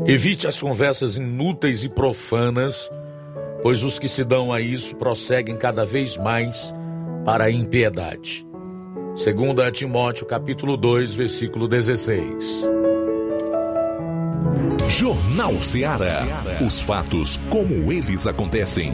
Evite 0.07 0.47
as 0.47 0.61
conversas 0.61 1.17
inúteis 1.17 1.83
e 1.83 1.89
profanas, 1.89 2.89
pois 3.61 3.83
os 3.83 3.99
que 3.99 4.07
se 4.07 4.23
dão 4.23 4.53
a 4.53 4.61
isso 4.61 4.95
prosseguem 4.95 5.57
cada 5.57 5.85
vez 5.85 6.17
mais 6.17 6.73
para 7.25 7.45
a 7.45 7.51
impiedade. 7.51 8.46
Segunda 9.17 9.73
Timóteo 9.73 10.27
capítulo 10.27 10.77
2, 10.77 11.15
versículo 11.15 11.67
16. 11.67 12.69
Jornal 14.91 15.63
Ceará. 15.63 16.43
Os 16.65 16.79
fatos 16.79 17.41
como 17.49 17.91
eles 17.91 18.27
acontecem. 18.27 18.93